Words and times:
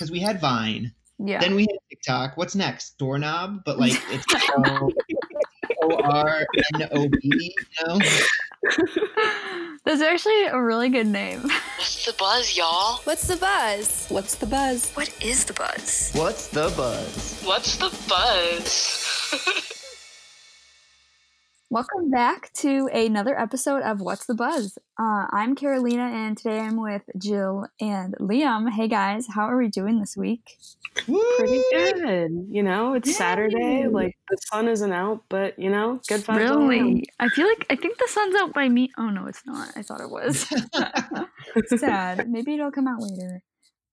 because 0.00 0.10
we 0.10 0.18
had 0.18 0.40
Vine. 0.40 0.92
Yeah. 1.18 1.40
Then 1.40 1.54
we 1.54 1.62
had 1.64 1.78
TikTok. 1.90 2.38
What's 2.38 2.54
next? 2.54 2.96
Doorknob, 2.96 3.64
but 3.66 3.78
like 3.78 3.92
it's 4.10 4.24
O 5.82 5.94
R 6.02 6.46
N 6.74 6.88
O 6.92 7.06
B. 7.08 7.54
No. 7.86 7.98
That's 9.84 10.00
actually 10.00 10.46
a 10.46 10.60
really 10.60 10.88
good 10.88 11.06
name. 11.06 11.42
What's 11.42 12.06
the 12.06 12.14
buzz, 12.14 12.56
y'all? 12.56 13.00
What's 13.04 13.26
the 13.26 13.36
buzz? 13.36 14.06
What's 14.08 14.36
the 14.36 14.46
buzz? 14.46 14.90
What 14.92 15.14
is 15.22 15.44
the 15.44 15.52
buzz? 15.52 16.12
What's 16.14 16.48
the 16.48 16.72
buzz? 16.74 17.42
What's 17.44 17.76
the 17.76 17.94
buzz? 18.08 19.66
Welcome 21.72 22.10
back 22.10 22.52
to 22.54 22.88
another 22.92 23.38
episode 23.38 23.82
of 23.82 24.00
What's 24.00 24.26
the 24.26 24.34
Buzz. 24.34 24.76
Uh, 24.98 25.26
I'm 25.30 25.54
Carolina, 25.54 26.02
and 26.02 26.36
today 26.36 26.58
I'm 26.58 26.82
with 26.82 27.02
Jill 27.16 27.68
and 27.80 28.12
Liam. 28.18 28.68
Hey 28.72 28.88
guys, 28.88 29.28
how 29.32 29.42
are 29.42 29.56
we 29.56 29.68
doing 29.68 30.00
this 30.00 30.16
week? 30.16 30.58
Pretty 30.96 31.62
good. 31.70 32.48
You 32.50 32.64
know, 32.64 32.94
it's 32.94 33.16
Saturday. 33.16 33.86
Like 33.86 34.16
the 34.28 34.36
sun 34.50 34.66
isn't 34.66 34.92
out, 34.92 35.22
but 35.28 35.56
you 35.60 35.70
know, 35.70 36.00
good 36.08 36.22
vibes. 36.22 36.50
all 36.50 36.58
around. 36.58 36.68
Really? 36.68 37.04
I 37.20 37.28
feel 37.28 37.46
like 37.46 37.64
I 37.70 37.76
think 37.76 37.98
the 37.98 38.08
sun's 38.10 38.34
out 38.34 38.52
by 38.52 38.68
me. 38.68 38.90
Oh 38.98 39.08
no, 39.10 39.26
it's 39.26 39.46
not. 39.46 39.68
I 39.76 39.82
thought 39.82 40.00
it 40.00 40.10
was. 40.10 40.52
Sad. 41.80 42.28
Maybe 42.28 42.54
it'll 42.54 42.72
come 42.72 42.88
out 42.88 43.00
later. 43.00 43.42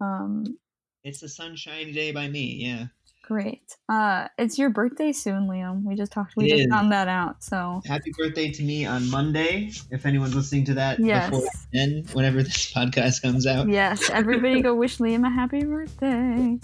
Um, 0.02 0.58
It's 1.04 1.22
a 1.22 1.30
sunshiny 1.30 1.92
day 1.92 2.12
by 2.12 2.28
me. 2.28 2.56
Yeah. 2.60 2.86
Great. 3.28 3.76
Uh, 3.90 4.28
it's 4.38 4.58
your 4.58 4.70
birthday 4.70 5.12
soon, 5.12 5.48
Liam. 5.48 5.84
We 5.84 5.96
just 5.96 6.12
talked. 6.14 6.36
We 6.38 6.46
It 6.46 6.50
just 6.50 6.62
is. 6.64 6.70
found 6.70 6.92
that 6.94 7.08
out. 7.10 7.44
So 7.44 7.82
Happy 7.86 8.12
birthday 8.18 8.50
to 8.52 8.64
me 8.64 8.86
on 8.86 9.10
Monday. 9.10 9.72
If 9.92 10.06
anyone's 10.06 10.34
listening 10.34 10.64
to 10.66 10.74
that 10.76 11.00
Yes. 11.00 11.30
before 11.30 11.48
then, 11.74 12.06
whenever 12.14 12.42
this 12.42 12.72
podcast 12.76 13.22
comes 13.22 13.46
out, 13.46 13.68
yes, 13.68 14.10
everybody 14.10 14.62
go 14.62 14.74
wish 14.74 14.98
Liam 15.00 15.26
a 15.28 15.30
happy 15.30 15.64
birthday. 15.66 16.58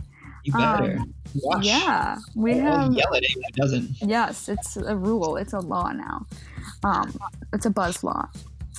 you 0.46 0.54
better. 0.54 0.98
Um, 1.00 1.14
Watch. 1.36 1.66
Yeah, 1.66 2.18
we 2.36 2.60
I'll 2.62 2.84
have. 2.84 2.94
yell 2.94 3.16
at 3.16 3.24
anyone 3.24 3.44
who 3.56 3.62
doesn't. 3.62 3.90
Yes, 4.02 4.48
it's 4.50 4.78
a 4.78 4.96
rule. 4.96 5.36
It's 5.36 5.54
a 5.54 5.60
law 5.60 5.92
now. 5.92 6.28
Um, 6.84 7.18
it's 7.54 7.66
a 7.66 7.70
buzz 7.72 8.04
law. 8.04 8.30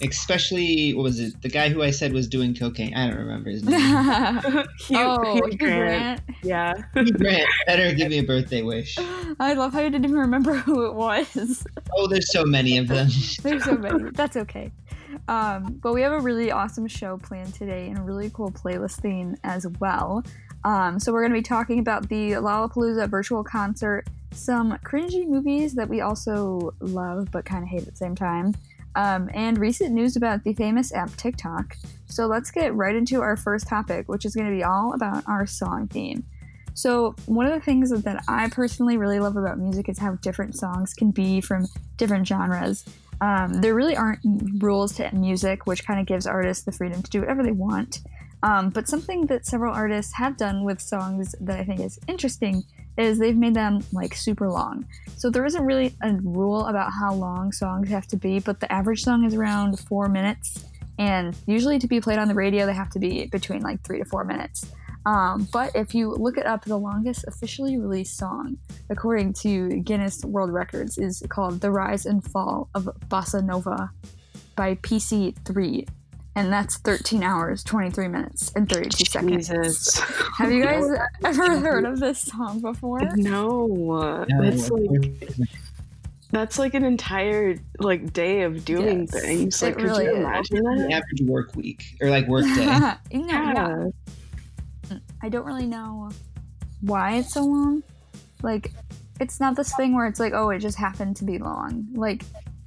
Especially, 0.03 0.93
what 0.93 1.05
was 1.05 1.21
it? 1.21 1.41
The 1.43 1.49
guy 1.49 1.69
who 1.69 1.83
I 1.83 1.91
said 1.91 2.13
was 2.13 2.27
doing 2.27 2.55
cocaine. 2.55 2.95
I 2.95 3.09
don't 3.09 3.19
remember 3.19 3.51
his 3.51 3.63
name. 3.65 3.81
oh, 3.81 4.65
Hugh, 4.79 4.99
Hugh 4.99 5.35
Hugh 5.35 5.59
Grant. 5.59 5.59
Grant. 5.59 6.21
Yeah. 6.43 6.75
Hugh 6.95 7.13
Grant 7.13 7.49
better 7.67 7.95
give 7.95 8.11
me 8.11 8.19
a 8.19 8.23
birthday 8.25 8.63
wish. 8.63 8.99
I 9.41 9.55
love 9.55 9.73
how 9.73 9.81
you 9.81 9.91
didn't 9.91 10.05
even 10.05 10.19
remember 10.19 10.55
who 10.55 10.87
it 10.87 10.95
was. 10.95 11.65
Oh, 11.97 12.07
there's 12.09 12.33
so 12.33 12.45
many 12.45 12.79
of 12.79 12.89
them. 12.89 13.09
There's 13.43 13.65
so 13.65 13.77
many. 13.77 14.11
That's 14.11 14.37
okay. 14.37 14.73
Um, 15.29 15.79
but 15.83 15.95
we 15.95 16.03
have 16.03 16.13
a 16.13 16.21
really 16.21 16.51
awesome 16.51 16.87
show 16.89 17.19
planned 17.19 17.55
today 17.55 17.89
and 17.89 17.99
a 17.99 18.03
really 18.03 18.31
cool 18.31 18.51
playlist 18.51 19.01
theme 19.01 19.37
as 19.45 19.67
well. 19.81 20.25
Um, 20.65 20.99
so 20.99 21.13
we're 21.13 21.21
going 21.21 21.33
to 21.33 21.39
be 21.39 21.43
talking 21.43 21.79
about 21.79 22.09
the 22.09 22.33
Lollapalooza 22.33 23.09
virtual 23.09 23.45
concert, 23.45 24.07
some 24.33 24.73
cringy 24.79 25.27
movies 25.27 25.75
that 25.75 25.89
we 25.89 26.01
also 26.01 26.75
love 26.81 27.31
but 27.31 27.45
kind 27.45 27.63
of 27.63 27.69
hate 27.69 27.83
at 27.83 27.91
the 27.91 27.97
same 27.97 28.15
time, 28.15 28.55
um, 28.97 29.31
and 29.35 29.59
recent 29.59 29.93
news 29.93 30.17
about 30.17 30.45
the 30.45 30.55
famous 30.55 30.93
app 30.93 31.15
TikTok. 31.17 31.77
So 32.07 32.27
let's 32.27 32.51
get 32.51 32.75
right 32.75 32.95
into 32.95 33.21
our 33.21 33.37
first 33.37 33.67
topic, 33.67 34.09
which 34.09 34.25
is 34.25 34.35
going 34.35 34.49
to 34.49 34.57
be 34.57 34.63
all 34.63 34.95
about 34.95 35.25
our 35.27 35.47
song 35.47 35.89
theme. 35.89 36.25
So, 36.77 37.15
one 37.27 37.47
of 37.47 37.53
the 37.53 37.61
things 37.61 37.91
that 37.91 38.25
I 38.27 38.49
personally 38.49 38.97
really 38.97 39.21
love 39.21 39.37
about 39.37 39.59
music 39.59 39.89
is 39.89 39.99
how 39.99 40.17
different 40.17 40.57
songs 40.57 40.93
can 40.93 41.13
be 41.13 41.41
from 41.41 41.69
different 41.97 42.27
genres. 42.27 42.85
Um, 43.21 43.55
there 43.61 43.77
really 43.77 43.97
aren't 43.97 44.19
rules 44.59 44.95
to 44.95 45.15
music, 45.15 45.69
which 45.69 45.87
kind 45.87 46.01
of 46.01 46.07
gives 46.07 46.27
artists 46.27 46.65
the 46.65 46.73
freedom 46.73 47.01
to 47.01 47.11
do 47.11 47.21
whatever 47.21 47.45
they 47.45 47.53
want. 47.53 48.01
Um, 48.43 48.71
but 48.71 48.89
something 48.89 49.27
that 49.27 49.47
several 49.47 49.73
artists 49.73 50.13
have 50.15 50.37
done 50.37 50.65
with 50.65 50.81
songs 50.81 51.35
that 51.41 51.61
I 51.61 51.65
think 51.65 51.81
is 51.81 51.99
interesting 52.09 52.65
is 52.97 53.19
they've 53.19 53.37
made 53.37 53.55
them 53.55 53.81
like 53.93 54.15
super 54.15 54.49
long. 54.49 54.87
So 55.17 55.31
there 55.31 55.45
isn't 55.45 55.65
really 55.65 55.95
a 56.03 56.13
rule 56.23 56.67
about 56.67 56.93
how 56.93 57.15
long 57.15 57.53
songs 57.53 57.89
have 57.89 58.07
to 58.09 58.17
be, 58.17 58.39
but 58.39 58.61
the 58.61 58.71
average 58.73 59.03
song 59.03 59.25
is 59.25 59.35
around 59.35 59.79
four 59.81 60.09
minutes. 60.09 60.65
And 60.99 61.37
usually 61.47 61.79
to 61.79 61.89
be 61.89 62.01
played 62.01 62.19
on 62.19 62.29
the 62.29 62.35
radio, 62.35 62.67
they 62.67 62.75
have 62.75 62.91
to 62.91 62.99
be 62.99 63.27
between 63.27 63.63
like 63.63 63.83
three 63.83 63.99
to 63.99 64.05
four 64.05 64.25
minutes. 64.25 64.71
Um, 65.07 65.49
but 65.53 65.75
if 65.75 65.95
you 65.95 66.11
look 66.11 66.39
it 66.39 66.47
up, 66.47 66.65
the 66.65 66.79
longest 66.79 67.25
officially 67.27 67.77
released 67.77 68.17
song, 68.17 68.57
according 68.89 69.35
to 69.35 69.81
Guinness 69.81 70.25
World 70.25 70.51
Records, 70.51 70.97
is 70.97 71.23
called 71.29 71.61
The 71.61 71.71
Rise 71.71 72.07
and 72.07 72.25
Fall 72.25 72.71
of 72.75 72.89
Bossa 73.09 73.45
Nova 73.45 73.91
by 74.57 74.77
PC3. 74.77 75.87
And 76.37 76.53
that's 76.53 76.79
13 76.79 77.23
hours, 77.23 77.63
23 77.63 78.09
minutes, 78.09 78.51
and 78.57 78.69
32 78.69 79.05
seconds. 79.05 79.49
Jesus. 79.49 79.99
Have 80.37 80.51
you 80.51 80.65
guys 80.65 80.85
ever 81.25 81.61
heard 81.61 81.85
of 81.85 82.01
this 82.01 82.21
song 82.23 82.61
before? 82.61 83.01
No. 83.15 84.27
That's 84.41 84.69
like 84.71 85.29
that's 86.33 86.59
like 86.59 86.75
an 86.75 86.85
entire 86.85 87.57
like 87.79 88.13
day 88.13 88.43
of 88.43 88.65
doing 88.65 89.03
Yes, 89.03 89.11
things. 89.23 89.63
it 89.63 89.67
Like 89.67 89.75
could 89.77 89.85
really 89.85 90.05
you 90.07 90.11
is. 90.15 90.19
imagine 90.19 90.65
The 90.65 90.83
that? 90.89 90.91
average 90.91 91.23
work 91.23 91.55
week 91.55 91.85
or 92.01 92.11
like 92.11 92.27
work 92.27 92.43
day. 92.57 92.65
yeah, 92.65 92.97
yeah. 93.13 93.87
Yeah. 94.91 94.99
I 95.23 95.29
don't 95.29 95.47
really 95.47 95.67
know 95.67 96.11
why 96.81 97.17
it's 97.19 97.33
so 97.35 97.45
long. 97.45 97.85
Like, 98.43 98.73
it's 99.21 99.39
not 99.39 99.55
this 99.55 99.75
thing 99.77 99.95
where 99.95 100.07
it's 100.09 100.19
like, 100.19 100.33
oh, 100.35 100.51
it 100.51 100.59
just 100.59 100.77
happened 100.77 101.15
to 101.19 101.25
be 101.25 101.39
long. 101.39 101.87
Like, 101.95 102.25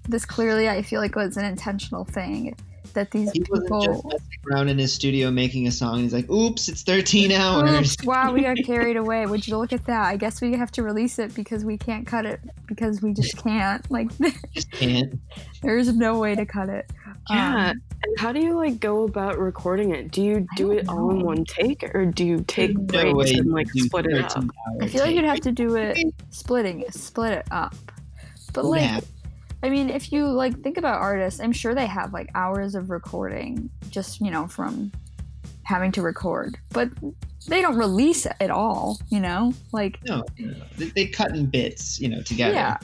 this 0.08 0.26
clearly, 0.26 0.70
I 0.70 0.82
feel 0.82 1.02
like 1.02 1.16
was 1.16 1.36
an 1.38 1.44
intentional 1.46 2.06
thing 2.06 2.56
that 2.98 3.12
these 3.12 3.32
He 3.32 3.44
wasn't 3.50 3.82
just 3.84 4.04
people. 4.04 4.20
around 4.52 4.68
in 4.70 4.78
his 4.78 4.94
studio 4.94 5.32
making 5.32 5.68
a 5.68 5.72
song. 5.72 6.00
He's 6.00 6.14
like, 6.14 6.30
"Oops, 6.30 6.68
it's 6.68 6.84
13 6.84 7.32
hours." 7.32 7.94
Oops, 7.94 8.04
wow, 8.06 8.34
we 8.34 8.42
got 8.42 8.58
carried 8.66 8.98
away. 8.98 9.26
Would 9.26 9.48
you 9.48 9.58
look 9.58 9.72
at 9.72 9.86
that? 9.86 10.08
I 10.08 10.18
guess 10.18 10.42
we 10.42 10.54
have 10.54 10.72
to 10.74 10.84
release 10.84 11.20
it 11.20 11.34
because 11.36 11.64
we 11.64 11.78
can't 11.78 12.06
cut 12.06 12.26
it 12.26 12.40
because 12.68 13.02
we 13.02 13.14
just 13.14 13.38
can't. 13.38 13.90
Like, 13.90 14.10
Just 14.54 14.72
can't. 14.72 15.20
there's 15.62 15.96
no 15.96 16.20
way 16.20 16.36
to 16.36 16.46
cut 16.46 16.70
it. 16.70 16.92
Yeah. 17.30 17.72
Um, 17.72 17.82
and 18.04 18.20
how 18.20 18.32
do 18.32 18.40
you 18.40 18.56
like 18.56 18.80
go 18.80 19.04
about 19.04 19.38
recording 19.40 19.94
it? 19.94 20.12
Do 20.12 20.22
you 20.22 20.48
do 20.56 20.68
don't 20.70 20.78
it 20.80 20.90
all 20.90 21.10
in 21.12 21.22
one 21.22 21.44
take 21.46 21.84
or 21.96 22.06
do 22.06 22.26
you 22.26 22.44
take 22.48 22.78
No 22.78 22.86
breaks 22.86 23.14
way 23.16 23.34
and 23.38 23.52
like 23.52 23.68
split 23.72 24.06
it 24.06 24.24
up? 24.36 24.44
I 24.82 24.88
feel 24.88 25.02
like 25.02 25.16
you'd 25.16 25.26
have 25.26 25.42
to 25.42 25.52
do 25.52 25.76
it 25.76 25.98
splitting, 26.30 26.84
split 26.92 27.34
it 27.34 27.48
up. 27.52 27.76
But 28.54 28.66
like, 28.66 28.82
Yeah. 28.82 29.00
I 29.64 29.70
mean, 29.70 29.90
if 29.90 30.12
you 30.12 30.28
like 30.28 30.62
think 30.62 30.78
about 30.78 31.02
artists, 31.02 31.40
I'm 31.40 31.52
sure 31.52 31.74
they 31.74 31.88
have 31.88 32.14
like 32.14 32.30
hours 32.36 32.76
of 32.76 32.90
recording 32.90 33.70
just 33.90 34.22
you 34.22 34.30
know 34.32 34.48
from 34.48 34.92
having 35.64 35.92
to 35.94 36.02
record, 36.02 36.58
but 36.72 36.90
they 37.48 37.62
don't 37.62 37.78
release 37.78 38.28
it 38.40 38.52
all. 38.52 39.00
You 39.10 39.20
know, 39.20 39.54
like 39.72 40.00
No, 40.06 40.24
no. 40.38 40.54
They, 40.78 40.86
they 40.90 41.06
cut 41.08 41.36
in 41.36 41.48
bits, 41.48 42.00
you 42.00 42.10
know, 42.10 42.22
together. 42.22 42.54
yeah. 42.54 42.78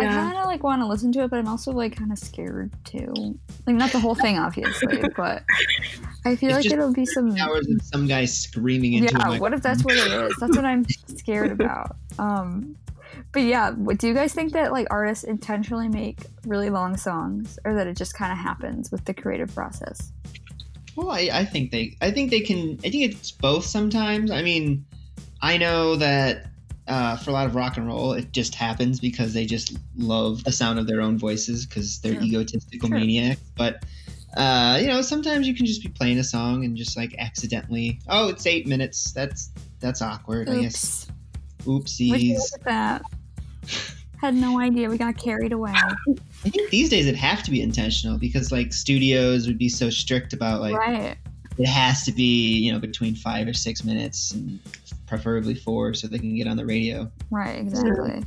I 0.00 0.04
kind 0.04 0.38
of 0.38 0.44
like 0.44 0.62
want 0.62 0.80
to 0.80 0.86
listen 0.86 1.10
to 1.12 1.24
it, 1.24 1.30
but 1.30 1.40
I'm 1.40 1.48
also 1.48 1.72
like 1.72 1.96
kind 1.96 2.12
of 2.12 2.18
scared 2.18 2.70
too. 2.84 3.36
Like 3.66 3.74
not 3.74 3.90
the 3.90 3.98
whole 3.98 4.14
thing, 4.14 4.38
obviously, 4.38 5.02
but 5.16 5.42
I 6.24 6.36
feel 6.36 6.50
It's 6.50 6.56
like 6.56 6.62
just 6.64 6.74
it'll 6.74 6.92
be 6.92 7.04
some. 7.04 7.36
Hours 7.36 7.66
of 7.68 7.82
some 7.82 8.06
guy 8.06 8.24
screaming 8.24 8.92
into 8.92 9.16
a 9.16 9.32
Yeah, 9.32 9.38
what 9.40 9.52
if 9.52 9.62
that's 9.62 9.82
what 9.84 9.96
it 9.96 10.12
is? 10.12 10.36
That's 10.38 10.54
what 10.56 10.64
I'm 10.64 10.84
scared 11.16 11.50
about. 11.50 11.96
Um, 12.18 12.76
but 13.32 13.42
yeah, 13.42 13.70
what, 13.70 13.98
do 13.98 14.08
you 14.08 14.14
guys 14.14 14.32
think 14.32 14.52
that 14.52 14.72
like 14.72 14.86
artists 14.90 15.24
intentionally 15.24 15.88
make 15.88 16.20
really 16.46 16.70
long 16.70 16.96
songs, 16.96 17.58
or 17.64 17.74
that 17.74 17.86
it 17.86 17.96
just 17.96 18.14
kind 18.14 18.32
of 18.32 18.38
happens 18.38 18.90
with 18.90 19.04
the 19.04 19.14
creative 19.14 19.54
process? 19.54 20.12
Well, 20.96 21.10
I, 21.10 21.30
I 21.32 21.44
think 21.44 21.70
they, 21.70 21.96
I 22.00 22.10
think 22.10 22.30
they 22.30 22.40
can. 22.40 22.78
I 22.84 22.90
think 22.90 23.12
it's 23.12 23.30
both 23.30 23.64
sometimes. 23.64 24.30
I 24.30 24.42
mean, 24.42 24.84
I 25.40 25.56
know 25.56 25.96
that 25.96 26.46
uh, 26.88 27.16
for 27.16 27.30
a 27.30 27.32
lot 27.32 27.46
of 27.46 27.54
rock 27.54 27.76
and 27.76 27.86
roll, 27.86 28.12
it 28.14 28.32
just 28.32 28.54
happens 28.54 28.98
because 28.98 29.34
they 29.34 29.44
just 29.44 29.76
love 29.96 30.44
the 30.44 30.52
sound 30.52 30.78
of 30.78 30.86
their 30.86 31.00
own 31.00 31.18
voices 31.18 31.66
because 31.66 32.00
they're 32.00 32.14
True. 32.14 32.24
egotistical 32.24 32.88
True. 32.88 32.98
maniacs. 32.98 33.42
But 33.56 33.84
uh, 34.36 34.78
you 34.80 34.86
know, 34.86 35.02
sometimes 35.02 35.46
you 35.46 35.54
can 35.54 35.66
just 35.66 35.82
be 35.82 35.88
playing 35.88 36.18
a 36.18 36.24
song 36.24 36.64
and 36.64 36.76
just 36.76 36.96
like 36.96 37.14
accidentally, 37.18 38.00
oh, 38.08 38.28
it's 38.28 38.46
eight 38.46 38.66
minutes. 38.66 39.12
That's 39.12 39.50
that's 39.80 40.02
awkward. 40.02 40.48
I 40.48 40.62
guess. 40.62 41.07
Oops. 41.68 41.98
Would 41.98 42.22
you 42.22 42.34
Oopsies. 42.36 42.52
look 42.52 42.62
that? 42.64 43.02
Had 44.20 44.34
no 44.34 44.58
idea. 44.58 44.88
We 44.88 44.98
got 44.98 45.16
carried 45.16 45.52
away. 45.52 45.72
I 46.44 46.48
think 46.48 46.70
these 46.70 46.88
days 46.88 47.06
it'd 47.06 47.18
have 47.18 47.42
to 47.44 47.50
be 47.50 47.62
intentional 47.62 48.18
because 48.18 48.50
like 48.50 48.72
studios 48.72 49.46
would 49.46 49.58
be 49.58 49.68
so 49.68 49.90
strict 49.90 50.32
about 50.32 50.60
like 50.60 50.74
right. 50.74 51.16
it 51.58 51.66
has 51.66 52.04
to 52.04 52.12
be 52.12 52.58
you 52.58 52.72
know 52.72 52.78
between 52.78 53.14
five 53.14 53.46
or 53.46 53.54
six 53.54 53.84
minutes 53.84 54.32
and 54.32 54.58
preferably 55.06 55.54
four 55.54 55.94
so 55.94 56.06
they 56.06 56.18
can 56.18 56.34
get 56.34 56.46
on 56.46 56.56
the 56.56 56.66
radio. 56.66 57.10
Right. 57.30 57.58
Exactly. 57.58 58.24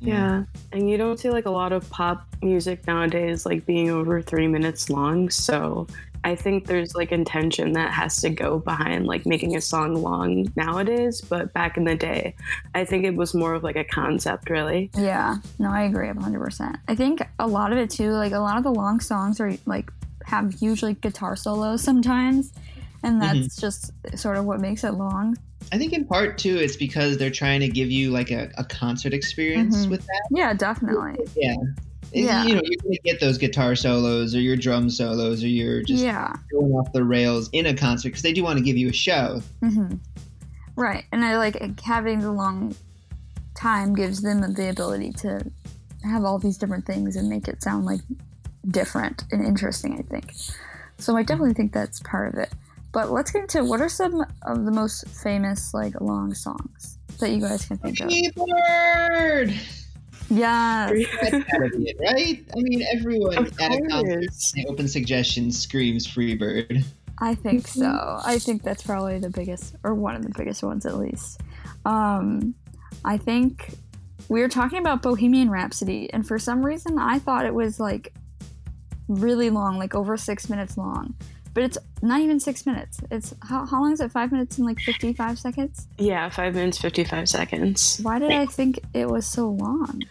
Yeah. 0.00 0.44
And 0.72 0.90
you 0.90 0.96
don't 0.96 1.18
see 1.18 1.30
like 1.30 1.46
a 1.46 1.50
lot 1.50 1.72
of 1.72 1.88
pop 1.90 2.26
music 2.42 2.86
nowadays 2.86 3.46
like 3.46 3.64
being 3.64 3.90
over 3.90 4.20
three 4.20 4.46
minutes 4.46 4.90
long. 4.90 5.30
So 5.30 5.86
I 6.24 6.34
think 6.34 6.66
there's 6.66 6.94
like 6.94 7.12
intention 7.12 7.74
that 7.74 7.92
has 7.92 8.20
to 8.22 8.30
go 8.30 8.58
behind 8.58 9.06
like 9.06 9.26
making 9.26 9.54
a 9.56 9.60
song 9.60 9.94
long 9.94 10.50
nowadays. 10.56 11.20
But 11.20 11.52
back 11.52 11.76
in 11.76 11.84
the 11.84 11.94
day, 11.94 12.34
I 12.74 12.84
think 12.86 13.04
it 13.04 13.14
was 13.14 13.34
more 13.34 13.54
of 13.54 13.62
like 13.62 13.76
a 13.76 13.84
concept, 13.84 14.48
really. 14.48 14.90
Yeah. 14.96 15.36
No, 15.58 15.70
I 15.70 15.82
agree 15.82 16.08
100%. 16.08 16.78
I 16.88 16.94
think 16.94 17.20
a 17.38 17.46
lot 17.46 17.72
of 17.72 17.78
it 17.78 17.90
too, 17.90 18.12
like 18.12 18.32
a 18.32 18.38
lot 18.38 18.56
of 18.56 18.64
the 18.64 18.72
long 18.72 19.00
songs 19.00 19.38
are 19.38 19.54
like 19.66 19.90
have 20.24 20.54
huge 20.54 20.82
like 20.82 21.02
guitar 21.02 21.36
solos 21.36 21.82
sometimes. 21.82 22.52
And 23.02 23.20
that's 23.20 23.56
just 23.56 23.92
sort 24.16 24.38
of 24.38 24.46
what 24.46 24.60
makes 24.60 24.82
it 24.82 24.92
long. 24.94 25.36
I 25.72 25.78
think 25.78 25.92
in 25.92 26.06
part 26.06 26.38
too, 26.38 26.56
it's 26.56 26.76
because 26.76 27.18
they're 27.18 27.30
trying 27.30 27.60
to 27.60 27.68
give 27.68 27.90
you 27.90 28.10
like 28.10 28.30
a, 28.30 28.50
a 28.56 28.64
concert 28.64 29.12
experience 29.12 29.84
Mhm. 29.86 29.90
with 29.90 30.00
that. 30.06 30.22
Yeah, 30.30 30.54
definitely. 30.54 31.22
Yeah. 31.36 31.56
Yeah. 32.14 32.44
You 32.44 32.54
know, 32.54 32.62
you're 32.64 32.80
gonna 32.82 32.96
get 33.04 33.20
those 33.20 33.38
guitar 33.38 33.74
solos 33.74 34.34
or 34.34 34.40
your 34.40 34.56
drum 34.56 34.88
solos 34.88 35.42
or 35.42 35.48
you're 35.48 35.82
just 35.82 36.02
yeah. 36.02 36.34
going 36.52 36.72
off 36.72 36.92
the 36.92 37.04
rails 37.04 37.50
in 37.52 37.66
a 37.66 37.74
concert 37.74 38.10
because 38.10 38.22
they 38.22 38.32
do 38.32 38.44
want 38.44 38.58
to 38.58 38.64
give 38.64 38.76
you 38.76 38.88
a 38.88 38.92
show. 38.92 39.42
hmm 39.60 39.94
Right, 40.76 41.04
and 41.12 41.24
I 41.24 41.36
like 41.38 41.80
having 41.80 42.18
the 42.20 42.32
long 42.32 42.74
time 43.54 43.94
gives 43.94 44.22
them 44.22 44.40
the 44.54 44.70
ability 44.70 45.12
to 45.12 45.40
have 46.02 46.24
all 46.24 46.38
these 46.38 46.58
different 46.58 46.84
things 46.84 47.16
and 47.16 47.28
make 47.28 47.46
it 47.46 47.62
sound 47.62 47.84
like 47.84 48.00
different 48.68 49.22
and 49.30 49.44
interesting. 49.44 49.98
I 49.98 50.02
think 50.02 50.32
so. 50.98 51.16
I 51.16 51.22
definitely 51.22 51.54
think 51.54 51.72
that's 51.72 52.00
part 52.00 52.34
of 52.34 52.40
it. 52.40 52.52
But 52.92 53.10
let's 53.10 53.30
get 53.30 53.42
into 53.42 53.64
what 53.64 53.80
are 53.80 53.88
some 53.88 54.24
of 54.42 54.64
the 54.64 54.70
most 54.70 55.08
famous 55.08 55.74
like 55.74 56.00
long 56.00 56.34
songs 56.34 56.98
that 57.18 57.30
you 57.30 57.40
guys 57.40 57.66
can 57.66 57.78
think 57.78 58.00
of. 58.00 58.10
Keyboard! 60.34 60.98
Yes. 61.00 61.30
That's 61.30 61.44
gotta 61.52 61.68
be 61.76 61.84
it, 61.90 61.96
right? 62.00 62.44
I 62.56 62.60
mean, 62.60 62.84
everyone 62.92 63.38
Of 63.38 63.58
at 63.60 63.72
a 63.72 63.80
concert, 63.88 64.20
course. 64.20 64.54
open 64.68 64.88
suggestions, 64.88 65.60
screams 65.60 66.06
Freebird. 66.06 66.84
I 67.18 67.34
think 67.34 67.62
Mm-hmm. 67.68 67.80
so. 67.80 68.20
I 68.24 68.38
think 68.38 68.62
that's 68.62 68.82
probably 68.82 69.18
the 69.18 69.30
biggest, 69.30 69.76
or 69.84 69.94
one 69.94 70.16
of 70.16 70.22
the 70.22 70.32
biggest 70.36 70.62
ones 70.62 70.84
at 70.86 70.96
least. 70.98 71.40
Um, 71.84 72.54
I 73.04 73.16
think 73.18 73.74
we 74.28 74.40
were 74.40 74.48
talking 74.48 74.78
about 74.78 75.02
Bohemian 75.02 75.50
Rhapsody, 75.50 76.10
and 76.12 76.26
for 76.26 76.38
some 76.38 76.64
reason, 76.64 76.98
I 76.98 77.18
thought 77.18 77.44
it 77.46 77.54
was 77.54 77.78
like 77.78 78.12
really 79.08 79.50
long, 79.50 79.78
like 79.78 79.94
over 79.94 80.16
six 80.16 80.48
minutes 80.48 80.76
long. 80.76 81.14
But 81.52 81.62
it's 81.62 81.78
not 82.02 82.20
even 82.20 82.40
six 82.40 82.66
minutes. 82.66 82.98
It's 83.12 83.32
how, 83.42 83.64
how 83.64 83.80
long 83.80 83.92
is 83.92 84.00
it? 84.00 84.10
Five 84.10 84.32
minutes 84.32 84.58
and 84.58 84.66
like 84.66 84.80
55 84.80 85.38
seconds? 85.38 85.86
Yeah, 85.98 86.28
five 86.28 86.54
minutes, 86.56 86.78
55 86.78 87.28
seconds. 87.28 88.00
Why 88.02 88.18
did 88.18 88.32
I 88.32 88.46
think 88.46 88.80
it 88.92 89.08
was 89.08 89.24
so 89.24 89.50
long? 89.50 90.02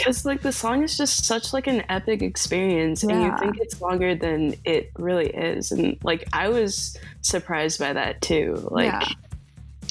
Because, 0.00 0.24
like, 0.24 0.40
the 0.40 0.50
song 0.52 0.82
is 0.82 0.96
just 0.96 1.26
such, 1.26 1.52
like, 1.52 1.66
an 1.66 1.82
epic 1.90 2.22
experience, 2.22 3.02
and 3.02 3.22
you 3.22 3.38
think 3.38 3.58
it's 3.58 3.82
longer 3.82 4.14
than 4.14 4.54
it 4.64 4.90
really 4.96 5.26
is. 5.28 5.72
And, 5.72 5.98
like, 6.02 6.26
I 6.32 6.48
was 6.48 6.96
surprised 7.20 7.78
by 7.78 7.92
that, 7.92 8.22
too. 8.22 8.66
Like, 8.70 8.86
Yeah. 8.86 9.08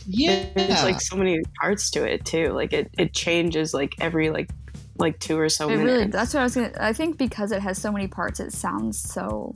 Yeah. 0.08 0.46
there's, 0.56 0.84
like, 0.84 1.00
so 1.00 1.16
many 1.16 1.40
parts 1.62 1.92
to 1.92 2.04
it, 2.04 2.26
too. 2.26 2.48
Like, 2.54 2.74
it, 2.74 2.90
it 2.98 3.14
changes, 3.14 3.72
like, 3.72 3.94
every, 4.02 4.32
like, 4.32 4.50
like 4.98 5.20
two 5.20 5.38
or 5.38 5.48
so 5.48 5.68
It 5.70 5.78
minutes. 5.78 5.86
really, 5.86 6.06
that's 6.08 6.34
what 6.34 6.40
I 6.40 6.44
was 6.44 6.56
gonna, 6.56 6.72
I 6.80 6.92
think 6.92 7.18
because 7.18 7.52
it 7.52 7.62
has 7.62 7.78
so 7.78 7.92
many 7.92 8.08
parts, 8.08 8.40
it 8.40 8.52
sounds 8.52 9.00
so 9.00 9.54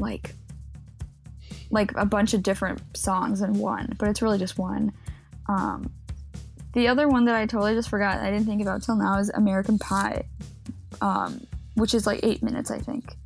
like, 0.00 0.34
like 1.70 1.92
a 1.96 2.04
bunch 2.04 2.34
of 2.34 2.42
different 2.42 2.80
songs 2.96 3.42
in 3.42 3.52
one, 3.54 3.94
but 3.98 4.08
it's 4.08 4.22
really 4.22 4.38
just 4.38 4.58
one. 4.58 4.92
Um, 5.48 5.92
the 6.76 6.86
other 6.88 7.08
one 7.08 7.24
that 7.24 7.34
I 7.34 7.46
totally 7.46 7.74
just 7.74 7.88
forgot, 7.88 8.18
I 8.20 8.30
didn't 8.30 8.46
think 8.46 8.60
about 8.62 8.82
till 8.82 8.96
now, 8.96 9.18
is 9.18 9.30
American 9.30 9.78
Pie, 9.78 10.24
um, 11.00 11.40
which 11.74 11.94
is 11.94 12.06
like 12.06 12.20
eight 12.22 12.42
minutes, 12.42 12.70
I 12.70 12.78
think. 12.78 13.16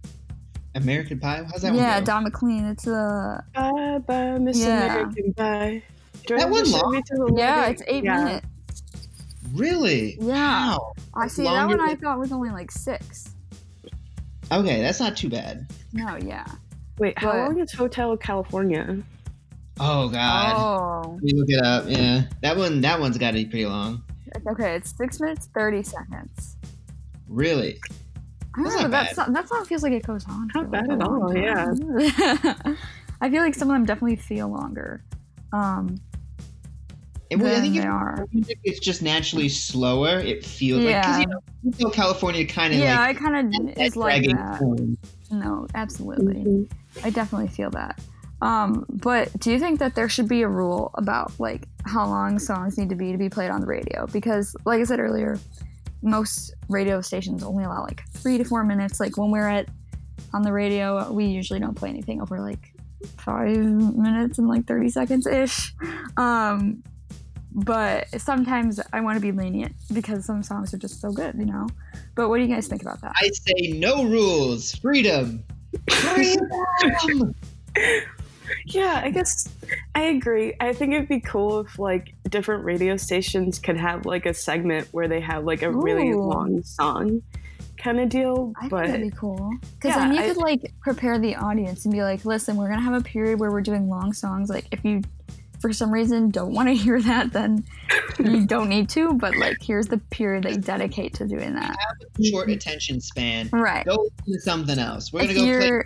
American 0.76 1.18
Pie? 1.18 1.44
How's 1.50 1.62
that 1.62 1.74
yeah, 1.74 1.94
one 1.96 2.00
go? 2.04 2.06
Don 2.06 2.22
McLean. 2.22 2.64
It's 2.66 2.84
the 2.84 3.42
Bye 3.52 3.98
bye, 4.06 4.38
Miss 4.38 4.56
Yeah. 4.58 4.84
American 4.84 5.32
Bye. 5.32 5.82
That 6.28 6.48
one 6.48 6.70
long? 6.70 6.92
me 6.92 7.02
to 7.02 7.14
the 7.16 7.34
yeah, 7.36 7.56
wedding. 7.56 7.72
it's 7.74 7.82
eight 7.88 8.04
Yeah. 8.04 8.24
minutes. 8.24 8.46
really? 9.52 10.16
Yeah. 10.20 10.76
Wow. 10.76 10.92
I 11.14 11.22
That's 11.22 11.34
see 11.34 11.42
that 11.42 11.50
longer 11.52 11.76
one. 11.76 11.90
I 11.90 11.96
thought 11.96 12.20
was 12.20 12.30
only 12.30 12.50
like 12.50 12.70
six. 12.70 13.30
Okay, 14.52 14.80
that's 14.80 15.00
not 15.00 15.16
too 15.16 15.28
bad. 15.28 15.68
No, 15.92 16.16
yeah. 16.18 16.46
Wait, 16.98 17.18
how 17.18 17.32
But- 17.32 17.38
long 17.38 17.58
is 17.58 17.72
Hotel 17.72 18.16
California? 18.16 19.02
Oh 19.82 20.08
God. 20.10 20.54
Oh, 20.56 21.12
Let 21.14 21.22
me 21.22 21.32
look 21.34 21.48
it 21.48 21.64
up. 21.64 21.84
Yeah, 21.88 22.22
that 22.42 22.56
one. 22.56 22.80
That 22.82 23.00
one's 23.00 23.16
got 23.18 23.30
to 23.32 23.36
be 23.38 23.46
pretty 23.46 23.66
long. 23.66 24.02
okay. 24.48 24.74
It's 24.74 24.94
six 24.96 25.18
minutes 25.20 25.48
thirty 25.54 25.82
seconds. 25.82 26.56
Really? 27.28 27.78
I 28.56 28.62
don't 28.62 28.64
That's 28.64 28.76
know, 28.76 28.82
not 28.82 28.90
that, 28.90 29.14
song, 29.14 29.32
that 29.32 29.48
song 29.48 29.64
feels 29.64 29.82
like 29.84 29.92
it 29.92 30.02
goes 30.06 30.26
on. 30.28 30.50
Not 30.54 30.70
bad 30.70 30.90
at 30.90 30.98
long 30.98 31.22
all, 31.22 31.36
yeah. 31.36 31.66
I 33.20 33.30
feel 33.30 33.42
like 33.42 33.54
some 33.54 33.68
of 33.70 33.74
them 33.74 33.84
definitely 33.84 34.16
feel 34.16 34.48
longer. 34.48 35.04
Um, 35.52 36.00
And 37.30 37.40
well, 37.40 37.56
I 37.56 37.60
think 37.60 37.74
they 37.74 37.80
if 37.80 37.86
are. 37.86 38.26
music 38.32 38.58
is 38.64 38.80
just 38.80 39.02
naturally 39.02 39.48
slower, 39.48 40.18
it 40.18 40.44
feels 40.44 40.82
like 40.84 40.96
because 41.00 41.18
Yeah. 41.20 41.24
you 41.62 41.72
know, 41.78 41.90
California 41.90 42.44
kind 42.44 42.72
of 42.74 42.80
Yeah, 42.80 42.98
like 42.98 43.16
I 43.16 43.20
kind 43.20 43.46
of 43.54 43.74
that 43.76 43.80
is 43.86 43.94
like 43.96 44.24
that. 44.24 44.58
tone. 44.58 44.98
No, 45.30 45.66
absolutely. 45.76 46.34
Mhm. 46.42 46.70
I 47.04 47.10
definitely 47.10 47.48
feel 47.48 47.70
that. 47.70 48.00
Um, 48.42 48.86
but 48.88 49.30
do 49.38 49.50
you 49.52 49.58
think 49.58 49.78
that 49.80 49.94
there 49.94 50.08
should 50.08 50.28
be 50.28 50.42
a 50.42 50.48
rule 50.48 50.90
about 50.94 51.38
like 51.38 51.66
how 51.84 52.06
long 52.06 52.38
songs 52.38 52.78
need 52.78 52.88
to 52.88 52.94
be 52.94 53.12
to 53.12 53.18
be 53.18 53.28
played 53.28 53.50
on 53.50 53.60
the 53.60 53.66
radio? 53.66 54.06
Because, 54.06 54.56
like 54.64 54.80
I 54.80 54.84
said 54.84 55.00
earlier, 55.00 55.38
most 56.02 56.54
radio 56.68 57.00
stations 57.00 57.42
only 57.42 57.64
allow 57.64 57.82
like 57.82 58.02
three 58.12 58.38
to 58.38 58.44
four 58.44 58.64
minutes. 58.64 59.00
Like 59.00 59.16
when 59.18 59.30
we're 59.30 59.48
at 59.48 59.68
on 60.32 60.42
the 60.42 60.52
radio, 60.52 61.10
we 61.12 61.26
usually 61.26 61.60
don't 61.60 61.74
play 61.74 61.90
anything 61.90 62.20
over 62.22 62.40
like 62.40 62.72
five 63.18 63.56
minutes 63.56 64.38
and 64.38 64.48
like 64.48 64.66
thirty 64.66 64.88
seconds 64.88 65.26
ish. 65.26 65.74
Um, 66.16 66.82
but 67.52 68.08
sometimes 68.20 68.78
I 68.92 69.00
want 69.00 69.16
to 69.16 69.20
be 69.20 69.32
lenient 69.32 69.74
because 69.92 70.24
some 70.24 70.42
songs 70.42 70.72
are 70.72 70.78
just 70.78 71.00
so 71.00 71.12
good, 71.12 71.34
you 71.36 71.46
know. 71.46 71.66
But 72.14 72.28
what 72.28 72.36
do 72.36 72.42
you 72.42 72.54
guys 72.54 72.68
think 72.68 72.82
about 72.82 73.00
that? 73.00 73.12
I 73.20 73.28
say 73.28 73.78
no 73.78 74.04
rules, 74.04 74.74
freedom. 74.76 75.42
Freedom. 75.90 77.34
Yeah, 78.66 79.00
I 79.04 79.10
guess 79.10 79.48
I 79.94 80.02
agree. 80.04 80.54
I 80.60 80.72
think 80.72 80.92
it'd 80.94 81.08
be 81.08 81.20
cool 81.20 81.60
if 81.60 81.78
like 81.78 82.14
different 82.28 82.64
radio 82.64 82.96
stations 82.96 83.58
could 83.58 83.76
have 83.76 84.06
like 84.06 84.26
a 84.26 84.34
segment 84.34 84.88
where 84.92 85.08
they 85.08 85.20
have 85.20 85.44
like 85.44 85.62
a 85.62 85.70
really 85.70 86.12
long 86.14 86.62
song 86.62 87.22
kind 87.78 87.98
of 87.98 88.08
deal. 88.10 88.52
I 88.56 88.60
think 88.60 88.70
but 88.70 88.86
that'd 88.88 89.00
be 89.00 89.16
cool. 89.16 89.50
Because 89.76 89.96
Yeah, 89.96 89.98
then 90.00 90.12
you 90.14 90.20
I- 90.20 90.28
could 90.28 90.36
like 90.36 90.72
prepare 90.82 91.18
the 91.18 91.34
audience 91.36 91.84
and 91.86 91.92
be 91.94 92.02
like, 92.02 92.24
listen, 92.24 92.56
we're 92.56 92.68
gonna 92.68 92.82
have 92.82 92.94
a 92.94 93.00
period 93.04 93.40
where 93.40 93.50
we're 93.50 93.62
doing 93.62 93.88
long 93.88 94.12
songs. 94.12 94.50
Like 94.50 94.66
if 94.70 94.84
you 94.84 95.02
for 95.60 95.72
some 95.72 95.90
reason 95.92 96.30
don't 96.30 96.52
want 96.54 96.68
to 96.68 96.74
hear 96.84 97.00
that, 97.02 97.32
then 97.32 97.64
you 98.18 98.46
don't 98.46 98.68
need 98.68 98.88
to. 98.90 99.12
But 99.14 99.36
like 99.36 99.58
here's 99.62 99.86
the 99.88 99.98
period 99.98 100.44
that 100.44 100.52
you 100.52 100.58
dedicate 100.58 101.14
to 101.14 101.26
doing 101.26 101.54
that. 101.54 101.76
Short 102.22 102.50
attention 102.50 103.00
span. 103.00 103.48
Right. 103.52 103.84
Go 103.84 104.08
to 104.26 104.40
something 104.40 104.78
else. 104.78 105.12
We're 105.12 105.22
If 105.22 105.36
gonna 105.36 105.82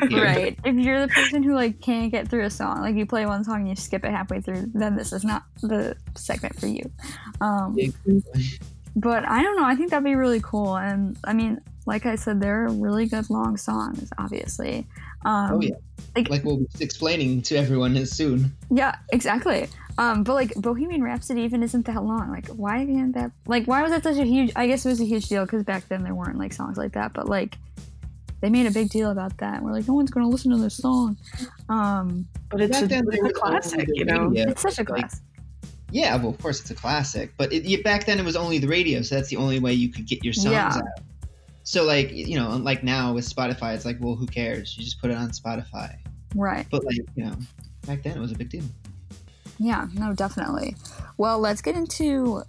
go 0.00 0.08
play. 0.08 0.20
right. 0.20 0.58
If 0.64 0.74
you're 0.76 1.00
the 1.00 1.12
person 1.12 1.42
who 1.42 1.54
like 1.54 1.80
can't 1.80 2.10
get 2.10 2.28
through 2.28 2.44
a 2.44 2.50
song, 2.50 2.80
like 2.80 2.96
you 2.96 3.06
play 3.06 3.26
one 3.26 3.44
song 3.44 3.60
and 3.60 3.68
you 3.68 3.76
skip 3.76 4.04
it 4.04 4.10
halfway 4.10 4.40
through, 4.40 4.70
then 4.74 4.96
this 4.96 5.12
is 5.12 5.24
not 5.24 5.44
the 5.62 5.96
segment 6.14 6.58
for 6.58 6.66
you. 6.66 6.90
Um, 7.40 7.76
but 8.96 9.28
I 9.28 9.42
don't 9.42 9.56
know. 9.56 9.64
I 9.64 9.74
think 9.76 9.90
that'd 9.90 10.04
be 10.04 10.14
really 10.14 10.40
cool. 10.40 10.76
And 10.76 11.16
I 11.24 11.32
mean, 11.32 11.60
like 11.86 12.06
I 12.06 12.16
said, 12.16 12.40
they're 12.40 12.68
really 12.68 13.06
good 13.06 13.30
long 13.30 13.56
songs, 13.56 14.10
obviously. 14.18 14.86
Um, 15.24 15.52
Oh 15.52 15.60
yeah. 15.60 15.74
Like 16.28 16.42
we'll 16.44 16.56
be 16.58 16.66
explaining 16.80 17.42
to 17.42 17.56
everyone 17.56 18.04
soon. 18.18 18.56
Yeah, 18.70 18.96
exactly. 19.12 19.68
Um, 19.98 20.24
but 20.24 20.34
like 20.34 20.54
Bohemian 20.54 21.02
Rhapsody 21.02 21.42
even 21.42 21.62
isn't 21.62 21.84
that 21.86 22.02
long. 22.02 22.30
Like, 22.30 22.48
why 22.48 22.78
isn't 22.82 23.12
that? 23.12 23.32
Like, 23.46 23.66
why 23.66 23.82
was 23.82 23.90
that 23.92 24.02
such 24.02 24.16
a 24.16 24.24
huge? 24.24 24.50
I 24.56 24.66
guess 24.66 24.84
it 24.86 24.88
was 24.88 25.00
a 25.00 25.04
huge 25.04 25.28
deal 25.28 25.44
because 25.44 25.62
back 25.62 25.86
then 25.88 26.02
there 26.02 26.14
weren't 26.14 26.38
like 26.38 26.52
songs 26.52 26.78
like 26.78 26.92
that. 26.92 27.12
But 27.12 27.28
like, 27.28 27.58
they 28.40 28.48
made 28.48 28.66
a 28.66 28.70
big 28.70 28.88
deal 28.88 29.10
about 29.10 29.36
that. 29.38 29.62
We're 29.62 29.72
like, 29.72 29.86
no 29.86 29.94
one's 29.94 30.10
gonna 30.10 30.28
listen 30.28 30.50
to 30.52 30.56
this 30.56 30.76
song. 30.78 31.16
Um, 31.68 32.26
but 32.48 32.60
it's 32.62 32.72
Back 32.80 32.84
a, 32.84 32.88
then, 32.88 33.04
it's 33.08 33.16
there 33.20 33.26
a 33.26 33.32
classic, 33.32 33.88
you 33.92 34.04
know. 34.06 34.26
radio. 34.28 34.48
it's 34.48 34.62
such 34.62 34.78
a 34.78 34.90
like- 34.90 35.10
Yeah, 35.92 36.16
well, 36.16 36.30
of 36.30 36.38
course 36.38 36.60
it's 36.60 36.70
a 36.70 36.74
classic, 36.74 37.32
but 37.36 37.52
it, 37.52 37.84
back 37.84 38.06
then 38.06 38.18
it 38.18 38.24
was 38.24 38.36
only 38.36 38.58
the 38.58 38.68
radio, 38.68 39.02
so 39.02 39.16
that's 39.16 39.28
the 39.28 39.36
only 39.36 39.58
way 39.60 39.74
you 39.74 39.90
could 39.90 40.06
get 40.06 40.24
your 40.24 40.32
songs 40.32 40.52
Yeah. 40.54 40.68
out. 40.76 40.82
So 41.70 41.84
like 41.84 42.10
you 42.10 42.34
know, 42.34 42.48
like 42.56 42.82
now 42.82 43.12
with 43.12 43.32
Spotify, 43.32 43.76
it's 43.76 43.84
like, 43.84 43.98
well, 44.00 44.16
who 44.16 44.26
cares? 44.26 44.76
You 44.76 44.82
just 44.82 45.00
put 45.00 45.12
it 45.12 45.16
on 45.16 45.30
Spotify. 45.30 45.98
right. 46.34 46.66
But 46.68 46.84
like 46.84 46.96
you 47.14 47.26
know, 47.26 47.36
back 47.86 48.02
then 48.02 48.16
it 48.16 48.20
was 48.20 48.32
a 48.32 48.34
big 48.34 48.50
deal. 48.50 48.64
Yeah. 49.60 49.86
No, 49.94 50.12
definitely. 50.12 50.74
Well, 51.16 51.38
let's 51.38 51.62
get 51.62 51.76
into 51.76 52.42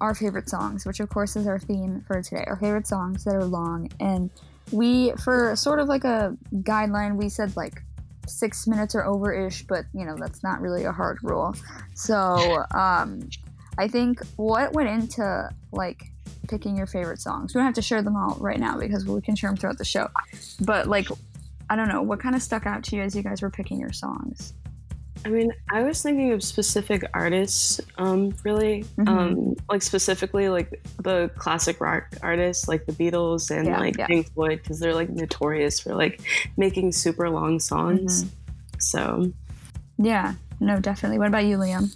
our 0.00 0.14
favorite 0.14 0.48
songs, 0.48 0.86
which 0.86 1.00
of 1.00 1.08
course 1.08 1.34
is 1.34 1.48
our 1.48 1.58
theme 1.58 2.04
for 2.06 2.22
today. 2.22 2.44
Our 2.46 2.54
favorite 2.54 2.86
songs 2.86 3.24
that 3.24 3.34
are 3.34 3.44
long, 3.44 3.90
and 3.98 4.30
we 4.70 5.10
for 5.24 5.56
sort 5.56 5.80
of 5.80 5.88
like 5.88 6.04
a 6.04 6.36
guideline, 6.58 7.16
we 7.16 7.30
said 7.30 7.56
like 7.56 7.82
six 8.28 8.68
minutes 8.68 8.94
or 8.94 9.04
over 9.04 9.32
ish, 9.32 9.64
but 9.64 9.86
you 9.92 10.04
know 10.04 10.14
that's 10.16 10.44
not 10.44 10.60
really 10.60 10.84
a 10.84 10.92
hard 10.92 11.18
rule. 11.24 11.52
So 11.94 12.64
um, 12.76 13.28
I 13.76 13.88
think 13.88 14.20
what 14.36 14.72
went 14.72 14.88
into 14.88 15.50
like 15.72 16.12
picking 16.48 16.76
your 16.76 16.86
favorite 16.86 17.20
songs. 17.20 17.54
We 17.54 17.58
don't 17.58 17.66
have 17.66 17.74
to 17.74 17.82
share 17.82 18.02
them 18.02 18.16
all 18.16 18.36
right 18.40 18.58
now 18.58 18.78
because 18.78 19.04
we 19.06 19.20
can 19.20 19.36
share 19.36 19.50
them 19.50 19.56
throughout 19.56 19.78
the 19.78 19.84
show. 19.84 20.08
But 20.60 20.86
like, 20.86 21.06
I 21.70 21.76
don't 21.76 21.88
know, 21.88 22.02
what 22.02 22.18
kind 22.20 22.34
of 22.34 22.42
stuck 22.42 22.66
out 22.66 22.82
to 22.84 22.96
you 22.96 23.02
as 23.02 23.14
you 23.14 23.22
guys 23.22 23.42
were 23.42 23.50
picking 23.50 23.78
your 23.78 23.92
songs? 23.92 24.54
I 25.24 25.30
mean, 25.30 25.52
I 25.72 25.82
was 25.82 26.00
thinking 26.00 26.32
of 26.32 26.44
specific 26.44 27.02
artists, 27.12 27.80
um, 27.98 28.32
really, 28.44 28.84
Mhm. 28.98 29.08
um, 29.08 29.56
like 29.68 29.82
specifically 29.82 30.48
like 30.48 30.80
the 31.02 31.28
classic 31.36 31.80
rock 31.80 32.04
artists, 32.22 32.68
like 32.68 32.86
the 32.86 32.92
Beatles 32.92 33.50
and 33.50 33.66
Yeah, 33.66 33.80
like 33.80 33.98
yeah. 33.98 34.06
Pink 34.06 34.32
Floyd, 34.32 34.60
because 34.62 34.78
they're 34.78 34.94
like 34.94 35.10
notorious 35.10 35.80
for 35.80 35.94
like 35.94 36.20
making 36.56 36.92
super 36.92 37.28
long 37.28 37.58
songs. 37.58 38.24
Mm-hmm. 38.24 38.78
So 38.78 39.32
Yeah, 39.98 40.34
no, 40.60 40.78
definitely. 40.78 41.18
What 41.18 41.26
about 41.26 41.44
you, 41.44 41.58
Liam? 41.58 41.94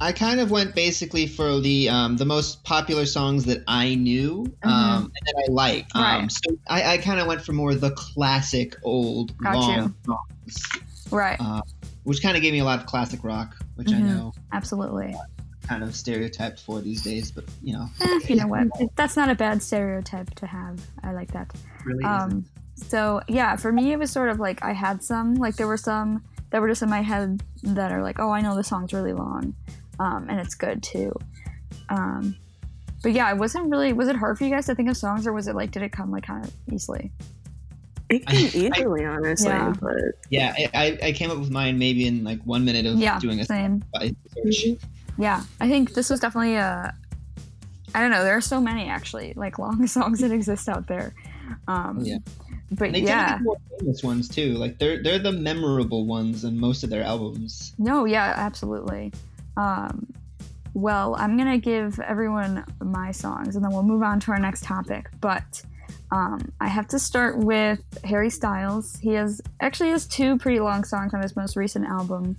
I 0.00 0.12
kind 0.12 0.40
of 0.40 0.50
went 0.50 0.74
basically 0.74 1.26
for 1.26 1.58
the 1.60 1.88
um, 1.88 2.16
the 2.16 2.24
most 2.26 2.62
popular 2.64 3.06
songs 3.06 3.44
that 3.46 3.62
I 3.66 3.94
knew 3.94 4.44
um, 4.62 5.04
and 5.04 5.12
that 5.12 5.44
I 5.48 5.50
liked. 5.52 5.94
Um, 5.96 6.02
Mm-hmm. 6.02 6.20
Right. 6.22 6.32
So 6.32 6.58
I, 6.68 6.92
I 6.94 6.98
kind 6.98 7.18
of 7.20 7.26
went 7.26 7.42
for 7.42 7.52
more 7.52 7.74
the 7.74 7.90
classic 7.92 8.76
old 8.82 9.36
Got 9.38 9.54
long 9.56 9.94
songs, 10.04 10.62
Right. 11.10 11.36
uh, 11.40 11.62
which 12.04 12.22
kind 12.22 12.36
of 12.36 12.42
gave 12.42 12.52
me 12.52 12.58
a 12.58 12.64
lot 12.64 12.78
of 12.80 12.86
classic 12.86 13.24
rock, 13.24 13.56
which 13.76 13.88
I 13.92 13.96
Mhm. 13.96 14.06
know 14.06 14.32
Absolutely. 14.52 15.16
kind 15.66 15.82
of 15.82 15.96
stereotyped 15.96 16.60
for 16.60 16.80
these 16.80 17.02
days, 17.02 17.30
but 17.32 17.44
you 17.62 17.72
know, 17.72 17.88
Eh, 18.00 18.20
you 18.28 18.36
know 18.36 18.46
what? 18.46 18.68
That's 18.96 19.16
not 19.16 19.30
a 19.30 19.34
bad 19.34 19.62
stereotype 19.62 20.32
to 20.36 20.46
have. 20.46 20.78
I 21.02 21.12
like 21.12 21.32
that. 21.32 21.50
really 21.84 22.04
Um, 22.04 22.44
isn't. 22.76 22.90
so 22.92 23.20
yeah, 23.28 23.56
for 23.56 23.72
me, 23.72 23.92
it 23.92 23.98
was 23.98 24.10
sort 24.10 24.28
of 24.28 24.38
like 24.38 24.62
I 24.62 24.72
had 24.74 25.02
some, 25.02 25.34
like 25.36 25.56
there 25.56 25.66
were 25.66 25.76
some 25.78 26.22
that 26.50 26.60
were 26.60 26.68
just 26.68 26.82
in 26.82 26.88
my 26.90 27.00
head 27.02 27.42
that 27.64 27.90
are 27.90 28.02
like, 28.02 28.20
oh, 28.20 28.30
I 28.30 28.40
know 28.42 28.54
the 28.54 28.62
song's 28.62 28.92
really 28.92 29.12
long, 29.12 29.54
um, 29.98 30.28
and 30.28 30.38
it's 30.40 30.54
good 30.54 30.82
too. 30.82 31.12
Um, 31.88 32.36
but 33.02 33.12
yeah, 33.12 33.30
it 33.30 33.36
wasn't 33.38 33.70
really. 33.70 33.92
Was 33.92 34.08
it 34.08 34.16
hard 34.16 34.38
for 34.38 34.44
you 34.44 34.50
guys 34.50 34.66
to 34.66 34.74
think 34.74 34.88
of 34.88 34.96
songs, 34.96 35.26
or 35.26 35.32
was 35.32 35.48
it 35.48 35.54
like, 35.54 35.70
did 35.70 35.82
it 35.82 35.92
come 35.92 36.10
like 36.10 36.24
kind 36.26 36.44
of 36.44 36.52
easily? 36.72 37.12
It 38.08 38.26
came 38.26 38.46
easily, 38.72 39.04
honestly, 39.04 39.48
Yeah. 39.48 39.74
but 39.80 39.94
Yeah, 40.30 40.54
I, 40.56 40.70
I- 41.02 41.06
I 41.08 41.12
came 41.12 41.30
up 41.30 41.38
with 41.38 41.50
mine 41.50 41.78
maybe 41.78 42.06
in 42.06 42.24
like 42.24 42.40
one 42.44 42.64
minute 42.64 42.86
of 42.86 42.96
Yeah, 42.98 43.18
doing 43.18 43.40
a 43.40 43.44
same. 43.44 43.82
Spotify 43.94 44.14
search. 44.44 44.78
Yeah, 45.18 45.42
I 45.60 45.68
think 45.68 45.94
this 45.94 46.10
was 46.10 46.20
definitely 46.20 46.54
a. 46.56 46.94
I 47.94 48.00
don't 48.00 48.10
know. 48.10 48.24
There 48.24 48.36
are 48.36 48.40
so 48.42 48.60
many 48.60 48.88
actually, 48.88 49.32
like 49.36 49.58
long 49.58 49.86
songs 49.88 50.20
that 50.20 50.30
exist 50.32 50.68
out 50.68 50.86
there. 50.86 51.14
Um, 51.68 51.98
Oh, 52.00 52.04
yeah. 52.04 52.18
But 52.72 52.92
They 52.92 53.00
yeah, 53.02 53.26
tend 53.26 53.30
to 53.30 53.38
be 53.38 53.44
more 53.44 53.56
famous 53.78 54.02
ones 54.02 54.28
too. 54.28 54.54
Like 54.54 54.78
they're 54.78 55.00
they're 55.02 55.20
the 55.20 55.30
memorable 55.32 56.04
ones 56.04 56.44
in 56.44 56.58
most 56.58 56.82
of 56.82 56.90
their 56.90 57.04
albums. 57.04 57.72
No, 57.78 58.04
yeah, 58.04 58.34
absolutely. 58.36 59.12
Um, 59.56 60.12
well, 60.74 61.16
I'm 61.18 61.38
gonna 61.38 61.58
give 61.58 61.98
everyone 62.00 62.64
my 62.82 63.10
songs, 63.10 63.56
and 63.56 63.64
then 63.64 63.72
we'll 63.72 63.82
move 63.82 64.02
on 64.02 64.20
to 64.20 64.32
our 64.32 64.38
next 64.38 64.64
topic. 64.64 65.08
But 65.20 65.62
um, 66.10 66.52
I 66.60 66.68
have 66.68 66.86
to 66.88 66.98
start 66.98 67.38
with 67.38 67.80
Harry 68.04 68.30
Styles. 68.30 68.96
He 68.96 69.10
has 69.14 69.40
actually 69.60 69.90
has 69.90 70.06
two 70.06 70.36
pretty 70.38 70.60
long 70.60 70.84
songs 70.84 71.14
on 71.14 71.22
his 71.22 71.34
most 71.34 71.56
recent 71.56 71.86
album, 71.86 72.36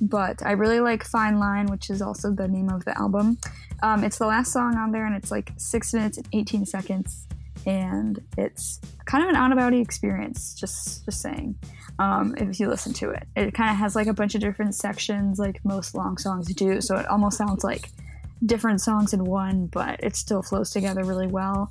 but 0.00 0.44
I 0.46 0.52
really 0.52 0.80
like 0.80 1.04
"Fine 1.04 1.38
Line," 1.38 1.66
which 1.66 1.90
is 1.90 2.00
also 2.00 2.30
the 2.30 2.48
name 2.48 2.70
of 2.70 2.84
the 2.84 2.96
album. 2.96 3.38
Um, 3.82 4.04
it's 4.04 4.18
the 4.18 4.26
last 4.26 4.52
song 4.52 4.76
on 4.76 4.92
there, 4.92 5.06
and 5.06 5.16
it's 5.16 5.30
like 5.30 5.52
six 5.56 5.92
minutes 5.92 6.16
and 6.16 6.28
18 6.32 6.66
seconds, 6.66 7.26
and 7.66 8.20
it's 8.38 8.80
kind 9.04 9.24
of 9.24 9.30
an 9.30 9.36
out-of-body 9.36 9.80
experience. 9.80 10.54
Just, 10.54 11.04
just 11.04 11.20
saying 11.20 11.56
um, 11.98 12.34
if 12.38 12.58
you 12.58 12.68
listen 12.68 12.92
to 12.94 13.10
it. 13.10 13.26
It 13.36 13.54
kind 13.54 13.70
of 13.70 13.76
has 13.76 13.94
like 13.94 14.06
a 14.06 14.14
bunch 14.14 14.34
of 14.34 14.40
different 14.40 14.74
sections, 14.74 15.38
like 15.38 15.64
most 15.64 15.94
long 15.94 16.16
songs 16.18 16.52
do. 16.54 16.80
So 16.80 16.96
it 16.96 17.06
almost 17.08 17.36
sounds 17.36 17.62
like 17.64 17.90
different 18.46 18.80
songs 18.80 19.12
in 19.12 19.24
one, 19.24 19.66
but 19.66 20.02
it 20.02 20.16
still 20.16 20.42
flows 20.42 20.70
together 20.70 21.04
really 21.04 21.26
well. 21.26 21.70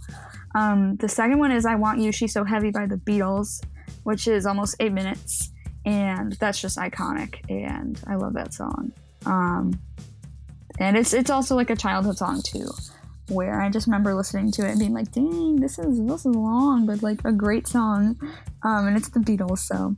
Um, 0.55 0.97
the 0.97 1.09
second 1.09 1.39
one 1.39 1.51
is 1.51 1.65
I 1.65 1.75
Want 1.75 1.99
You, 1.99 2.11
She's 2.11 2.33
So 2.33 2.43
Heavy 2.43 2.71
by 2.71 2.85
the 2.85 2.97
Beatles, 2.97 3.63
which 4.03 4.27
is 4.27 4.45
almost 4.45 4.75
eight 4.79 4.93
minutes. 4.93 5.51
And 5.85 6.33
that's 6.33 6.61
just 6.61 6.77
iconic. 6.77 7.39
And 7.49 7.99
I 8.05 8.15
love 8.15 8.33
that 8.33 8.53
song. 8.53 8.91
Um, 9.25 9.79
and 10.77 10.95
it's, 10.95 11.13
it's 11.13 11.29
also 11.29 11.55
like 11.55 11.69
a 11.69 11.75
childhood 11.75 12.17
song 12.17 12.41
too. 12.43 12.69
Where 13.29 13.61
I 13.61 13.69
just 13.69 13.87
remember 13.87 14.13
listening 14.15 14.51
to 14.53 14.65
it 14.65 14.71
and 14.71 14.79
being 14.79 14.93
like, 14.93 15.11
"Dang, 15.11 15.57
this 15.57 15.77
is 15.79 15.99
this 16.05 16.25
is 16.25 16.35
long, 16.35 16.85
but 16.85 17.01
like 17.03 17.21
a 17.25 17.31
great 17.31 17.67
song." 17.67 18.17
Um, 18.63 18.87
and 18.87 18.97
it's 18.97 19.09
the 19.09 19.19
Beatles, 19.19 19.59
so 19.59 19.95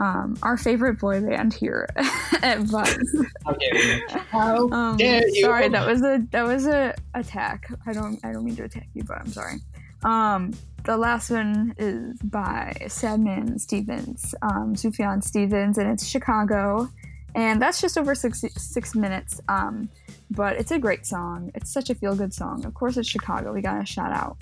um, 0.00 0.36
our 0.42 0.56
favorite 0.56 0.98
boy 0.98 1.20
band 1.20 1.54
here 1.54 1.88
at 2.42 2.68
Buzz. 2.70 2.98
How? 3.44 4.68
How 4.68 4.68
Um, 4.70 4.96
dare 4.96 5.26
you? 5.28 5.42
sorry, 5.42 5.68
that 5.68 5.86
was 5.86 6.02
a 6.02 6.20
that 6.32 6.44
was 6.44 6.66
a 6.66 6.94
attack. 7.14 7.66
I 7.86 7.92
don't 7.92 8.18
I 8.24 8.32
don't 8.32 8.44
mean 8.44 8.56
to 8.56 8.64
attack 8.64 8.88
you, 8.94 9.04
but 9.04 9.18
I'm 9.18 9.28
sorry. 9.28 9.56
Um, 10.02 10.52
the 10.84 10.96
last 10.98 11.30
one 11.30 11.74
is 11.78 12.18
by 12.22 12.74
Sadman 12.82 13.58
Stevens, 13.58 14.34
um, 14.42 14.74
Sufjan 14.74 15.22
Stevens, 15.24 15.78
and 15.78 15.90
it's 15.90 16.06
Chicago, 16.06 16.90
and 17.34 17.62
that's 17.62 17.80
just 17.80 17.96
over 17.96 18.14
six 18.14 18.44
six 18.56 18.94
minutes. 18.94 19.40
Um, 19.48 19.88
but 20.30 20.56
it's 20.56 20.70
a 20.70 20.78
great 20.78 21.06
song. 21.06 21.50
It's 21.54 21.72
such 21.72 21.90
a 21.90 21.94
feel 21.94 22.14
good 22.14 22.32
song. 22.32 22.64
Of 22.64 22.74
course, 22.74 22.96
it's 22.96 23.08
Chicago. 23.08 23.52
We 23.52 23.60
gotta 23.60 23.86
shout 23.86 24.12
out 24.12 24.36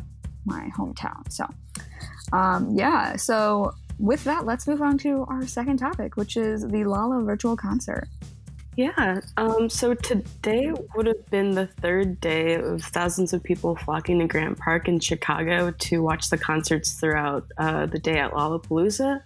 my 0.44 0.70
hometown. 0.76 1.30
So, 1.30 1.46
um, 2.32 2.70
yeah. 2.76 3.16
So 3.16 3.72
with 3.98 4.24
that, 4.24 4.44
let's 4.44 4.66
move 4.66 4.82
on 4.82 4.98
to 4.98 5.24
our 5.28 5.46
second 5.46 5.78
topic, 5.78 6.16
which 6.16 6.36
is 6.36 6.66
the 6.66 6.84
Lolla 6.84 7.22
virtual 7.22 7.56
concert. 7.56 8.08
Yeah. 8.74 9.20
Um, 9.36 9.68
so 9.68 9.92
today 9.92 10.72
would 10.96 11.06
have 11.06 11.28
been 11.28 11.50
the 11.50 11.66
third 11.66 12.18
day 12.22 12.54
of 12.54 12.82
thousands 12.82 13.34
of 13.34 13.42
people 13.42 13.76
flocking 13.76 14.20
to 14.20 14.26
Grant 14.26 14.58
Park 14.58 14.88
in 14.88 14.98
Chicago 14.98 15.72
to 15.72 16.02
watch 16.02 16.30
the 16.30 16.38
concerts 16.38 16.98
throughout 16.98 17.44
uh, 17.58 17.84
the 17.84 17.98
day 17.98 18.18
at 18.18 18.32
Lollapalooza. 18.32 19.20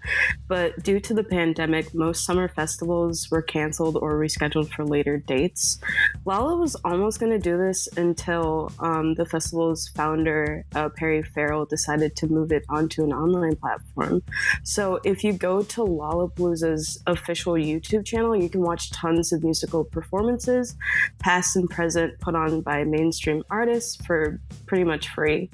But 0.49 0.83
due 0.83 0.99
to 0.99 1.15
the 1.15 1.23
pandemic, 1.23 1.95
most 1.95 2.25
summer 2.25 2.49
festivals 2.49 3.31
were 3.31 3.41
canceled 3.41 3.97
or 3.97 4.19
rescheduled 4.19 4.71
for 4.71 4.85
later 4.85 5.19
dates. 5.19 5.79
Lolla 6.25 6.57
was 6.57 6.75
almost 6.85 7.21
going 7.21 7.31
to 7.31 7.39
do 7.39 7.57
this 7.57 7.89
until 7.97 8.73
um, 8.81 9.15
the 9.15 9.27
festival's 9.27 9.87
founder, 9.89 10.65
uh, 10.75 10.89
Perry 10.89 11.23
Farrell, 11.23 11.67
decided 11.67 12.17
to 12.17 12.27
move 12.27 12.51
it 12.51 12.65
onto 12.69 13.05
an 13.05 13.13
online 13.13 13.55
platform. 13.55 14.25
So 14.65 14.99
if 15.05 15.23
you 15.23 15.33
go 15.33 15.63
to 15.63 15.81
Lollapalooza's 15.83 17.01
official 17.07 17.53
YouTube 17.53 18.05
channel, 18.05 18.35
you 18.35 18.49
can 18.49 18.63
watch 18.63 18.91
tons 18.91 19.36
of 19.37 19.45
musical 19.45 19.85
performances, 19.85 20.77
past 21.19 21.55
and 21.57 21.71
present, 21.71 22.19
put 22.21 22.35
on 22.35 22.63
by 22.63 22.83
mainstream 22.85 23.45
artists 23.51 23.97
for 24.05 24.41
pretty 24.67 24.85
much 24.85 25.09
free. 25.11 25.51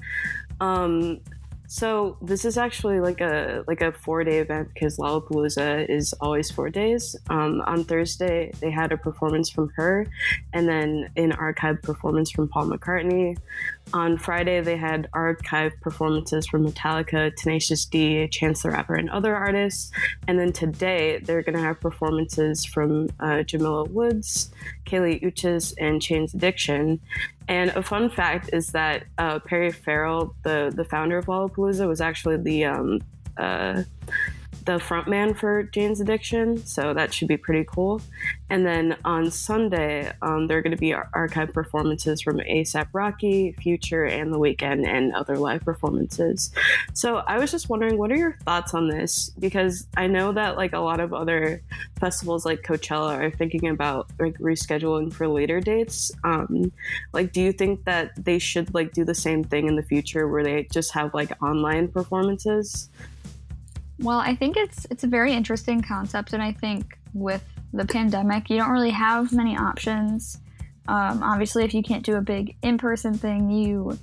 Um, 0.59 1.19
so 1.73 2.17
this 2.21 2.45
is 2.45 2.55
actually 2.55 2.99
like 2.99 3.19
a 3.19 3.63
like 3.67 3.81
a 3.81 3.91
four 3.91 4.23
day 4.23 4.37
event 4.37 4.69
because 4.71 4.97
Lollapalooza 4.97 5.89
is 5.89 6.13
always 6.21 6.51
four 6.51 6.69
days. 6.69 7.15
Um, 7.31 7.61
on 7.65 7.83
Thursday 7.83 8.51
they 8.59 8.69
had 8.69 8.91
a 8.91 8.97
performance 8.97 9.49
from 9.49 9.69
her, 9.69 10.05
and 10.53 10.69
then 10.69 11.09
an 11.17 11.31
archive 11.31 11.81
performance 11.81 12.29
from 12.29 12.47
Paul 12.47 12.67
McCartney. 12.69 13.39
On 13.91 14.19
Friday 14.19 14.61
they 14.61 14.77
had 14.77 15.09
archive 15.13 15.73
performances 15.81 16.45
from 16.45 16.63
Metallica, 16.63 17.35
Tenacious 17.35 17.85
D, 17.85 18.27
Chance 18.27 18.61
the 18.61 18.69
Rapper, 18.69 18.93
and 18.93 19.09
other 19.09 19.35
artists. 19.35 19.91
And 20.27 20.37
then 20.37 20.53
today 20.53 21.21
they're 21.23 21.41
gonna 21.41 21.59
have 21.59 21.79
performances 21.79 22.63
from 22.63 23.09
uh, 23.19 23.41
Jamila 23.41 23.85
Woods, 23.85 24.51
Kali 24.85 25.19
Uchis, 25.21 25.73
and 25.79 25.99
Jane's 25.99 26.35
Addiction. 26.35 26.99
And 27.47 27.71
a 27.71 27.83
fun 27.83 28.09
fact 28.09 28.49
is 28.53 28.67
that 28.71 29.03
uh, 29.17 29.39
Perry 29.39 29.71
Farrell, 29.71 30.35
the 30.43 30.71
the 30.73 30.85
founder 30.85 31.17
of 31.17 31.25
Lollapalooza, 31.25 31.87
was 31.87 32.01
actually 32.01 32.37
the 32.37 32.65
um, 32.65 33.01
uh, 33.37 33.83
the 34.65 34.77
frontman 34.77 35.37
for 35.37 35.63
Jane's 35.63 35.99
Addiction, 35.99 36.65
so 36.65 36.93
that 36.93 37.13
should 37.13 37.27
be 37.27 37.37
pretty 37.37 37.65
cool. 37.65 38.01
And 38.49 38.65
then 38.65 38.95
on 39.03 39.31
Sunday, 39.31 40.11
um, 40.21 40.47
there 40.47 40.57
are 40.59 40.61
going 40.61 40.75
to 40.75 40.77
be 40.77 40.93
ar- 40.93 41.09
archive 41.13 41.53
performances 41.53 42.21
from 42.21 42.37
ASAP 42.37 42.87
Rocky, 42.93 43.53
Future, 43.53 44.05
and 44.05 44.31
The 44.31 44.39
Weeknd, 44.39 44.85
and 44.85 45.13
other 45.13 45.37
live 45.37 45.65
performances. 45.65 46.51
So 46.93 47.17
I 47.17 47.39
was 47.39 47.51
just 47.51 47.67
wondering, 47.67 47.97
what 47.97 48.11
are 48.11 48.15
your 48.15 48.37
thoughts 48.45 48.73
on 48.73 48.87
this? 48.87 49.31
Because 49.39 49.87
I 49.97 50.07
know 50.07 50.31
that 50.33 50.55
like 50.55 50.73
a 50.73 50.79
lot 50.79 50.99
of 50.99 51.13
other 51.13 51.61
festivals 51.99 52.45
like 52.45 52.61
Coachella 52.61 53.17
are 53.17 53.31
thinking 53.31 53.67
about 53.69 54.09
like 54.19 54.37
rescheduling 54.37 55.11
for 55.11 55.27
later 55.27 55.59
dates. 55.59 56.11
Um, 56.23 56.71
like, 57.11 57.33
do 57.33 57.41
you 57.41 57.51
think 57.51 57.85
that 57.85 58.11
they 58.23 58.39
should 58.39 58.73
like 58.73 58.93
do 58.93 59.03
the 59.03 59.15
same 59.15 59.43
thing 59.43 59.67
in 59.67 59.75
the 59.75 59.83
future 59.83 60.27
where 60.27 60.43
they 60.43 60.67
just 60.71 60.93
have 60.93 61.13
like 61.13 61.31
online 61.41 61.87
performances? 61.87 62.89
Well, 64.03 64.19
I 64.19 64.35
think 64.35 64.57
it's 64.57 64.85
it's 64.91 65.05
a 65.05 65.07
very 65.07 65.33
interesting 65.33 65.81
concept, 65.81 66.33
and 66.33 66.43
I 66.43 66.51
think 66.51 66.97
with 67.13 67.41
the 67.71 67.85
pandemic, 67.85 68.49
you 68.49 68.57
don't 68.57 68.69
really 68.69 68.91
have 68.91 69.31
many 69.31 69.55
options. 69.55 70.39
Um, 70.89 71.23
obviously, 71.23 71.63
if 71.63 71.73
you 71.73 71.81
can't 71.81 72.03
do 72.03 72.17
a 72.17 72.21
big 72.21 72.57
in-person 72.61 73.13
thing, 73.13 73.49
you 73.49 73.97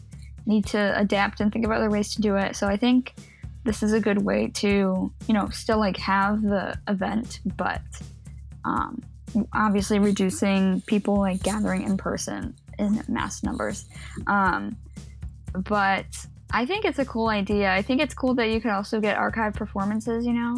need 0.47 0.65
to 0.67 0.99
adapt 0.99 1.41
and 1.41 1.53
think 1.53 1.67
of 1.67 1.71
other 1.71 1.91
ways 1.91 2.15
to 2.15 2.23
do 2.23 2.37
it. 2.37 2.57
So 2.57 2.67
I 2.67 2.79
think 2.79 3.13
this 3.65 3.83
is 3.83 3.93
a 3.93 4.01
good 4.01 4.23
way 4.23 4.49
to, 4.55 5.13
you 5.29 5.35
know, 5.35 5.51
still 5.51 5.79
like 5.79 5.99
have 5.99 6.41
the 6.41 6.79
event, 6.89 7.41
but 7.57 7.83
um, 8.65 9.03
obviously 9.53 9.99
reducing 9.99 10.81
people 10.87 11.19
like 11.19 11.43
gathering 11.43 11.83
in 11.83 11.99
person 11.99 12.55
in 12.79 13.05
mass 13.07 13.43
numbers. 13.43 13.85
Um, 14.27 14.77
but 15.53 16.07
I 16.53 16.67
think 16.67 16.85
it's 16.85 16.99
a 16.99 17.05
cool 17.05 17.29
idea. 17.29 17.73
I 17.73 17.83
think 17.83 18.01
it's 18.01 18.15
cool 18.15 18.35
that 18.35 18.51
you 18.51 18.61
can 18.61 18.71
also 18.71 19.01
get 19.01 19.17
archive 19.17 19.55
performances. 19.55 20.27
You 20.27 20.33
know. 20.33 20.57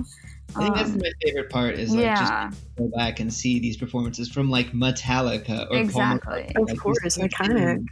I 0.54 0.60
think 0.64 0.74
that's 0.76 0.90
Um, 0.90 0.98
my 0.98 1.10
favorite 1.22 1.48
part 1.50 1.74
is 1.78 1.94
like 1.94 2.04
yeah, 2.04 2.48
just 2.50 2.76
go 2.76 2.90
back 2.94 3.20
and 3.20 3.32
see 3.32 3.58
these 3.58 3.76
performances 3.78 4.28
from 4.30 4.50
like 4.50 4.72
Metallica 4.72 5.70
or 5.70 5.76
exactly. 5.76 5.92
Paul 5.92 6.18
McCartney. 6.18 6.56
Of 6.62 6.68
Like, 6.68 6.78
course, 6.78 6.98
these- 7.02 7.16
iconic. 7.18 7.86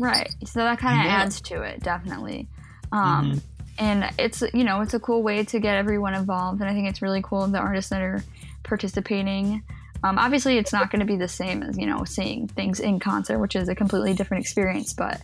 Right. 0.00 0.28
So 0.44 0.60
that 0.60 0.78
kind 0.78 1.00
of 1.00 1.06
Yeah. 1.06 1.22
adds 1.22 1.40
to 1.42 1.62
it, 1.62 1.80
definitely. 1.82 2.46
Um, 2.92 3.32
Mhm. 3.32 3.40
And 3.80 4.10
it's 4.18 4.42
you 4.52 4.64
know 4.64 4.80
it's 4.80 4.94
a 4.94 4.98
cool 4.98 5.22
way 5.22 5.44
to 5.44 5.60
get 5.60 5.76
everyone 5.76 6.14
involved, 6.14 6.60
and 6.60 6.68
I 6.68 6.72
think 6.72 6.88
it's 6.88 7.00
really 7.00 7.22
cool 7.22 7.46
the 7.46 7.58
artists 7.60 7.90
that 7.90 8.00
are 8.02 8.24
participating. 8.64 9.62
Um, 10.02 10.18
obviously, 10.18 10.58
it's 10.58 10.72
not 10.72 10.90
going 10.90 11.00
to 11.00 11.06
be 11.06 11.16
the 11.16 11.28
same 11.28 11.62
as 11.62 11.78
you 11.78 11.86
know 11.86 12.02
seeing 12.04 12.48
things 12.48 12.80
in 12.80 12.98
concert, 12.98 13.38
which 13.38 13.54
is 13.54 13.68
a 13.68 13.74
completely 13.76 14.14
different 14.14 14.42
experience. 14.42 14.92
But 14.94 15.20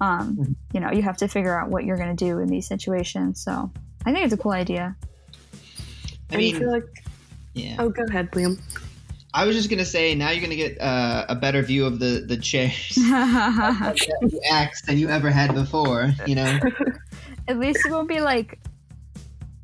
um, 0.00 0.36
Mhm. 0.36 0.54
you 0.72 0.80
know, 0.80 0.90
you 0.92 1.02
have 1.02 1.16
to 1.18 1.28
figure 1.28 1.58
out 1.58 1.68
what 1.70 1.84
you're 1.84 1.96
going 1.96 2.14
to 2.14 2.24
do 2.24 2.38
in 2.38 2.48
these 2.48 2.66
situations. 2.66 3.40
So 3.42 3.70
I 4.06 4.12
think 4.12 4.24
it's 4.24 4.34
a 4.34 4.38
cool 4.38 4.52
idea. 4.52 4.96
I 6.30 6.34
I 6.34 6.36
mean, 6.36 6.56
feel 6.58 6.70
like 6.70 6.84
yeah. 7.54 7.76
oh, 7.78 7.88
go 7.88 8.04
ahead, 8.04 8.30
Liam. 8.32 8.60
I 9.34 9.44
was 9.44 9.54
just 9.56 9.68
gonna 9.68 9.84
say 9.84 10.14
now 10.14 10.30
you're 10.30 10.40
gonna 10.42 10.56
get 10.56 10.80
uh, 10.80 11.26
a 11.28 11.34
better 11.34 11.62
view 11.62 11.84
of 11.84 11.98
the 11.98 12.24
the 12.26 12.36
chairs 12.36 12.96
At 13.10 13.96
the 13.96 14.40
acts 14.50 14.82
than 14.82 14.98
you 14.98 15.08
ever 15.10 15.30
had 15.30 15.54
before. 15.54 16.12
You 16.26 16.34
know. 16.36 16.58
At 17.46 17.58
least 17.58 17.84
it 17.86 17.90
won't 17.92 18.08
be 18.08 18.20
like 18.20 18.58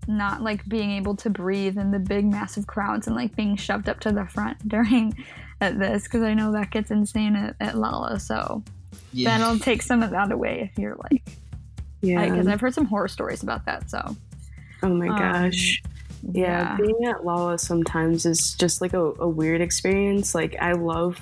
not 0.07 0.43
like 0.43 0.65
being 0.69 0.91
able 0.93 1.17
to 1.17 1.31
breathe 1.31 1.79
in 1.79 1.91
the 1.91 1.99
big 1.99 2.27
massive 2.27 2.67
crowds 2.67 3.07
and 3.07 3.17
like 3.17 3.35
being 3.37 3.57
shoved 3.57 3.89
up 3.89 4.01
to 4.01 4.13
the 4.13 4.27
front 4.27 4.67
during 4.69 5.15
at 5.61 5.79
this 5.79 6.05
because 6.05 6.23
I 6.23 6.35
know 6.35 6.53
that 6.53 6.71
gets 6.71 6.91
insane 6.91 7.35
at, 7.37 7.57
at 7.61 7.77
Lolla. 7.79 8.21
So 8.21 8.63
Yeah. 9.15 9.39
that'll 9.39 9.59
take 9.59 9.83
some 9.83 10.03
of 10.03 10.11
that 10.11 10.31
away 10.33 10.71
if 10.73 10.79
you're 10.79 10.97
like 11.11 11.23
Yeah. 12.03 12.29
because 12.29 12.47
I've 12.47 12.61
heard 12.61 12.75
some 12.75 12.87
horror 12.87 13.09
stories 13.09 13.43
about 13.43 13.65
that. 13.67 13.91
So 13.91 14.17
oh 14.83 14.89
my 14.89 15.09
um, 15.09 15.19
gosh. 15.19 15.83
Yeah, 16.33 16.77
being 16.79 17.05
at 17.05 17.25
Lolla 17.25 17.59
sometimes 17.59 18.25
is 18.25 18.55
just 18.55 18.81
like 18.81 18.95
a, 18.95 19.13
a 19.19 19.29
weird 19.29 19.61
experience. 19.61 20.35
Like 20.35 20.57
I 20.59 20.73
love 20.73 21.21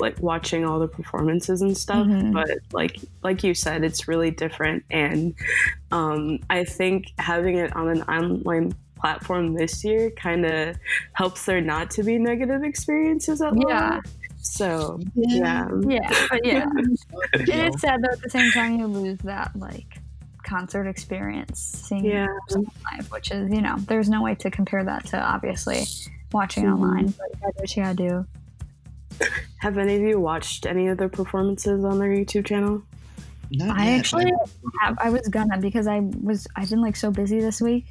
like 0.00 0.20
watching 0.20 0.64
all 0.64 0.78
the 0.78 0.86
performances 0.86 1.62
and 1.62 1.76
stuff, 1.76 2.06
Mhm. 2.06 2.32
but 2.32 2.58
like 2.72 3.00
like 3.24 3.42
you 3.42 3.54
said, 3.54 3.82
it's 3.82 4.06
really 4.06 4.30
different. 4.30 4.84
And 4.90 5.34
um, 5.90 6.38
I 6.48 6.64
think 6.64 7.12
having 7.18 7.56
it 7.56 7.74
on 7.74 7.88
an 7.88 8.02
online 8.02 8.74
platform 8.98 9.54
this 9.54 9.84
year 9.84 10.10
kind 10.10 10.46
of 10.46 10.76
helps 11.12 11.44
there 11.44 11.60
not 11.60 11.90
to 11.90 12.02
be 12.04 12.16
negative 12.18 12.62
experiences 12.62 13.42
at 13.42 13.52
Lolla. 13.54 13.68
Yeah. 13.68 14.00
So 14.46 15.00
yeah, 15.14 15.68
Yeah, 15.86 16.26
but 16.30 16.44
yeah, 16.44 16.66
it 17.34 17.48
is 17.48 17.80
sad 17.80 18.02
though. 18.02 18.12
At 18.12 18.20
the 18.22 18.30
same 18.30 18.50
time, 18.52 18.78
you 18.78 18.86
lose 18.86 19.18
that 19.20 19.50
like 19.56 19.98
concert 20.44 20.86
experience 20.86 21.60
seeing 21.60 22.04
it 22.06 22.12
yeah. 22.12 22.26
live, 22.54 23.10
which 23.10 23.30
is 23.32 23.50
you 23.50 23.60
know, 23.60 23.76
there's 23.88 24.08
no 24.08 24.22
way 24.22 24.34
to 24.36 24.50
compare 24.50 24.84
that 24.84 25.04
to 25.06 25.20
obviously 25.20 25.84
watching 26.32 26.64
Mhm. 26.64 26.72
online. 26.74 27.06
But 27.06 27.26
you 27.32 27.38
gotta 27.40 27.52
do 27.52 27.60
what 27.60 27.76
you 27.76 27.82
gotta 27.82 27.96
do. 27.96 28.26
Have 29.58 29.78
any 29.78 29.96
of 29.96 30.02
you 30.02 30.20
watched 30.20 30.66
any 30.66 30.88
of 30.88 30.98
their 30.98 31.08
performances 31.08 31.84
on 31.84 31.98
their 31.98 32.10
YouTube 32.10 32.46
channel? 32.46 32.82
Not 33.50 33.78
I 33.78 33.86
yet, 33.90 33.98
actually 33.98 34.32
have, 34.82 34.98
I 35.00 35.08
was 35.10 35.26
gonna 35.28 35.58
because 35.58 35.86
I 35.86 36.00
was 36.00 36.46
I've 36.56 36.70
been 36.70 36.80
like 36.82 36.96
so 36.96 37.10
busy 37.10 37.40
this 37.40 37.60
week. 37.60 37.86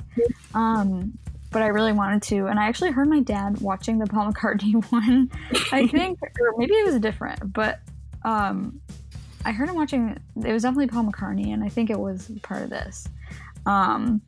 Um 0.54 1.18
but 1.56 1.64
I 1.64 1.68
really 1.68 1.94
wanted 1.94 2.22
to 2.24 2.48
and 2.48 2.60
I 2.60 2.68
actually 2.68 2.92
heard 2.92 3.08
my 3.08 3.22
dad 3.22 3.62
watching 3.62 3.98
the 3.98 4.06
Paul 4.06 4.30
McCartney 4.30 4.84
one. 4.92 5.32
I 5.72 5.88
think 5.92 6.20
or 6.22 6.54
maybe 6.58 6.74
it 6.74 6.86
was 6.86 7.00
different, 7.00 7.54
but 7.54 7.80
um 8.26 8.82
I 9.46 9.54
heard 9.54 9.70
him 9.70 9.76
watching 9.76 10.20
it 10.44 10.52
was 10.52 10.64
definitely 10.64 10.88
Paul 10.88 11.06
McCartney 11.06 11.54
and 11.54 11.64
I 11.64 11.70
think 11.70 11.90
it 11.90 11.98
was 11.98 12.30
part 12.42 12.64
of 12.64 12.70
this. 12.70 13.08
Um 13.66 14.22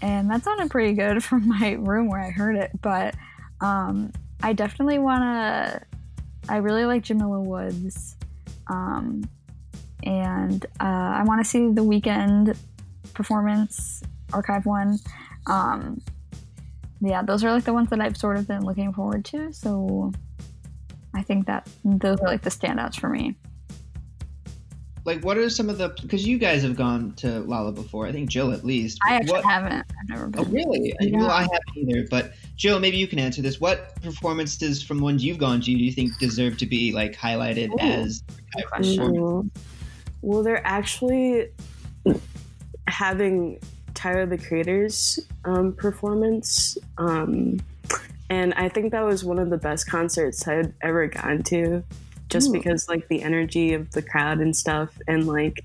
and 0.00 0.30
that 0.30 0.44
sounded 0.44 0.70
pretty 0.70 0.92
good 0.92 1.24
from 1.28 1.48
my 1.48 1.72
room 1.72 2.08
where 2.08 2.20
I 2.20 2.30
heard 2.30 2.54
it, 2.54 2.70
but 2.80 3.16
um 3.60 4.12
I 4.40 4.52
definitely 4.52 5.00
wanna 5.00 5.82
I 6.48 6.58
really 6.58 6.84
like 6.84 7.02
Jamila 7.02 7.40
Woods. 7.40 8.14
Um 8.68 9.28
and 10.04 10.64
uh, 10.78 10.84
I 11.18 11.24
want 11.24 11.44
to 11.44 11.50
see 11.50 11.72
the 11.72 11.82
Weeknd 11.82 12.56
performance 13.12 14.04
archive 14.32 14.66
one. 14.66 14.98
Um, 15.46 16.00
yeah, 17.06 17.22
those 17.22 17.44
are 17.44 17.52
like 17.52 17.64
the 17.64 17.72
ones 17.72 17.90
that 17.90 18.00
I've 18.00 18.16
sort 18.16 18.36
of 18.36 18.46
been 18.48 18.64
looking 18.64 18.92
forward 18.92 19.24
to. 19.26 19.52
So 19.52 20.12
I 21.14 21.22
think 21.22 21.46
that 21.46 21.68
those 21.84 22.20
are 22.20 22.26
like 22.26 22.42
the 22.42 22.50
standouts 22.50 22.98
for 22.98 23.08
me. 23.08 23.36
like 25.04 25.22
what 25.22 25.36
are 25.36 25.50
some 25.50 25.68
of 25.68 25.78
the 25.78 25.88
because 26.00 26.26
you 26.26 26.38
guys 26.38 26.62
have 26.62 26.76
gone 26.76 27.12
to 27.16 27.40
Lolla 27.40 27.72
before? 27.72 28.06
I 28.06 28.12
think 28.12 28.30
Jill 28.30 28.52
at 28.52 28.64
least. 28.64 28.98
I 29.06 29.16
actually 29.16 29.32
what, 29.32 29.44
haven't. 29.44 29.72
I've 29.74 30.08
never 30.08 30.30
Oh 30.36 30.44
really? 30.44 30.94
Yeah. 31.00 31.18
Well, 31.18 31.30
I 31.30 31.42
haven't 31.42 31.62
either. 31.76 32.06
But 32.10 32.32
Jill, 32.56 32.80
maybe 32.80 32.96
you 32.96 33.06
can 33.06 33.18
answer 33.18 33.42
this. 33.42 33.60
What 33.60 34.00
performances 34.02 34.82
from 34.82 35.00
ones 35.00 35.22
you've 35.22 35.38
gone 35.38 35.60
to 35.60 35.66
do 35.66 35.72
you 35.72 35.92
think 35.92 36.18
deserve 36.18 36.56
to 36.58 36.66
be 36.66 36.92
like 36.92 37.14
highlighted 37.16 37.70
Ooh, 37.72 37.78
as 37.80 38.22
good 38.54 38.66
question. 38.66 39.50
Well, 40.22 40.42
they're 40.42 40.66
actually 40.66 41.48
having 42.88 43.60
Tyler 44.04 44.26
the 44.26 44.36
Creator's 44.36 45.18
um, 45.46 45.72
performance. 45.72 46.76
Um, 46.98 47.58
and 48.28 48.52
I 48.52 48.68
think 48.68 48.92
that 48.92 49.00
was 49.00 49.24
one 49.24 49.38
of 49.38 49.48
the 49.48 49.56
best 49.56 49.88
concerts 49.88 50.46
I 50.46 50.56
had 50.56 50.74
ever 50.82 51.06
gone 51.06 51.42
to. 51.44 51.82
Just 52.28 52.50
Ooh. 52.50 52.52
because, 52.52 52.86
like, 52.86 53.08
the 53.08 53.22
energy 53.22 53.72
of 53.72 53.90
the 53.92 54.02
crowd 54.02 54.40
and 54.40 54.54
stuff. 54.54 54.90
And, 55.08 55.26
like, 55.26 55.64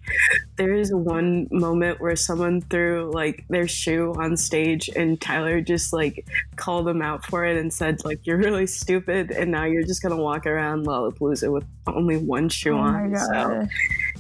there 0.56 0.74
is 0.74 0.94
one 0.94 1.50
moment 1.52 2.00
where 2.00 2.16
someone 2.16 2.62
threw, 2.62 3.12
like, 3.14 3.44
their 3.50 3.68
shoe 3.68 4.14
on 4.18 4.38
stage, 4.38 4.90
and 4.96 5.20
Tyler 5.20 5.60
just, 5.60 5.92
like, 5.92 6.26
called 6.56 6.88
them 6.88 7.02
out 7.02 7.26
for 7.26 7.46
it 7.46 7.58
and 7.58 7.74
said, 7.74 8.06
like, 8.06 8.26
you're 8.26 8.38
really 8.38 8.68
stupid, 8.68 9.32
and 9.32 9.52
now 9.52 9.66
you're 9.66 9.84
just 9.84 10.02
gonna 10.02 10.16
walk 10.16 10.46
around 10.46 10.86
Lollapalooza 10.86 11.52
with 11.52 11.66
only 11.88 12.16
one 12.16 12.48
shoe 12.48 12.76
Oh 12.76 12.80
on. 12.80 13.18
So, 13.18 13.68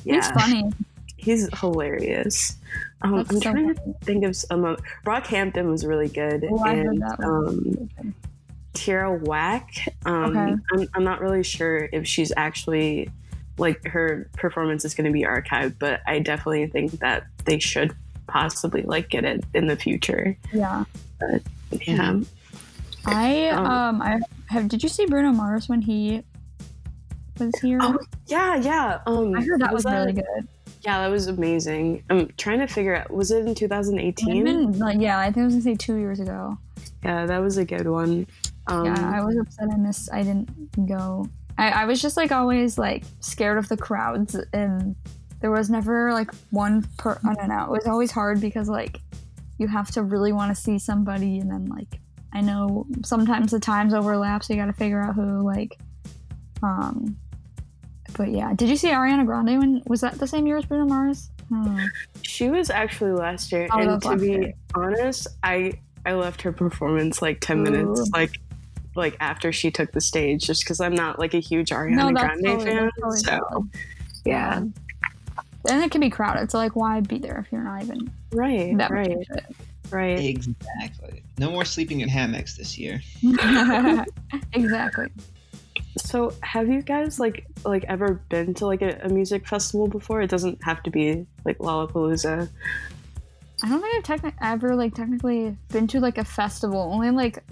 yeah, 0.03 0.17
It's 0.17 0.27
funny. 0.31 0.71
He's 1.19 1.49
hilarious. 1.59 2.55
Um, 3.01 3.15
I'm 3.15 3.25
so 3.27 3.39
trying 3.39 3.73
funny. 3.75 3.93
to 3.99 4.05
think 4.05 4.25
of 4.25 4.35
some. 4.35 4.65
of 4.65 4.79
Brockhampton 5.05 5.69
was 5.69 5.85
really 5.85 6.09
good, 6.09 6.45
Oh, 6.49 6.63
and 6.65 7.01
that 7.01 7.19
um. 7.23 7.89
Tierra 8.73 9.13
Whack. 9.17 9.71
Um, 10.05 10.37
Okay. 10.37 10.55
I'm, 10.73 10.87
I'm 10.93 11.03
not 11.03 11.19
really 11.21 11.43
sure 11.43 11.89
if 11.91 12.05
she's 12.07 12.31
actually 12.37 13.09
like 13.57 13.85
her 13.87 14.29
performance 14.37 14.85
is 14.85 14.93
going 14.95 15.05
to 15.05 15.11
be 15.11 15.23
archived, 15.23 15.75
but 15.79 16.01
I 16.07 16.19
definitely 16.19 16.67
think 16.67 16.91
that 16.99 17.25
they 17.45 17.59
should 17.59 17.93
possibly 18.27 18.83
like 18.83 19.09
get 19.09 19.25
it 19.25 19.43
in 19.53 19.67
the 19.67 19.75
future. 19.75 20.37
yeah, 20.53 20.85
Yeah. 21.71 22.19
I 23.05 23.49
Um, 23.49 23.65
um 23.65 24.01
I 24.01 24.19
have. 24.47 24.67
Did 24.69 24.83
you 24.83 24.87
see 24.89 25.05
Bruno 25.07 25.31
Mars 25.31 25.67
when 25.67 25.81
he 25.81 26.23
was 27.39 27.53
here? 27.61 27.79
Oh, 27.81 27.97
Yeah, 28.27 28.55
yeah. 28.57 28.99
Um, 29.07 29.35
I 29.35 29.41
heard 29.43 29.59
that 29.61 29.73
was, 29.73 29.83
really 29.83 30.13
good. 30.13 30.47
Yeah, 30.81 30.99
that 30.99 31.11
was 31.11 31.27
amazing. 31.27 32.03
I'm 32.09 32.29
trying 32.37 32.59
to 32.59 32.67
figure 32.67 32.95
out. 32.95 33.11
Was 33.11 33.31
it 33.31 33.45
in 33.45 33.53
2018? 33.53 34.79
like, 34.79 34.99
yeah, 34.99 35.19
I 35.19 35.25
think 35.25 35.37
I 35.37 35.45
was 35.45 35.53
gonna 35.55 35.63
say 35.63 35.75
two 35.75 35.95
years 35.95 36.19
ago. 36.19 36.57
Yeah, 37.03 37.25
that 37.25 37.39
was 37.39 37.57
a 37.57 37.65
good 37.65 37.87
one. 37.87 38.27
Um, 38.67 38.85
yeah, 38.85 39.11
I 39.13 39.23
was 39.23 39.37
upset 39.37 39.69
I 39.71 39.77
missed. 39.77 40.09
I 40.13 40.23
didn't 40.23 40.87
go. 40.87 41.27
I, 41.57 41.69
I 41.69 41.85
was 41.85 42.01
just 42.01 42.15
like 42.15 42.31
always 42.31 42.77
like 42.77 43.03
scared 43.19 43.57
of 43.57 43.67
the 43.67 43.75
crowds, 43.75 44.35
and 44.53 44.95
there 45.41 45.51
was 45.51 45.69
never 45.69 46.13
like 46.13 46.31
one 46.51 46.87
per. 46.97 47.19
I 47.27 47.33
don't 47.33 47.49
know. 47.49 47.65
It 47.65 47.71
was 47.71 47.87
always 47.87 48.11
hard 48.11 48.39
because 48.39 48.69
like 48.69 49.01
you 49.57 49.67
have 49.67 49.91
to 49.91 50.03
really 50.03 50.31
want 50.31 50.55
to 50.55 50.61
see 50.61 50.79
somebody, 50.79 51.39
and 51.39 51.51
then 51.51 51.65
like 51.65 51.99
I 52.31 52.39
know 52.39 52.85
sometimes 53.03 53.51
the 53.51 53.59
times 53.59 53.93
overlap, 53.93 54.45
so 54.45 54.53
you 54.53 54.59
got 54.59 54.67
to 54.67 54.73
figure 54.73 55.01
out 55.01 55.15
who 55.15 55.41
like. 55.41 55.77
Um, 56.61 57.17
but 58.13 58.29
yeah, 58.29 58.53
did 58.53 58.69
you 58.69 58.75
see 58.75 58.89
Ariana 58.89 59.25
Grande 59.25 59.59
when 59.59 59.83
was 59.87 60.01
that 60.01 60.17
the 60.19 60.27
same 60.27 60.47
year 60.47 60.57
as 60.57 60.65
Bruno 60.65 60.85
Mars? 60.85 61.29
Hmm. 61.49 61.79
She 62.21 62.49
was 62.49 62.69
actually 62.69 63.11
last 63.11 63.51
year, 63.51 63.67
Oh, 63.71 63.79
and 63.79 64.01
to 64.03 64.17
be 64.17 64.29
year. 64.29 64.53
honest, 64.75 65.27
I 65.43 65.73
I 66.05 66.13
left 66.13 66.41
her 66.43 66.51
performance 66.51 67.21
like 67.21 67.39
ten 67.41 67.63
minutes 67.63 68.09
like 68.13 68.39
like 68.95 69.15
after 69.19 69.51
she 69.51 69.71
took 69.71 69.91
the 69.91 70.01
stage, 70.01 70.45
just 70.45 70.63
because 70.63 70.79
I'm 70.79 70.95
not 70.95 71.19
like 71.19 71.33
a 71.33 71.39
huge 71.39 71.69
Ariana 71.69 72.13
that's 72.13 72.25
Grande 72.41 72.45
totally, 72.45 72.65
fan. 72.65 72.91
totally 72.99 73.17
so 73.17 73.31
valid. 73.49 73.69
yeah, 74.25 74.57
and 75.69 75.83
it 75.83 75.91
can 75.91 76.01
be 76.01 76.09
crowded. 76.09 76.51
So 76.51 76.57
like, 76.57 76.75
why 76.75 76.99
be 76.99 77.17
there 77.17 77.37
if 77.37 77.51
you're 77.51 77.63
not 77.63 77.83
even 77.83 78.11
right, 78.31 78.77
that 78.77 78.91
right, 78.91 79.17
right. 79.91 80.19
Exactly. 80.19 81.23
No 81.37 81.49
more 81.51 81.65
sleeping 81.65 82.01
in 82.01 82.09
hammocks 82.09 82.57
this 82.57 82.77
year. 82.77 83.01
exactly. 84.53 85.07
So 85.97 86.33
have 86.41 86.69
you 86.69 86.81
guys 86.81 87.19
like 87.19 87.45
like 87.65 87.83
ever 87.85 88.21
been 88.29 88.53
to 88.55 88.65
like 88.65 88.81
a, 88.81 88.99
a 89.03 89.09
music 89.09 89.47
festival 89.47 89.87
before? 89.87 90.21
It 90.21 90.29
doesn't 90.29 90.63
have 90.63 90.83
to 90.83 90.91
be 90.91 91.25
like 91.45 91.57
Lollapalooza. 91.59 92.49
I 93.61 93.69
don't 93.69 93.81
think 93.81 94.09
I've 94.09 94.21
techni- 94.21 94.33
ever 94.41 94.75
like 94.75 94.93
technically 94.93 95.57
been 95.69 95.87
to 95.87 95.99
like 95.99 96.17
a 96.17 96.23
festival. 96.23 96.79
Only 96.93 97.11
like 97.11 97.43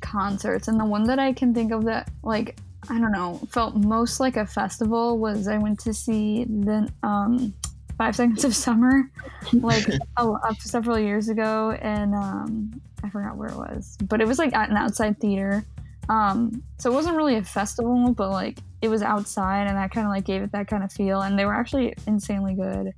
concerts, 0.00 0.68
and 0.68 0.80
the 0.80 0.84
one 0.84 1.04
that 1.04 1.18
I 1.18 1.32
can 1.32 1.54
think 1.54 1.72
of 1.72 1.84
that 1.84 2.10
like 2.22 2.56
I 2.88 2.98
don't 2.98 3.12
know 3.12 3.40
felt 3.50 3.76
most 3.76 4.20
like 4.20 4.36
a 4.36 4.46
festival 4.46 5.18
was 5.18 5.46
I 5.46 5.58
went 5.58 5.78
to 5.80 5.92
see 5.92 6.44
the 6.44 6.90
um 7.02 7.54
Five 7.98 8.14
Seconds 8.14 8.44
of 8.44 8.54
Summer 8.54 9.10
like 9.52 9.86
a, 10.16 10.34
several 10.60 10.98
years 10.98 11.28
ago, 11.28 11.76
and 11.82 12.14
um 12.14 12.80
I 13.04 13.10
forgot 13.10 13.36
where 13.36 13.48
it 13.48 13.56
was, 13.56 13.96
but 14.08 14.20
it 14.20 14.26
was 14.26 14.38
like 14.38 14.54
at 14.54 14.70
an 14.70 14.76
outside 14.76 15.20
theater. 15.20 15.64
Um, 16.08 16.62
so 16.78 16.90
it 16.90 16.94
wasn't 16.94 17.16
really 17.16 17.36
a 17.36 17.44
festival, 17.44 18.12
but 18.14 18.30
like 18.30 18.58
it 18.80 18.88
was 18.88 19.02
outside, 19.02 19.66
and 19.66 19.76
that 19.76 19.90
kind 19.90 20.06
of 20.06 20.10
like 20.10 20.24
gave 20.24 20.42
it 20.42 20.52
that 20.52 20.68
kind 20.68 20.82
of 20.82 20.92
feel. 20.92 21.22
And 21.22 21.38
they 21.38 21.44
were 21.44 21.54
actually 21.54 21.94
insanely 22.06 22.54
good, 22.54 22.94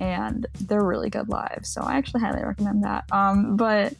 and 0.00 0.46
they're 0.62 0.84
really 0.84 1.10
good 1.10 1.28
live. 1.28 1.60
So 1.64 1.82
I 1.82 1.96
actually 1.96 2.20
highly 2.20 2.44
recommend 2.44 2.84
that. 2.84 3.04
Um, 3.12 3.56
but 3.56 3.94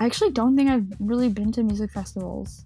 I 0.00 0.06
actually 0.06 0.30
don't 0.30 0.56
think 0.56 0.70
I've 0.70 0.86
really 1.00 1.28
been 1.28 1.52
to 1.52 1.62
music 1.62 1.90
festivals. 1.92 2.64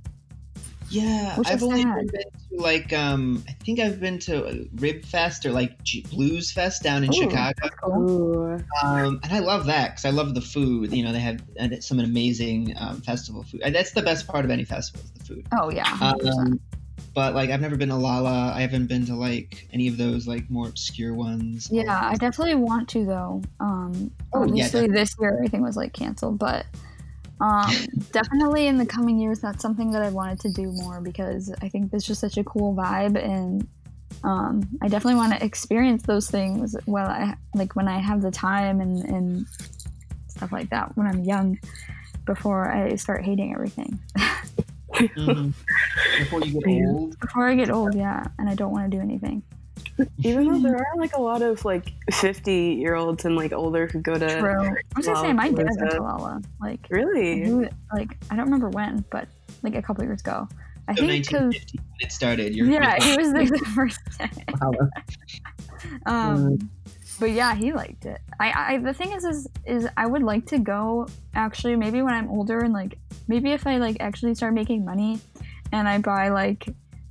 Yeah, 0.89 1.37
I've 1.45 1.63
only 1.63 1.85
been 1.85 2.09
to 2.09 2.23
like 2.53 2.93
um, 2.93 3.43
I 3.49 3.53
think 3.53 3.81
I've 3.81 4.01
been 4.01 4.19
to 4.21 4.69
Rib 4.77 5.05
Fest 5.05 5.45
or 5.45 5.53
like 5.53 5.83
G- 5.83 6.07
Blues 6.11 6.53
Fest 6.53 6.83
down 6.83 7.05
in 7.05 7.11
Ooh. 7.11 7.13
Chicago, 7.13 7.69
Cool. 7.83 8.63
Um, 8.83 9.21
and 9.23 9.33
I 9.33 9.41
love 9.41 9.67
that 9.67 9.91
because 9.91 10.05
I 10.05 10.11
love 10.11 10.35
the 10.35 10.41
food. 10.41 10.93
You 10.93 11.05
know, 11.05 11.13
they 11.13 11.21
have 11.21 11.43
some 11.81 11.99
amazing 11.99 12.75
um, 12.79 13.01
festival 13.01 13.43
food. 13.43 13.63
That's 13.67 13.93
the 13.93 14.03
best 14.03 14.27
part 14.29 14.45
of 14.45 14.51
any 14.51 14.65
festival 14.65 15.05
is 15.05 15.11
the 15.11 15.25
food. 15.25 15.47
Oh 15.59 15.71
yeah. 15.71 15.91
Um, 16.01 16.61
but 17.15 17.35
like 17.35 17.51
I've 17.51 17.63
never 17.63 17.77
been 17.77 17.89
to 17.89 17.97
Lolla. 17.97 18.53
I 18.55 18.61
haven't 18.61 18.87
been 18.87 19.07
to 19.07 19.15
like 19.15 19.67
any 19.73 19.89
of 19.89 19.97
those 19.97 20.29
like 20.29 20.49
more 20.51 20.69
obscure 20.69 21.15
ones. 21.15 21.69
Yeah, 21.73 21.99
I 22.01 22.15
definitely 22.15 22.57
want 22.57 22.89
to 22.91 23.05
though. 23.05 23.43
Um, 23.59 24.11
Oh, 24.35 24.41
yeah, 24.41 24.67
obviously 24.67 24.87
this 24.89 25.17
year 25.19 25.33
everything 25.33 25.63
was 25.63 25.77
like 25.77 25.95
canceled, 25.95 26.39
but 26.39 26.67
um, 27.41 27.71
definitely 28.13 28.67
in 28.67 28.79
the 28.79 28.87
coming 28.87 29.19
years 29.19 29.41
that's 29.41 29.61
something 29.63 29.91
that 29.91 30.03
I 30.03 30.09
wanted 30.09 30.41
to 30.41 30.53
do 30.53 30.73
more 30.73 31.01
because 31.01 31.53
I 31.63 31.69
think 31.69 31.91
there's 31.91 32.07
just 32.07 32.21
such 32.21 32.39
a 32.39 32.45
cool 32.45 32.75
vibe 32.75 33.23
and 33.23 33.67
um, 34.25 34.67
I 34.83 34.89
definitely 34.89 35.17
want 35.17 35.33
to 35.35 35.45
experience 35.45 36.03
those 36.05 36.31
things 36.31 36.75
while 36.87 37.09
I 37.09 37.37
like 37.55 37.77
when 37.77 37.89
I 37.89 37.99
have 37.99 38.23
the 38.23 38.31
time 38.31 38.81
and, 38.81 39.05
and 39.05 39.47
stuff 40.29 40.53
like 40.53 40.71
that 40.71 40.97
when 40.97 41.07
I'm 41.07 41.25
young 41.25 41.59
before 42.25 42.71
I 42.71 42.97
start 42.97 43.25
hating 43.25 43.53
everything. 43.55 43.99
Mhm. 44.95 45.53
Before 46.19 46.41
you 46.43 46.61
get 46.61 46.67
old. 46.67 47.19
Before 47.21 47.49
I 47.49 47.55
get 47.55 47.71
old, 47.71 47.95
yeah, 47.95 48.25
and 48.39 48.49
I 48.49 48.55
don't 48.55 48.73
want 48.73 48.91
to 48.91 48.97
do 48.97 49.03
anything. 49.03 49.43
Even 50.25 50.47
though 50.49 50.59
there 50.59 50.77
are 50.93 50.97
like 50.99 51.15
a 51.17 51.21
lot 51.21 51.43
of 51.43 51.65
like 51.65 51.93
50 52.13 52.53
year 52.53 52.95
olds 52.95 53.25
and 53.25 53.37
like 53.37 53.53
older 53.53 53.87
who 53.87 54.01
go 54.01 54.19
to. 54.19 54.39
True. 54.41 54.69
I 54.69 54.75
was 54.97 55.07
gonna 55.07 55.21
say 55.21 55.33
my 55.33 55.49
dad 55.51 55.67
went 55.67 55.79
to 55.79 55.85
Lollapalooza. 55.99 56.01
Lolla. 56.01 56.43
Like 56.61 56.87
Really? 56.91 57.45
Who- 57.45 57.69
like 57.95 58.17
I 58.31 58.37
don't 58.37 58.45
remember 58.47 58.69
when, 58.69 59.05
but 59.11 59.29
like 59.63 59.75
a 59.75 59.83
couple 59.83 60.05
years 60.05 60.21
ago. 60.21 60.49
I 60.89 60.95
So 60.95 61.07
think 61.07 61.27
because 61.27 61.43
1950 61.55 61.79
when 61.79 61.87
it 62.07 62.13
started. 62.13 62.55
You're, 62.55 62.67
yeah, 62.69 62.97
you're 63.03 63.13
he 63.13 63.17
was 63.19 63.33
there 63.33 63.47
the 63.47 63.59
first 63.75 64.01
day. 64.19 64.31
Wow. 64.61 64.73
Um, 66.07 66.71
but 67.19 67.31
yeah, 67.31 67.55
he 67.55 67.73
liked 67.73 68.05
it. 68.07 68.21
I, 68.39 68.75
I 68.75 68.79
the 68.79 68.93
thing 68.93 69.13
is, 69.13 69.25
is 69.25 69.49
is 69.65 69.89
I 69.97 70.07
would 70.07 70.23
like 70.23 70.47
to 70.47 70.59
go 70.59 71.07
actually 71.35 71.77
maybe 71.77 72.03
when 72.03 72.15
I'm 72.15 72.29
older 72.29 72.61
and 72.61 72.73
like 72.73 72.99
maybe 73.29 73.53
if 73.53 73.67
I 73.67 73.79
like 73.79 73.97
actually 74.01 74.35
start 74.35 74.55
making 74.55 74.85
money 74.85 75.21
and 75.73 75.89
I 75.89 75.99
buy 75.99 76.29
like 76.29 76.67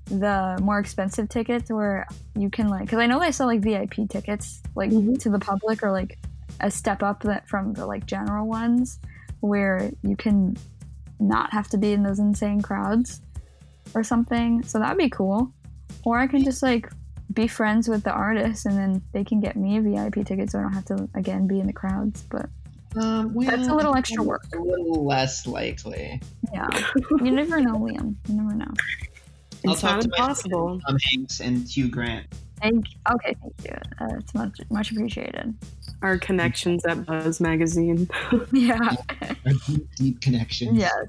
the 0.07 0.57
more 0.61 0.79
expensive 0.79 1.27
tickets 1.29 1.71
where 1.71 2.07
you 2.37 2.49
can 2.49 2.69
like 2.69 2.81
because 2.81 2.99
I 2.99 3.07
know 3.07 3.19
they 3.19 3.31
sell 3.31 3.47
like 3.47 3.61
VIP 3.61 4.07
tickets 4.07 4.61
like 4.75 4.91
Mhm. 4.91 5.19
to 5.21 5.29
the 5.29 5.39
public 5.39 5.81
or 5.83 5.91
like 5.91 6.19
a 6.59 6.69
step 6.69 7.01
up 7.03 7.23
that 7.23 7.47
from 7.49 7.73
the 7.73 7.85
like 7.85 8.05
general 8.05 8.47
ones 8.47 8.99
where 9.39 9.91
you 10.03 10.15
can 10.15 10.55
not 11.19 11.51
have 11.53 11.67
to 11.69 11.77
be 11.77 11.91
in 11.93 12.03
those 12.03 12.19
insane 12.19 12.61
crowds 12.61 13.21
or 13.93 14.03
something. 14.03 14.61
So 14.63 14.79
that'd 14.79 14.97
be 14.97 15.09
cool. 15.09 15.51
Or 16.03 16.19
I 16.19 16.27
can 16.27 16.43
just 16.43 16.61
like 16.61 16.89
be 17.33 17.47
friends 17.47 17.87
with 17.87 18.03
the 18.03 18.11
artist 18.11 18.65
and 18.67 18.77
then 18.77 19.01
they 19.11 19.23
can 19.23 19.39
get 19.39 19.55
me 19.55 19.77
a 19.77 19.81
VIP 19.81 20.23
ticket 20.23 20.51
so 20.51 20.59
I 20.59 20.61
don't 20.61 20.73
have 20.73 20.85
to 20.85 21.09
again 21.15 21.47
be 21.47 21.59
in 21.59 21.67
the 21.67 21.73
crowds. 21.73 22.21
But 22.29 22.47
Um, 22.97 23.33
well, 23.33 23.45
That's 23.49 23.67
a 23.67 23.73
little 23.75 23.93
extra 23.95 24.23
work. 24.23 24.43
A 24.55 24.59
little 24.61 25.03
less 25.03 25.45
likely. 25.47 26.21
yeah, 26.53 26.67
you 27.21 27.31
never 27.31 27.59
know, 27.59 27.73
Liam. 27.73 28.15
You 28.29 28.35
never 28.35 28.55
know. 28.55 28.71
I'll 29.67 29.73
It's 29.73 29.81
talk 29.81 29.95
not 29.95 30.01
to 30.03 30.09
my 30.09 30.15
impossible. 30.17 30.81
Tom 30.87 30.97
Hanks 31.11 31.39
and 31.41 31.67
Hugh 31.67 31.89
Grant. 31.89 32.27
Thank 32.61 32.85
okay, 33.13 33.35
thank 33.41 33.53
you. 33.65 33.77
Uh, 33.99 34.17
it's 34.17 34.33
much 34.33 34.59
much 34.69 34.91
appreciated. 34.91 35.53
Our 36.01 36.17
connections 36.17 36.85
at 36.85 37.05
Buzz 37.05 37.39
Magazine. 37.39 38.09
Yeah. 38.51 38.95
Our 39.21 39.53
deep, 39.67 39.87
deep 39.95 40.21
connections. 40.21 40.77
yes. 40.77 41.07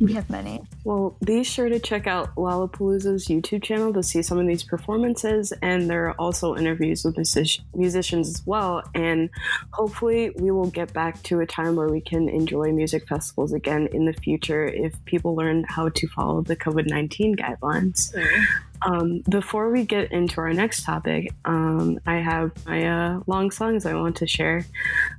We 0.00 0.12
have 0.12 0.30
many. 0.30 0.62
Well, 0.84 1.16
be 1.24 1.42
sure 1.42 1.68
to 1.68 1.78
check 1.78 2.06
out 2.06 2.34
Lollapalooza's 2.36 3.26
YouTube 3.26 3.62
channel 3.62 3.92
to 3.92 4.02
see 4.02 4.22
some 4.22 4.38
of 4.38 4.46
these 4.46 4.62
performances, 4.62 5.52
and 5.60 5.90
there 5.90 6.06
are 6.08 6.12
also 6.12 6.56
interviews 6.56 7.04
with 7.04 7.16
music- 7.16 7.60
musicians 7.74 8.28
as 8.28 8.46
well. 8.46 8.82
And 8.94 9.28
hopefully, 9.72 10.30
we 10.36 10.50
will 10.50 10.70
get 10.70 10.92
back 10.92 11.22
to 11.24 11.40
a 11.40 11.46
time 11.46 11.74
where 11.74 11.88
we 11.88 12.00
can 12.00 12.28
enjoy 12.28 12.72
music 12.72 13.08
festivals 13.08 13.52
again 13.52 13.88
in 13.92 14.04
the 14.04 14.12
future 14.12 14.66
if 14.66 15.04
people 15.04 15.34
learn 15.34 15.64
how 15.68 15.88
to 15.88 16.06
follow 16.08 16.42
the 16.42 16.56
COVID 16.56 16.86
19 16.86 17.36
guidelines. 17.36 18.14
Um, 18.82 19.22
before 19.28 19.70
we 19.70 19.84
get 19.84 20.12
into 20.12 20.40
our 20.40 20.52
next 20.52 20.84
topic, 20.84 21.32
um, 21.44 21.98
I 22.06 22.16
have 22.16 22.52
my 22.66 22.86
uh, 22.86 23.20
long 23.26 23.50
songs 23.50 23.86
I 23.86 23.94
want 23.94 24.16
to 24.16 24.26
share. 24.26 24.64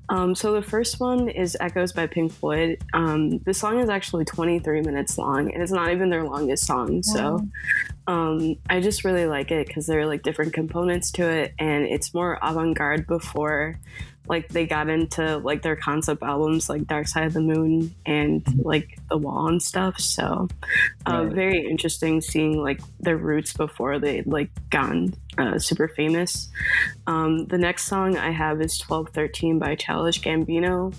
Um, 0.10 0.34
so 0.34 0.54
the 0.54 0.62
first 0.62 1.00
one 1.00 1.30
is 1.30 1.58
Echoes 1.60 1.92
by 1.92 2.08
Pink 2.08 2.32
Floyd. 2.32 2.78
Um, 2.94 3.40
the 3.40 3.54
song 3.54 3.80
is 3.80 3.90
actually 3.90 4.26
23 4.26 4.82
minutes 4.82 5.18
long, 5.18 5.54
and 5.54 5.62
it's 5.62 5.72
not 5.72 5.92
even 5.92 6.10
their 6.10 6.24
longest 6.24 6.66
song. 6.66 7.04
So 7.04 7.40
um, 8.10 8.56
I 8.68 8.80
just 8.80 9.06
really 9.06 9.28
like 9.28 9.52
it 9.52 9.68
because 9.68 9.86
there 9.86 10.00
are 10.00 10.08
like 10.08 10.24
different 10.24 10.52
components 10.54 11.12
to 11.12 11.30
it, 11.30 11.54
and 11.60 11.86
it's 11.86 12.12
more 12.12 12.40
avant-garde 12.42 13.06
before 13.06 13.78
like 14.28 14.48
they 14.50 14.66
got 14.66 14.90
into 14.90 15.38
like 15.40 15.62
their 15.62 15.76
concept 15.76 16.24
albums 16.24 16.70
like 16.70 16.88
Dark 16.88 17.08
Side 17.08 17.26
of 17.26 17.34
the 17.34 17.42
Moon 17.42 17.94
and 18.06 18.44
like 18.64 18.98
The 19.10 19.18
Wall 19.18 19.48
and 19.48 19.62
stuff. 19.62 20.00
So 20.00 20.48
uh, 21.08 21.26
Right. 21.26 21.34
very 21.34 21.68
interesting 21.68 22.22
seeing 22.22 22.62
like 22.62 22.80
their 23.00 23.18
roots 23.18 23.54
before 23.54 24.00
they 24.00 24.22
like 24.24 24.50
gotten 24.72 25.14
uh, 25.40 25.58
super 25.60 25.88
famous. 25.88 26.50
Um, 27.08 27.46
the 27.48 27.58
next 27.58 27.86
song 27.86 28.18
I 28.18 28.32
have 28.32 28.62
is 28.62 28.80
1213 28.82 29.60
by 29.60 29.76
Childish 29.76 30.22
Gambino. 30.22 30.94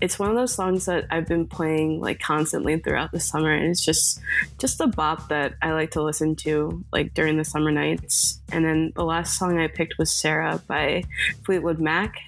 It's 0.00 0.18
one 0.18 0.30
of 0.30 0.36
those 0.36 0.54
songs 0.54 0.86
that 0.86 1.06
I've 1.10 1.26
been 1.26 1.46
playing 1.46 2.00
like 2.00 2.20
constantly 2.20 2.78
throughout 2.78 3.12
the 3.12 3.20
summer, 3.20 3.52
and 3.52 3.70
it's 3.70 3.84
just 3.84 4.20
just 4.58 4.80
a 4.80 4.86
bop 4.86 5.28
that 5.28 5.54
I 5.62 5.72
like 5.72 5.92
to 5.92 6.02
listen 6.02 6.36
to 6.36 6.84
like 6.92 7.14
during 7.14 7.36
the 7.36 7.44
summer 7.44 7.70
nights. 7.70 8.40
And 8.52 8.64
then 8.64 8.92
the 8.94 9.04
last 9.04 9.38
song 9.38 9.58
I 9.58 9.68
picked 9.68 9.98
was 9.98 10.10
Sarah 10.10 10.60
by 10.66 11.04
Fleetwood 11.44 11.80
Mac. 11.80 12.18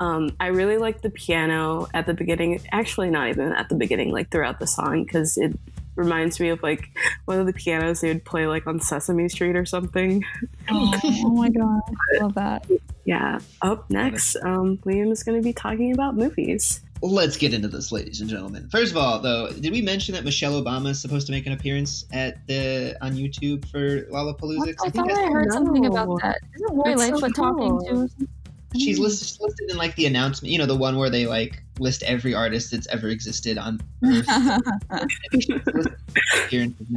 Um, 0.00 0.30
I 0.40 0.48
really 0.48 0.78
like 0.78 1.02
the 1.02 1.10
piano 1.10 1.88
at 1.94 2.06
the 2.06 2.14
beginning. 2.14 2.60
Actually, 2.72 3.10
not 3.10 3.28
even 3.28 3.52
at 3.52 3.68
the 3.68 3.74
beginning, 3.74 4.12
like 4.12 4.30
throughout 4.30 4.60
the 4.60 4.66
song, 4.66 5.04
because 5.04 5.36
it 5.36 5.58
reminds 5.98 6.40
me 6.40 6.48
of 6.48 6.62
like 6.62 6.88
one 7.26 7.38
of 7.40 7.46
the 7.46 7.52
pianos 7.52 8.00
they 8.00 8.08
would 8.08 8.24
play 8.24 8.46
like 8.46 8.66
on 8.66 8.80
Sesame 8.80 9.28
Street 9.28 9.56
or 9.56 9.66
something. 9.66 10.24
Oh, 10.70 10.92
oh 11.04 11.30
my 11.34 11.48
god, 11.50 11.80
I 12.14 12.22
love 12.22 12.34
that. 12.34 12.66
Yeah. 13.04 13.40
Up 13.62 13.88
next, 13.90 14.36
um, 14.42 14.78
Liam 14.78 15.10
is 15.10 15.22
going 15.22 15.36
to 15.38 15.42
be 15.44 15.52
talking 15.52 15.92
about 15.92 16.14
movies. 16.16 16.82
Let's 17.00 17.36
get 17.36 17.54
into 17.54 17.68
this, 17.68 17.92
ladies 17.92 18.20
and 18.20 18.28
gentlemen. 18.28 18.68
First 18.70 18.90
of 18.90 18.96
all, 18.96 19.20
though, 19.20 19.50
did 19.52 19.70
we 19.72 19.80
mention 19.80 20.14
that 20.16 20.24
Michelle 20.24 20.60
Obama 20.60 20.88
is 20.90 21.00
supposed 21.00 21.26
to 21.28 21.32
make 21.32 21.46
an 21.46 21.52
appearance 21.52 22.06
at 22.12 22.44
the 22.48 22.96
on 23.00 23.12
YouTube 23.12 23.64
for 23.70 24.02
Lollapalooza? 24.12 24.76
'Cause 24.76 24.88
I 24.88 24.90
think 24.90 24.94
thought 24.94 25.10
I 25.10 25.14
that's- 25.14 25.32
heard 25.32 25.52
something 25.52 25.86
about 25.86 26.20
that. 26.22 26.38
Isn't 26.56 26.74
Lori 26.74 26.94
That's 26.94 27.06
so 27.06 27.10
Lightfoot 27.12 27.34
talking 27.36 27.68
cool. 27.78 28.08
to? 28.08 28.28
She's 28.76 28.98
listed, 28.98 29.40
listed 29.40 29.70
in 29.70 29.76
like 29.76 29.94
the 29.96 30.06
announcement. 30.06 30.52
You 30.52 30.58
know, 30.58 30.66
the 30.66 30.76
one 30.76 30.96
where 30.96 31.10
they 31.10 31.26
like 31.26 31.62
list 31.78 32.02
every 32.02 32.34
artist 32.34 32.70
that's 32.70 32.86
ever 32.88 33.08
existed 33.08 33.58
on 33.58 33.80
Earth. 34.04 34.26
I 34.28 35.06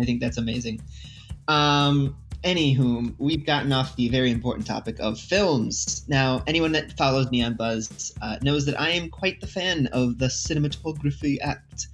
think 0.05 0.21
that's 0.21 0.37
amazing. 0.37 0.81
Um, 1.47 2.15
anywho, 2.43 3.13
we've 3.17 3.45
gotten 3.45 3.71
off 3.71 3.95
the 3.95 4.09
very 4.09 4.31
important 4.31 4.65
topic 4.67 4.99
of 4.99 5.19
films. 5.19 6.03
Now, 6.07 6.43
anyone 6.47 6.71
that 6.73 6.97
follows 6.97 7.29
me 7.31 7.43
on 7.43 7.53
Buzz 7.55 8.13
uh, 8.21 8.37
knows 8.41 8.65
that 8.65 8.79
I 8.79 8.89
am 8.89 9.09
quite 9.09 9.41
the 9.41 9.47
fan 9.47 9.87
of 9.87 10.17
the 10.17 10.27
cinematography 10.27 11.37
act 11.41 11.87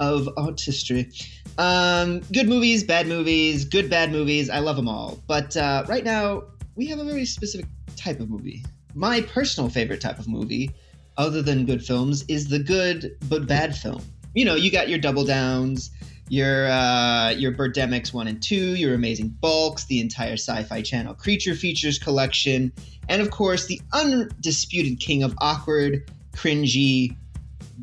of 0.00 0.28
artistry. 0.36 1.10
Um, 1.58 2.20
good 2.32 2.48
movies, 2.48 2.84
bad 2.84 3.06
movies, 3.06 3.64
good 3.64 3.88
bad 3.88 4.12
movies. 4.12 4.50
I 4.50 4.58
love 4.58 4.76
them 4.76 4.88
all. 4.88 5.22
But 5.26 5.56
uh, 5.56 5.84
right 5.88 6.04
now, 6.04 6.44
we 6.74 6.86
have 6.86 6.98
a 6.98 7.04
very 7.04 7.24
specific 7.24 7.66
type 7.96 8.20
of 8.20 8.28
movie. 8.28 8.62
My 8.96 9.20
personal 9.20 9.68
favorite 9.68 10.00
type 10.00 10.18
of 10.18 10.26
movie, 10.26 10.70
other 11.18 11.42
than 11.42 11.66
good 11.66 11.84
films, 11.84 12.24
is 12.28 12.48
the 12.48 12.58
good 12.58 13.14
but 13.28 13.46
bad 13.46 13.76
film. 13.76 14.02
You 14.34 14.46
know, 14.46 14.54
you 14.54 14.70
got 14.70 14.88
your 14.88 14.98
double 14.98 15.26
downs, 15.26 15.90
your 16.30 16.66
uh, 16.66 17.30
your 17.30 17.52
Birdemics 17.52 18.14
one 18.14 18.26
and 18.26 18.42
two, 18.42 18.74
your 18.74 18.94
Amazing 18.94 19.36
Bulks, 19.40 19.84
the 19.84 20.00
entire 20.00 20.32
Sci-Fi 20.32 20.80
Channel 20.80 21.12
creature 21.12 21.54
features 21.54 21.98
collection, 21.98 22.72
and 23.10 23.20
of 23.20 23.30
course 23.30 23.66
the 23.66 23.82
undisputed 23.92 24.98
king 24.98 25.22
of 25.22 25.34
awkward, 25.38 26.10
cringy, 26.32 27.14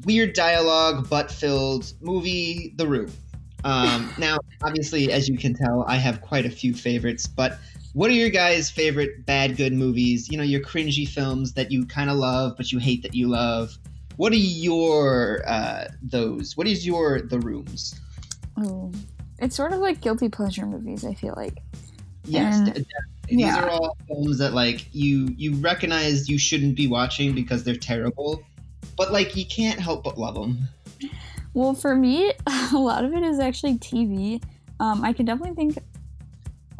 weird 0.05 0.33
dialogue, 0.33 1.07
butt-filled 1.11 1.93
movie, 2.01 2.73
The 2.75 2.87
Room. 2.87 3.11
Um, 3.63 4.11
now, 4.17 4.39
obviously, 4.63 5.11
as 5.11 5.29
you 5.29 5.37
can 5.37 5.53
tell, 5.53 5.85
I 5.87 5.97
have 5.97 6.21
quite 6.21 6.47
a 6.47 6.49
few 6.49 6.73
favorites, 6.73 7.27
but 7.27 7.59
what 7.93 8.09
are 8.09 8.13
your 8.13 8.29
guys' 8.29 8.69
favorite 8.69 9.25
bad 9.25 9.55
good 9.55 9.73
movies? 9.73 10.29
You 10.29 10.37
know, 10.37 10.43
your 10.43 10.61
cringy 10.61 11.07
films 11.07 11.53
that 11.53 11.71
you 11.71 11.85
kind 11.85 12.09
of 12.09 12.17
love, 12.17 12.55
but 12.57 12.71
you 12.71 12.79
hate 12.79 13.03
that 13.03 13.13
you 13.15 13.27
love. 13.27 13.77
What 14.17 14.31
are 14.33 14.35
your 14.35 15.41
uh, 15.47 15.85
those? 16.01 16.57
What 16.57 16.67
is 16.67 16.85
your 16.85 17.21
the 17.21 17.39
rooms? 17.39 17.99
Oh, 18.57 18.91
it's 19.39 19.55
sort 19.55 19.73
of 19.73 19.79
like 19.79 20.01
guilty 20.01 20.29
pleasure 20.29 20.65
movies. 20.65 21.05
I 21.05 21.13
feel 21.13 21.33
like. 21.37 21.57
Yes, 22.25 22.55
And- 22.55 22.65
definitely. 22.67 22.85
these 23.27 23.39
yeah. 23.39 23.63
are 23.63 23.69
all 23.69 23.97
films 24.07 24.37
that 24.37 24.53
like 24.53 24.87
you 24.93 25.29
you 25.37 25.55
recognize 25.55 26.29
you 26.29 26.37
shouldn't 26.37 26.75
be 26.75 26.87
watching 26.87 27.33
because 27.35 27.63
they're 27.63 27.75
terrible, 27.75 28.43
but 28.97 29.11
like 29.11 29.35
you 29.35 29.45
can't 29.45 29.79
help 29.79 30.03
but 30.03 30.17
love 30.17 30.35
them. 30.35 30.59
Well, 31.53 31.73
for 31.73 31.95
me, 31.95 32.31
a 32.73 32.77
lot 32.77 33.05
of 33.05 33.13
it 33.13 33.23
is 33.23 33.39
actually 33.39 33.77
TV. 33.77 34.41
Um, 34.79 35.03
I 35.03 35.13
can 35.13 35.25
definitely 35.25 35.55
think, 35.55 35.77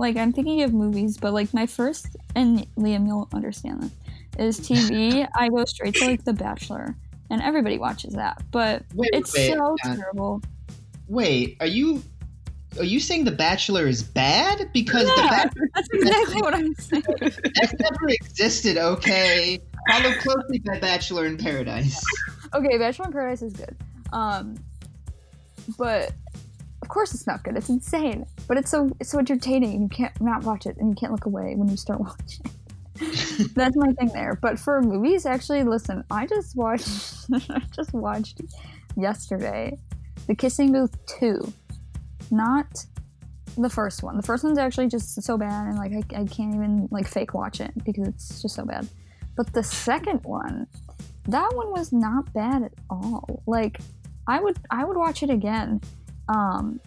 like, 0.03 0.17
I'm 0.17 0.33
thinking 0.33 0.61
of 0.63 0.73
movies, 0.73 1.17
but 1.17 1.31
like 1.31 1.53
my 1.53 1.65
first, 1.65 2.17
and 2.35 2.67
Liam, 2.75 3.07
you'll 3.07 3.29
understand 3.33 3.89
this, 4.37 4.59
is 4.59 4.67
TV. 4.67 5.25
I 5.35 5.47
go 5.47 5.63
straight 5.63 5.95
to 5.95 6.05
like 6.05 6.25
The 6.25 6.33
Bachelor, 6.33 6.93
and 7.29 7.41
everybody 7.41 7.77
watches 7.77 8.13
that, 8.13 8.43
but 8.51 8.83
Wait, 8.93 9.09
it's 9.13 9.33
wait, 9.33 9.53
so 9.53 9.75
uh, 9.85 9.95
terrible. 9.95 10.41
Wait, 11.07 11.55
are 11.61 11.67
you 11.67 12.03
are 12.77 12.83
you 12.83 12.99
saying 12.99 13.23
The 13.23 13.31
Bachelor 13.31 13.87
is 13.87 14.03
bad? 14.03 14.69
Because 14.73 15.07
The 15.07 15.21
Bachelor 15.21 15.69
that's 15.73 15.87
exactly 15.93 16.41
what 16.41 16.53
I'm 16.53 16.75
saying. 16.75 17.03
that 17.03 17.75
never 17.79 18.09
existed. 18.09 18.77
Okay, 18.77 19.59
follow 19.89 20.13
closely 20.15 20.59
by 20.59 20.79
Bachelor 20.79 21.27
in 21.27 21.37
Paradise. 21.37 22.03
Okay, 22.53 22.77
Bachelor 22.77 23.05
in 23.05 23.13
Paradise 23.13 23.41
is 23.41 23.53
good. 23.53 23.77
Um, 24.11 24.57
but 25.77 26.11
of 26.83 26.89
course 26.89 27.13
it's 27.13 27.25
not 27.25 27.43
good. 27.43 27.55
It's 27.55 27.69
insane. 27.69 28.25
But 28.45 28.57
it's 28.57 28.69
so 28.69 28.91
it's 28.99 29.09
so 29.09 29.19
entertaining. 29.19 29.81
You 29.81 29.87
can't 29.87 30.19
not 30.21 30.43
watch 30.43 30.65
it, 30.65 30.75
and 30.77 30.89
you 30.89 30.95
can't 30.95 31.13
look 31.13 31.25
away 31.25 31.55
when 31.55 31.69
you 31.69 31.77
start 31.77 31.99
watching. 32.07 32.45
That's 33.55 33.75
my 33.77 33.93
thing 33.93 34.09
there. 34.13 34.37
But 34.41 34.59
for 34.59 34.81
movies, 34.81 35.25
actually, 35.25 35.63
listen, 35.63 36.03
I 36.11 36.27
just 36.27 36.57
watched. 36.57 37.25
I 37.33 37.61
just 37.73 37.93
watched 37.93 38.41
yesterday, 38.97 39.77
The 40.27 40.35
Kissing 40.35 40.73
Booth 40.73 40.93
two, 41.05 41.53
not 42.29 42.67
the 43.57 43.69
first 43.69 44.03
one. 44.03 44.17
The 44.17 44.23
first 44.23 44.43
one's 44.43 44.57
actually 44.57 44.89
just 44.89 45.21
so 45.23 45.37
bad, 45.37 45.67
and 45.67 45.77
like 45.77 45.93
I, 45.93 46.21
I 46.21 46.25
can't 46.25 46.53
even 46.53 46.89
like 46.91 47.07
fake 47.07 47.33
watch 47.33 47.61
it 47.61 47.71
because 47.85 48.09
it's 48.09 48.41
just 48.41 48.55
so 48.55 48.65
bad. 48.65 48.89
But 49.37 49.53
the 49.53 49.63
second 49.63 50.19
one, 50.23 50.67
that 51.29 51.49
one 51.53 51.71
was 51.71 51.93
not 51.93 52.31
bad 52.33 52.63
at 52.63 52.73
all. 52.89 53.41
Like 53.47 53.79
I 54.27 54.41
would 54.41 54.57
I 54.69 54.83
would 54.83 54.97
watch 54.97 55.23
it 55.23 55.29
again. 55.29 55.79
Um, 56.29 56.79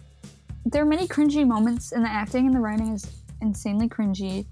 there 0.65 0.81
are 0.81 0.85
many 0.85 1.07
cringy 1.07 1.47
moments, 1.47 1.91
and 1.91 2.03
the 2.03 2.09
acting 2.09 2.47
and 2.47 2.55
the 2.55 2.59
writing 2.59 2.93
is 2.93 3.09
insanely 3.41 3.87
cringy. 3.87 4.45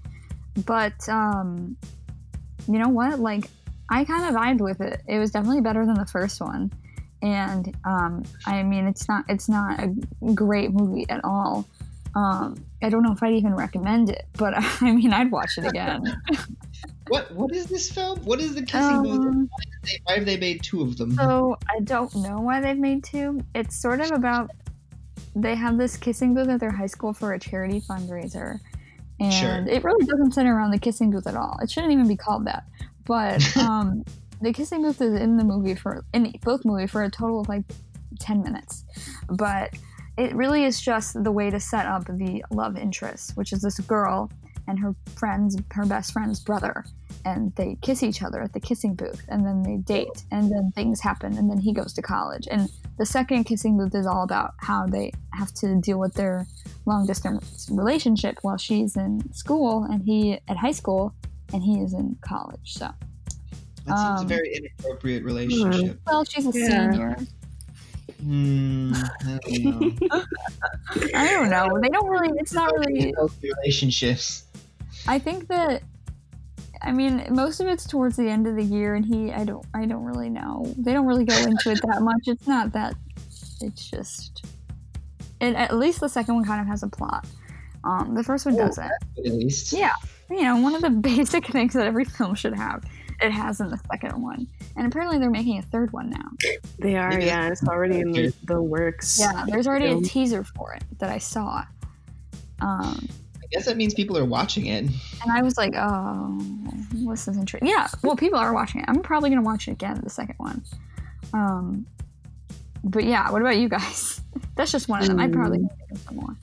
But 0.64 1.08
um, 1.08 1.76
you 2.66 2.78
know 2.78 2.88
what? 2.88 3.20
Like 3.20 3.50
I 3.90 4.04
kind 4.04 4.24
of 4.28 4.40
vibed 4.40 4.60
with 4.60 4.80
it. 4.80 5.02
It 5.06 5.18
was 5.18 5.30
definitely 5.30 5.60
better 5.60 5.84
than 5.84 5.94
the 5.94 6.06
first 6.06 6.40
one. 6.40 6.72
And 7.22 7.74
um, 7.84 8.24
I 8.46 8.62
mean, 8.62 8.86
it's 8.86 9.08
not 9.08 9.24
it's 9.28 9.48
not 9.48 9.80
a 9.80 9.94
great 10.34 10.72
movie 10.72 11.06
at 11.08 11.24
all. 11.24 11.66
Um, 12.14 12.56
I 12.82 12.88
don't 12.88 13.02
know 13.02 13.12
if 13.12 13.22
I'd 13.22 13.34
even 13.34 13.54
recommend 13.54 14.08
it, 14.10 14.24
but 14.38 14.54
I 14.56 14.92
mean, 14.92 15.12
I'd 15.12 15.30
watch 15.30 15.58
it 15.58 15.66
again. 15.66 16.02
What 17.08 17.32
what 17.32 17.54
is 17.54 17.66
this 17.66 17.88
film? 17.90 18.18
What 18.24 18.40
is 18.40 18.56
the 18.56 18.62
Kissing 18.62 19.02
Booth? 19.04 19.26
Um, 19.26 19.50
Why 20.04 20.14
have 20.16 20.26
they 20.26 20.36
made 20.36 20.64
two 20.64 20.82
of 20.82 20.96
them? 20.96 21.12
So 21.12 21.56
I 21.70 21.78
don't 21.80 22.12
know 22.16 22.40
why 22.40 22.60
they've 22.60 22.76
made 22.76 23.04
two. 23.04 23.40
It's 23.54 23.76
sort 23.80 24.00
of 24.00 24.10
about 24.10 24.50
they 25.36 25.54
have 25.54 25.76
this 25.76 25.96
kissing 25.96 26.34
booth 26.34 26.48
at 26.48 26.58
their 26.60 26.70
high 26.72 26.86
school 26.86 27.12
for 27.12 27.34
a 27.34 27.38
charity 27.38 27.80
fundraiser, 27.80 28.58
and 29.20 29.32
Sure. 29.32 29.64
it 29.68 29.84
really 29.84 30.06
doesn't 30.06 30.32
center 30.32 30.56
around 30.56 30.70
the 30.70 30.78
kissing 30.78 31.10
booth 31.10 31.26
at 31.26 31.36
all. 31.36 31.58
It 31.62 31.70
shouldn't 31.70 31.92
even 31.92 32.08
be 32.08 32.16
called 32.16 32.46
that. 32.46 32.64
But 33.04 33.56
um, 33.58 34.02
the 34.40 34.52
kissing 34.52 34.82
booth 34.82 35.00
is 35.00 35.14
in 35.14 35.36
the 35.36 35.44
movie 35.44 35.74
for 35.74 36.04
in 36.14 36.32
both 36.42 36.64
movie 36.64 36.86
for 36.86 37.04
a 37.04 37.10
total 37.10 37.40
of 37.40 37.48
like 37.48 37.64
ten 38.18 38.42
minutes, 38.42 38.84
but 39.28 39.74
it 40.16 40.34
really 40.34 40.64
is 40.64 40.80
just 40.80 41.22
the 41.22 41.30
way 41.30 41.50
to 41.50 41.60
set 41.60 41.84
up 41.84 42.06
the 42.06 42.42
love 42.50 42.76
interest, 42.78 43.36
which 43.36 43.52
is 43.52 43.60
this 43.60 43.78
girl 43.80 44.30
and 44.68 44.78
her 44.78 44.94
friends, 45.14 45.56
her 45.72 45.84
best 45.84 46.12
friend's 46.12 46.40
brother, 46.40 46.84
and 47.24 47.54
they 47.56 47.76
kiss 47.82 48.02
each 48.02 48.22
other 48.22 48.40
at 48.42 48.52
the 48.52 48.58
kissing 48.60 48.94
booth, 48.94 49.22
and 49.28 49.46
then 49.46 49.62
they 49.62 49.76
date, 49.76 50.24
and 50.32 50.50
then 50.50 50.72
things 50.74 51.00
happen, 51.00 51.36
and 51.36 51.48
then 51.50 51.58
he 51.58 51.72
goes 51.72 51.92
to 51.92 52.02
college. 52.02 52.48
And 52.50 52.68
the 52.98 53.06
second 53.06 53.44
kissing 53.44 53.76
booth 53.76 53.94
is 53.94 54.06
all 54.06 54.22
about 54.22 54.54
how 54.58 54.86
they 54.86 55.12
have 55.32 55.52
to 55.54 55.80
deal 55.80 55.98
with 55.98 56.14
their 56.14 56.46
long 56.86 57.06
distance 57.06 57.68
relationship 57.70 58.38
while 58.42 58.56
she's 58.56 58.96
in 58.96 59.32
school 59.32 59.84
and 59.84 60.02
he 60.02 60.38
at 60.48 60.56
high 60.56 60.72
school, 60.72 61.14
and 61.52 61.62
he 61.62 61.80
is 61.80 61.92
in 61.94 62.16
college. 62.22 62.58
So, 62.74 62.88
That 63.86 63.98
seems 63.98 64.00
a 64.00 64.22
um, 64.22 64.28
very 64.28 64.54
inappropriate 64.54 65.24
relationship. 65.24 66.00
well, 66.06 66.24
she's 66.24 66.46
a 66.46 66.58
Yeah. 66.58 66.90
senior. 66.90 67.16
Hmm. 68.22 68.92
I 68.94 69.38
don't 69.42 69.64
know. 69.64 69.92
I 71.14 71.32
don't 71.34 71.50
know. 71.50 71.78
They 71.82 71.88
don't 71.88 72.08
really. 72.08 72.32
It's 72.38 72.52
not 72.52 72.72
really. 72.78 73.12
Healthy 73.16 73.50
relationships. 73.62 74.44
I 75.06 75.18
think 75.18 75.48
that 75.48 75.82
I 76.82 76.92
mean 76.92 77.26
most 77.30 77.60
of 77.60 77.66
it's 77.68 77.86
towards 77.86 78.16
the 78.16 78.28
end 78.28 78.46
of 78.46 78.56
the 78.56 78.62
year 78.62 78.94
and 78.94 79.04
he 79.04 79.32
I 79.32 79.44
don't 79.44 79.64
I 79.74 79.86
don't 79.86 80.04
really 80.04 80.28
know. 80.30 80.72
They 80.78 80.92
don't 80.92 81.06
really 81.06 81.24
go 81.24 81.36
into 81.36 81.70
it 81.70 81.80
that 81.86 82.02
much. 82.02 82.22
It's 82.26 82.46
not 82.46 82.72
that 82.72 82.94
it's 83.60 83.88
just 83.90 84.44
and 85.40 85.56
at 85.56 85.74
least 85.76 86.00
the 86.00 86.08
second 86.08 86.34
one 86.34 86.44
kind 86.44 86.60
of 86.60 86.66
has 86.66 86.82
a 86.82 86.88
plot. 86.88 87.26
Um 87.84 88.14
the 88.14 88.22
first 88.22 88.46
one 88.46 88.54
Oh. 88.54 88.58
doesn't. 88.58 88.84
At 89.18 89.24
least. 89.24 89.72
Yeah. 89.72 89.92
You 90.30 90.42
know, 90.42 90.56
one 90.60 90.74
of 90.74 90.82
the 90.82 90.90
basic 91.12 91.46
things 91.46 91.72
that 91.74 91.86
every 91.86 92.04
film 92.04 92.34
should 92.34 92.54
have. 92.54 92.84
It 93.22 93.30
has 93.30 93.60
in 93.60 93.68
the 93.68 93.80
second 93.90 94.20
one. 94.20 94.46
And 94.76 94.86
apparently 94.86 95.18
they're 95.18 95.30
making 95.30 95.58
a 95.58 95.62
third 95.62 95.90
one 95.92 96.10
now. 96.10 96.28
They 96.78 96.96
are, 96.96 97.08
Maybe 97.08 97.24
yeah. 97.24 97.48
It's 97.48 97.66
already 97.66 98.00
in 98.00 98.12
the, 98.12 98.34
the 98.44 98.60
works. 98.60 99.18
Yeah, 99.18 99.46
there's 99.48 99.66
already 99.66 99.86
a 99.86 100.00
teaser 100.02 100.44
for 100.44 100.74
it 100.74 100.84
that 100.98 101.08
I 101.10 101.16
saw. 101.18 101.64
Um 102.60 103.08
I 103.08 103.25
guess 103.56 103.66
that 103.66 103.76
means 103.76 103.94
people 103.94 104.18
are 104.18 104.24
watching 104.24 104.66
it. 104.66 104.84
And 104.84 105.32
I 105.32 105.42
was 105.42 105.56
like, 105.56 105.72
oh, 105.76 106.38
this 106.92 107.26
is 107.26 107.36
interesting. 107.36 107.68
Yeah, 107.68 107.88
well, 108.02 108.16
people 108.16 108.38
are 108.38 108.52
watching 108.52 108.82
it. 108.82 108.84
I'm 108.88 109.00
probably 109.00 109.30
going 109.30 109.40
to 109.40 109.46
watch 109.46 109.66
it 109.68 109.72
again, 109.72 110.00
the 110.02 110.10
second 110.10 110.34
one. 110.36 110.62
Um, 111.32 111.86
but 112.84 113.04
yeah, 113.04 113.30
what 113.30 113.40
about 113.40 113.56
you 113.56 113.68
guys? 113.68 114.20
That's 114.56 114.70
just 114.72 114.88
one 114.88 115.00
of 115.02 115.08
them. 115.08 115.18
I 115.18 115.28
probably 115.28 115.58
think 115.58 115.98
some 116.06 116.16
more. 116.16 116.36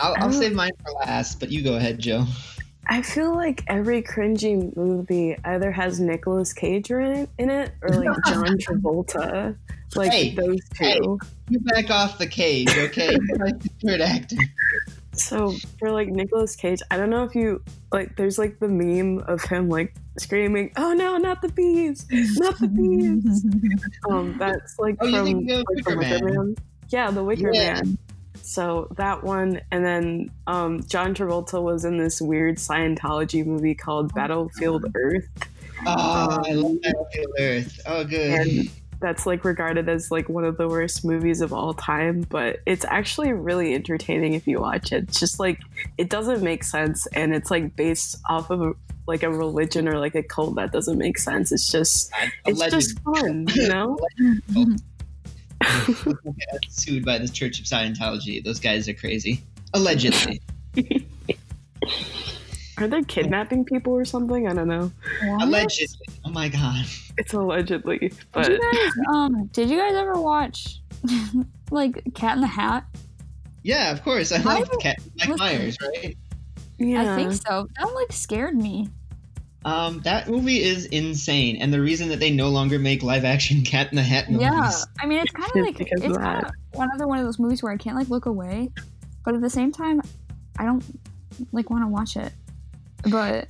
I'll, 0.00 0.14
I'll 0.18 0.32
save 0.32 0.54
mine 0.54 0.70
for 0.84 0.92
last, 0.92 1.40
but 1.40 1.50
you 1.50 1.62
go 1.62 1.74
ahead, 1.76 1.98
Joe. 1.98 2.24
I 2.86 3.02
feel 3.02 3.34
like 3.34 3.62
every 3.68 4.02
cringy 4.02 4.74
movie 4.76 5.36
either 5.44 5.70
has 5.70 6.00
Nicolas 6.00 6.52
Cage 6.52 6.90
in 6.90 7.28
it, 7.38 7.72
or 7.82 7.90
like 7.90 8.16
John 8.26 8.44
Travolta. 8.58 9.56
Like 9.94 10.10
Hey, 10.12 10.34
those 10.34 10.58
two. 10.74 10.84
hey. 10.84 10.98
You 11.50 11.60
back 11.60 11.90
off 11.90 12.18
the 12.18 12.26
cage, 12.26 12.70
okay? 12.76 13.10
You 13.28 13.36
guys 13.38 13.52
are 13.52 13.86
good 13.86 14.00
acting. 14.00 14.38
So 15.14 15.52
for 15.78 15.90
like 15.90 16.08
Nicolas 16.08 16.56
Cage, 16.56 16.80
I 16.90 16.96
don't 16.96 17.10
know 17.10 17.22
if 17.24 17.34
you 17.34 17.62
like 17.92 18.16
there's 18.16 18.38
like 18.38 18.58
the 18.60 18.68
meme 18.68 19.18
of 19.28 19.42
him 19.42 19.68
like 19.68 19.94
screaming, 20.18 20.72
Oh 20.76 20.94
no, 20.94 21.16
not 21.18 21.42
the 21.42 21.48
bees! 21.50 22.06
Not 22.38 22.58
the 22.58 22.68
bees. 22.68 23.44
um 24.10 24.36
that's 24.38 24.78
like 24.78 24.96
Oh, 25.00 25.10
from, 25.10 25.24
think 25.26 25.50
like, 25.50 25.64
Wicker 25.68 25.90
the 25.90 25.96
Wicker 25.96 26.00
Man. 26.00 26.24
Man. 26.34 26.56
Yeah, 26.88 27.10
the 27.10 27.22
Wicker 27.24 27.50
Yeah. 27.52 27.74
Man. 27.82 27.98
So 28.40 28.88
that 28.96 29.22
one 29.22 29.60
and 29.70 29.84
then 29.84 30.30
um 30.46 30.82
John 30.84 31.14
Travolta 31.14 31.62
was 31.62 31.84
in 31.84 31.98
this 31.98 32.20
weird 32.20 32.56
Scientology 32.56 33.44
movie 33.44 33.74
called 33.74 34.14
Battlefield 34.14 34.86
Earth. 34.94 35.28
Oh, 35.86 36.38
I 36.46 36.52
love 36.52 36.80
Battlefield 36.80 37.34
Earth. 37.38 37.80
Oh, 37.86 38.04
good. 38.04 38.30
and 38.30 38.70
that's 39.02 39.26
like 39.26 39.44
regarded 39.44 39.88
as 39.88 40.10
like 40.10 40.28
one 40.28 40.44
of 40.44 40.56
the 40.56 40.66
worst 40.68 41.04
movies 41.04 41.40
of 41.40 41.52
all 41.52 41.74
time 41.74 42.22
but 42.30 42.60
it's 42.64 42.84
actually 42.86 43.32
really 43.32 43.74
entertaining 43.74 44.32
if 44.34 44.46
you 44.46 44.60
watch 44.60 44.92
it 44.92 45.04
it's 45.04 45.20
just 45.20 45.38
like 45.38 45.60
it 45.98 46.08
doesn't 46.08 46.42
make 46.42 46.64
sense 46.64 47.06
and 47.08 47.34
it's 47.34 47.50
like 47.50 47.76
based 47.76 48.18
off 48.28 48.50
of 48.50 48.74
like 49.06 49.22
a 49.22 49.30
religion 49.30 49.88
or 49.88 49.98
like 49.98 50.14
a 50.14 50.22
cult 50.22 50.54
that 50.54 50.72
doesn't 50.72 50.96
make 50.96 51.18
sense 51.18 51.52
it's 51.52 51.70
just 51.70 52.10
it's 52.46 52.58
Alleged- 52.58 52.74
just 52.74 53.00
fun 53.00 53.46
you 53.54 53.68
know 53.68 53.98
sued 56.68 57.04
by 57.04 57.18
the 57.18 57.28
Church 57.28 57.60
of 57.60 57.66
Scientology. 57.66 58.42
Those 58.44 58.60
guys 58.60 58.88
are 58.88 58.94
crazy. 58.94 59.42
Allegedly. 59.74 60.40
are 62.78 62.88
they 62.88 63.02
kidnapping 63.02 63.64
people 63.64 63.92
or 63.92 64.04
something 64.04 64.48
i 64.48 64.52
don't 64.54 64.68
know 64.68 64.90
What? 65.24 65.42
Allegedly. 65.42 66.06
Oh 66.24 66.30
my 66.30 66.48
god. 66.48 66.84
it's 67.18 67.32
allegedly 67.34 67.98
Did 67.98 68.16
but 68.32 68.50
you 68.50 68.58
guys, 68.72 68.92
um, 69.12 69.46
did 69.52 69.68
you 69.70 69.76
guys 69.78 69.94
ever 69.94 70.14
watch 70.20 70.80
like 71.70 72.02
Cat 72.14 72.36
in 72.36 72.40
the 72.40 72.46
Hat? 72.46 72.84
Yeah, 73.64 73.92
of 73.92 74.02
course. 74.02 74.32
I 74.32 74.36
I 74.36 74.58
love 74.60 74.68
don't- 74.70 74.82
Cat 74.82 74.98
Mike 75.18 75.28
listen. 75.28 75.36
Myers, 75.38 75.78
right? 75.82 76.16
yeah 76.78 77.12
I 77.12 77.16
think 77.16 77.32
so. 77.32 77.68
That 77.78 77.94
like 77.94 78.12
scared 78.12 78.56
me. 78.56 78.88
Um, 79.64 80.00
that 80.00 80.28
movie 80.28 80.60
is 80.62 80.86
insane, 80.86 81.56
and 81.56 81.72
the 81.72 81.80
reason 81.80 82.08
that 82.08 82.18
they 82.18 82.30
no 82.32 82.48
longer 82.48 82.78
make 82.80 83.02
live 83.04 83.24
action 83.24 83.62
Cat 83.64 83.88
in 83.90 83.96
the 83.96 84.02
Hat 84.02 84.28
movies. 84.30 84.42
Yeah, 84.42 84.70
I 85.00 85.06
mean, 85.06 85.18
it's 85.20 85.30
kind 85.32 85.50
of 85.56 85.62
like 85.64 85.80
it's 85.80 86.02
that. 86.02 86.14
kind 86.16 86.44
of 86.46 86.80
another 86.80 87.06
one 87.06 87.18
of 87.18 87.24
those 87.24 87.38
movies 87.38 87.62
where 87.62 87.72
I 87.72 87.76
can't 87.76 87.96
like 87.96 88.08
look 88.08 88.26
away, 88.26 88.70
but 89.24 89.34
at 89.34 89.40
the 89.40 89.50
same 89.50 89.70
time, 89.70 90.00
I 90.58 90.64
don't 90.64 90.84
like 91.52 91.70
want 91.70 91.84
to 91.84 91.88
watch 91.88 92.16
it. 92.16 92.32
But 93.10 93.46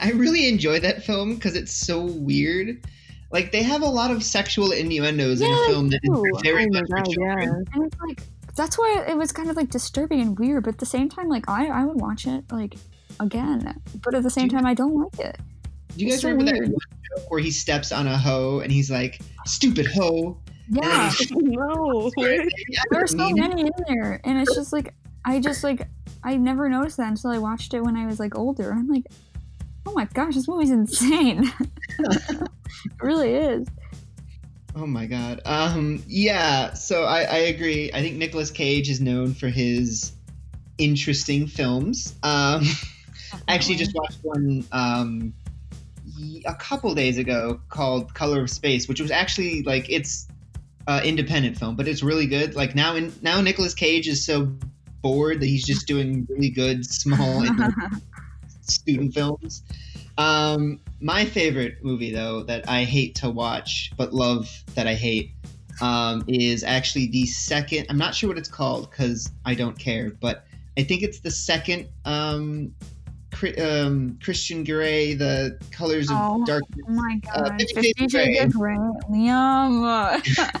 I 0.00 0.10
really 0.12 0.48
enjoy 0.48 0.80
that 0.80 1.02
film 1.04 1.34
because 1.34 1.54
it's 1.56 1.72
so 1.72 2.02
weird. 2.02 2.82
Like 3.30 3.52
they 3.52 3.62
have 3.62 3.82
a 3.82 3.86
lot 3.88 4.10
of 4.10 4.22
sexual 4.22 4.72
innuendos 4.72 5.40
in 5.40 5.48
Yeah, 5.48 5.64
a 5.64 5.68
film 5.68 5.88
that 5.90 6.00
is 6.02 6.42
very 6.42 6.64
oh 6.64 6.68
much 6.72 6.86
for 6.88 6.96
god 6.96 7.04
children. 7.04 7.38
yeah 7.40 7.74
and 7.74 7.84
it's 7.86 8.00
like 8.00 8.20
that's 8.56 8.76
why 8.76 9.04
it 9.08 9.16
was 9.16 9.30
kind 9.32 9.48
of 9.48 9.56
like 9.56 9.70
disturbing 9.70 10.20
and 10.20 10.38
weird. 10.38 10.64
But 10.64 10.74
at 10.74 10.78
the 10.80 10.86
same 10.86 11.08
time, 11.08 11.28
like 11.28 11.48
I 11.48 11.68
I 11.68 11.84
would 11.84 12.00
watch 12.00 12.26
it 12.26 12.44
like 12.50 12.74
again. 13.20 13.80
But 14.02 14.14
at 14.14 14.22
the 14.22 14.30
same 14.30 14.48
time, 14.48 14.66
I 14.66 14.74
don't 14.74 14.94
like 15.00 15.18
it. 15.20 15.38
Do 15.96 16.04
you 16.04 16.10
guys 16.10 16.20
so 16.22 16.28
remember 16.30 16.52
that 16.52 16.58
weird. 16.58 16.70
one 16.72 16.78
joke 17.18 17.30
where 17.30 17.40
he 17.40 17.50
steps 17.50 17.92
on 17.92 18.06
a 18.06 18.18
hoe 18.18 18.60
and 18.60 18.72
he's 18.72 18.90
like, 18.90 19.20
"Stupid 19.46 19.86
hoe"? 19.86 20.36
Yeah, 20.68 21.12
no 21.30 22.10
Yeah, 22.16 22.42
there's 22.90 23.12
so 23.12 23.30
many 23.30 23.62
in 23.62 23.70
there, 23.88 24.20
and 24.24 24.38
it's 24.40 24.54
just 24.54 24.72
like 24.72 24.94
I 25.24 25.40
just 25.40 25.64
like 25.64 25.88
I 26.22 26.36
never 26.36 26.68
noticed 26.68 26.96
that 26.98 27.08
until 27.08 27.30
I 27.30 27.38
watched 27.38 27.74
it 27.74 27.82
when 27.82 27.96
I 27.96 28.06
was 28.06 28.18
like 28.20 28.36
older. 28.36 28.72
I'm 28.72 28.88
like, 28.88 29.06
oh 29.86 29.92
my 29.92 30.06
gosh, 30.06 30.34
this 30.34 30.48
movie's 30.48 30.70
insane. 30.70 31.50
it 31.98 32.48
really 33.00 33.34
is. 33.34 33.66
Oh 34.76 34.86
my 34.86 35.06
god. 35.06 35.40
Um, 35.44 36.02
yeah. 36.06 36.74
So 36.74 37.04
I, 37.04 37.22
I 37.22 37.36
agree. 37.38 37.90
I 37.92 38.00
think 38.00 38.16
Nicolas 38.16 38.50
Cage 38.50 38.88
is 38.88 39.00
known 39.00 39.34
for 39.34 39.48
his 39.48 40.12
interesting 40.78 41.46
films. 41.46 42.14
Um, 42.22 42.62
I 43.48 43.54
actually 43.54 43.76
just 43.76 43.94
watched 43.94 44.18
one 44.22 44.64
um, 44.72 45.34
a 46.46 46.54
couple 46.54 46.94
days 46.94 47.18
ago 47.18 47.60
called 47.68 48.14
Color 48.14 48.42
of 48.42 48.50
Space, 48.50 48.88
which 48.88 49.00
was 49.00 49.10
actually 49.10 49.62
like 49.62 49.88
it's 49.90 50.28
uh, 50.86 51.00
independent 51.04 51.56
film, 51.58 51.76
but 51.76 51.88
it's 51.88 52.02
really 52.02 52.26
good. 52.26 52.54
Like 52.54 52.74
now, 52.74 52.96
in 52.96 53.12
now 53.22 53.40
Nicolas 53.40 53.74
Cage 53.74 54.08
is 54.08 54.24
so 54.24 54.52
bored 55.02 55.40
that 55.40 55.46
he's 55.46 55.64
just 55.64 55.86
doing 55.86 56.26
really 56.30 56.50
good 56.50 56.84
small 56.84 57.44
student 58.60 59.14
films. 59.14 59.62
Um, 60.18 60.80
my 61.00 61.24
favorite 61.24 61.78
movie, 61.82 62.12
though, 62.12 62.42
that 62.44 62.68
I 62.68 62.84
hate 62.84 63.14
to 63.16 63.30
watch 63.30 63.92
but 63.96 64.12
love 64.12 64.48
that 64.74 64.86
I 64.86 64.94
hate, 64.94 65.32
um, 65.80 66.24
is 66.28 66.62
actually 66.62 67.06
the 67.08 67.26
second. 67.26 67.86
I'm 67.88 67.96
not 67.98 68.14
sure 68.14 68.28
what 68.28 68.38
it's 68.38 68.48
called 68.48 68.90
because 68.90 69.30
I 69.46 69.54
don't 69.54 69.78
care, 69.78 70.10
but 70.20 70.44
I 70.76 70.82
think 70.82 71.02
it's 71.02 71.20
the 71.20 71.30
second 71.30 71.88
um, 72.04 72.74
um, 73.58 74.18
Christian 74.22 74.62
Grey, 74.64 75.14
The 75.14 75.58
Colors 75.70 76.10
of 76.10 76.16
Oh, 76.18 76.44
Darkness. 76.44 76.80
Oh 76.86 76.92
my 76.92 77.18
Uh, 77.34 77.48
god. 77.48 77.60
Fifty 77.60 77.92
Fifty 77.96 78.04
of 78.04 78.10
Shades 78.10 78.54
of 78.54 78.60
Grey. 78.60 78.76
Liam. 79.10 80.60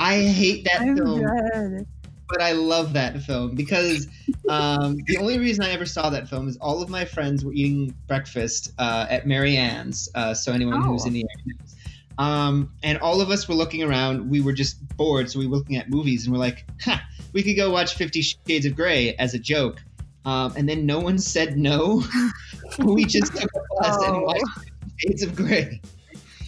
I 0.00 0.16
hate 0.22 0.64
that 0.64 0.80
I'm 0.80 0.96
film. 0.96 1.20
dead. 1.20 1.86
But 2.30 2.40
I 2.42 2.52
love 2.52 2.92
that 2.94 3.20
film 3.22 3.54
because 3.54 4.06
um, 4.48 4.96
the 5.06 5.16
only 5.18 5.38
reason 5.38 5.64
I 5.64 5.70
ever 5.70 5.86
saw 5.86 6.10
that 6.10 6.28
film 6.28 6.48
is 6.48 6.56
all 6.58 6.82
of 6.82 6.88
my 6.88 7.04
friends 7.04 7.44
were 7.44 7.52
eating 7.52 7.94
breakfast 8.06 8.72
uh, 8.78 9.06
at 9.10 9.26
Mary 9.26 9.56
Ann's. 9.56 10.08
Uh, 10.14 10.34
so 10.34 10.52
anyone 10.52 10.82
who's 10.82 11.04
Oh. 11.04 11.06
in 11.08 11.12
the 11.14 11.20
area 11.24 11.56
knows. 11.58 11.74
Um, 12.18 12.72
and 12.82 12.98
all 12.98 13.20
of 13.20 13.30
us 13.30 13.48
were 13.48 13.54
looking 13.54 13.82
around. 13.82 14.28
We 14.28 14.40
were 14.40 14.52
just 14.52 14.86
bored, 14.96 15.30
so 15.30 15.38
we 15.38 15.46
were 15.46 15.56
looking 15.56 15.76
at 15.76 15.88
movies, 15.88 16.24
and 16.26 16.32
we're 16.34 16.40
like, 16.40 16.66
"Ha, 16.82 17.02
we 17.32 17.42
could 17.42 17.56
go 17.56 17.70
watch 17.70 17.94
Fifty 17.94 18.20
Shades 18.20 18.66
of 18.66 18.76
Grey 18.76 19.14
as 19.14 19.32
a 19.34 19.38
joke." 19.38 19.82
Um, 20.26 20.52
and 20.56 20.68
then 20.68 20.84
no 20.84 20.98
one 20.98 21.18
said 21.18 21.56
no. 21.56 22.04
we 22.78 23.06
just 23.06 23.34
took 23.34 23.50
a 23.54 23.82
bus 23.82 23.96
and 24.04 24.16
Oh. 24.16 24.22
watched 24.24 24.44
Fifty 24.58 24.90
Shades 24.98 25.22
of 25.22 25.34
Grey. 25.34 25.80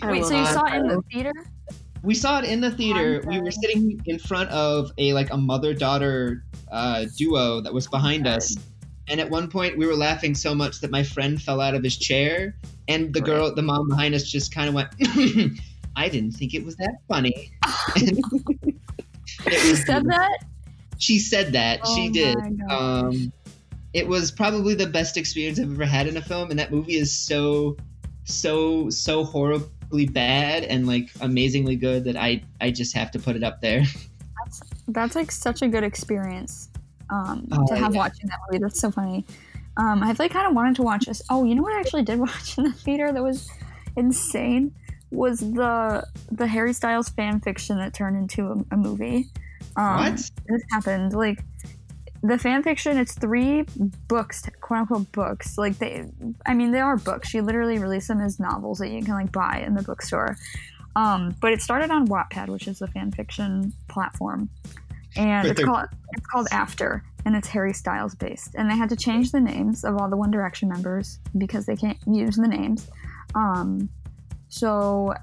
I 0.02 0.10
Wait, 0.12 0.24
so 0.24 0.36
you 0.38 0.44
saw 0.46 0.66
it 0.66 0.74
in 0.80 0.88
the 0.88 1.00
theater? 1.10 1.32
We 2.02 2.14
saw 2.14 2.40
it 2.40 2.44
in 2.44 2.60
the 2.60 2.70
theater. 2.70 3.22
We 3.26 3.40
were 3.40 3.50
sitting 3.50 4.00
in 4.06 4.18
front 4.18 4.50
of 4.50 4.90
a 4.98 5.12
like 5.12 5.32
a 5.32 5.36
mother 5.36 5.72
daughter 5.74 6.44
uh, 6.70 7.06
duo 7.16 7.60
that 7.60 7.72
was 7.72 7.86
behind 7.86 8.26
us, 8.26 8.56
and 9.08 9.20
at 9.20 9.30
one 9.30 9.48
point 9.48 9.78
we 9.78 9.86
were 9.86 9.94
laughing 9.94 10.34
so 10.34 10.54
much 10.54 10.80
that 10.80 10.90
my 10.90 11.02
friend 11.02 11.40
fell 11.40 11.60
out 11.60 11.74
of 11.74 11.84
his 11.84 11.96
chair, 11.96 12.56
and 12.88 13.14
the 13.14 13.20
girl, 13.20 13.54
the 13.54 13.62
mom 13.62 13.88
behind 13.88 14.14
us, 14.14 14.24
just 14.24 14.54
kind 14.54 14.68
of 14.68 14.74
went. 14.74 14.88
I 15.96 16.08
didn't 16.08 16.32
think 16.32 16.54
it 16.54 16.64
was 16.64 16.76
that 16.76 16.96
funny. 17.08 17.52
She 19.50 19.74
said 19.74 20.04
that? 20.06 20.44
She 20.98 21.18
said 21.18 21.52
that. 21.52 21.86
she 21.88 22.08
Oh 22.08 22.12
did. 22.12 22.60
Um, 22.70 23.32
it 23.92 24.06
was 24.06 24.30
probably 24.30 24.74
the 24.74 24.86
best 24.86 25.16
experience 25.16 25.58
I've 25.58 25.72
ever 25.72 25.84
had 25.84 26.06
in 26.06 26.16
a 26.16 26.22
film, 26.22 26.50
and 26.50 26.58
that 26.58 26.70
movie 26.70 26.96
is 26.96 27.16
so, 27.16 27.76
so, 28.24 28.88
so 28.90 29.24
bad 30.06 30.64
and 30.64 30.86
like 30.86 31.10
amazingly 31.20 31.76
good 31.76 32.04
that 32.04 32.16
I, 32.16 32.42
I 32.60 32.70
just 32.70 32.94
have 32.96 33.10
to 33.12 33.18
put 33.18 33.36
it 33.36 33.42
up 33.44 33.60
there. 33.60 33.82
That's, 34.44 34.60
that's 34.88 35.14
like 35.14 35.30
such 35.30 35.62
a 35.62 35.68
good 35.68 35.84
experience 35.84 36.68
um, 37.10 37.46
Oh, 37.52 37.64
to 37.68 37.76
have 37.76 37.94
yeah. 37.94 37.98
watching 38.00 38.26
that 38.26 38.38
movie. 38.50 38.60
That's 38.60 38.80
so 38.80 38.90
funny. 38.90 39.24
Um, 39.76 40.02
I've 40.02 40.18
like 40.18 40.32
kind 40.32 40.48
of 40.48 40.54
wanted 40.54 40.74
to 40.76 40.82
watch 40.82 41.04
this. 41.06 41.22
Oh, 41.30 41.44
you 41.44 41.54
know 41.54 41.62
what 41.62 41.72
I 41.74 41.78
actually 41.80 42.02
did 42.02 42.18
watch 42.18 42.58
in 42.58 42.64
the 42.64 42.72
theater 42.72 43.12
that 43.12 43.22
was 43.22 43.48
insane 43.96 44.74
was 45.12 45.38
the 45.40 46.04
the 46.32 46.46
Harry 46.46 46.72
Styles 46.72 47.08
fan 47.10 47.38
fiction 47.40 47.76
that 47.78 47.94
turned 47.94 48.16
into 48.16 48.48
a, 48.48 48.74
a 48.74 48.76
movie. 48.76 49.28
Um, 49.76 49.96
What? 49.96 50.30
This 50.48 50.62
happened 50.72 51.12
like 51.12 51.38
the 52.22 52.38
fan 52.38 52.62
fiction. 52.62 52.98
It's 52.98 53.14
three 53.14 53.64
books, 54.08 54.48
quote 54.60 54.80
unquote 54.80 55.12
books. 55.12 55.58
Like 55.58 55.78
they, 55.78 56.04
I 56.46 56.54
mean, 56.54 56.70
they 56.70 56.80
are 56.80 56.96
books. 56.96 57.28
She 57.28 57.40
literally 57.40 57.78
released 57.78 58.08
them 58.08 58.20
as 58.20 58.38
novels 58.38 58.78
that 58.78 58.90
you 58.90 59.02
can 59.02 59.14
like 59.14 59.32
buy 59.32 59.62
in 59.66 59.74
the 59.74 59.82
bookstore. 59.82 60.36
Um, 60.94 61.34
but 61.40 61.52
it 61.52 61.62
started 61.62 61.90
on 61.90 62.06
Wattpad, 62.06 62.48
which 62.48 62.68
is 62.68 62.82
a 62.82 62.86
fan 62.86 63.12
fiction 63.12 63.72
platform, 63.88 64.50
and 65.16 65.48
it's 65.48 65.62
called 65.64 65.86
it's 66.12 66.26
called 66.26 66.48
After, 66.52 67.02
and 67.24 67.34
it's 67.34 67.48
Harry 67.48 67.72
Styles 67.72 68.14
based. 68.14 68.54
And 68.56 68.70
they 68.70 68.76
had 68.76 68.90
to 68.90 68.96
change 68.96 69.32
the 69.32 69.40
names 69.40 69.84
of 69.84 69.96
all 69.96 70.10
the 70.10 70.16
One 70.16 70.30
Direction 70.30 70.68
members 70.68 71.18
because 71.38 71.66
they 71.66 71.76
can't 71.76 71.98
use 72.06 72.36
the 72.36 72.46
names. 72.46 72.88
Um, 73.34 73.88
so 74.48 75.14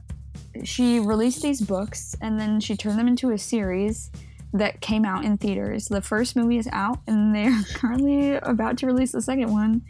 she 0.64 1.00
released 1.00 1.44
these 1.44 1.62
books, 1.62 2.16
and 2.20 2.40
then 2.40 2.60
she 2.60 2.76
turned 2.76 2.98
them 2.98 3.08
into 3.08 3.30
a 3.30 3.38
series 3.38 4.10
that 4.54 4.82
came 4.82 5.06
out 5.06 5.26
in 5.26 5.38
theaters. 5.38 5.88
The 5.88 6.02
first 6.02 6.36
movie 6.36 6.58
is 6.58 6.68
out, 6.72 7.00
and 7.08 7.36
they're 7.36 7.62
currently 7.76 8.36
about 8.36 8.78
to 8.80 8.86
release 8.86 9.12
the 9.12 9.22
second 9.22 9.52
one. 9.52 9.82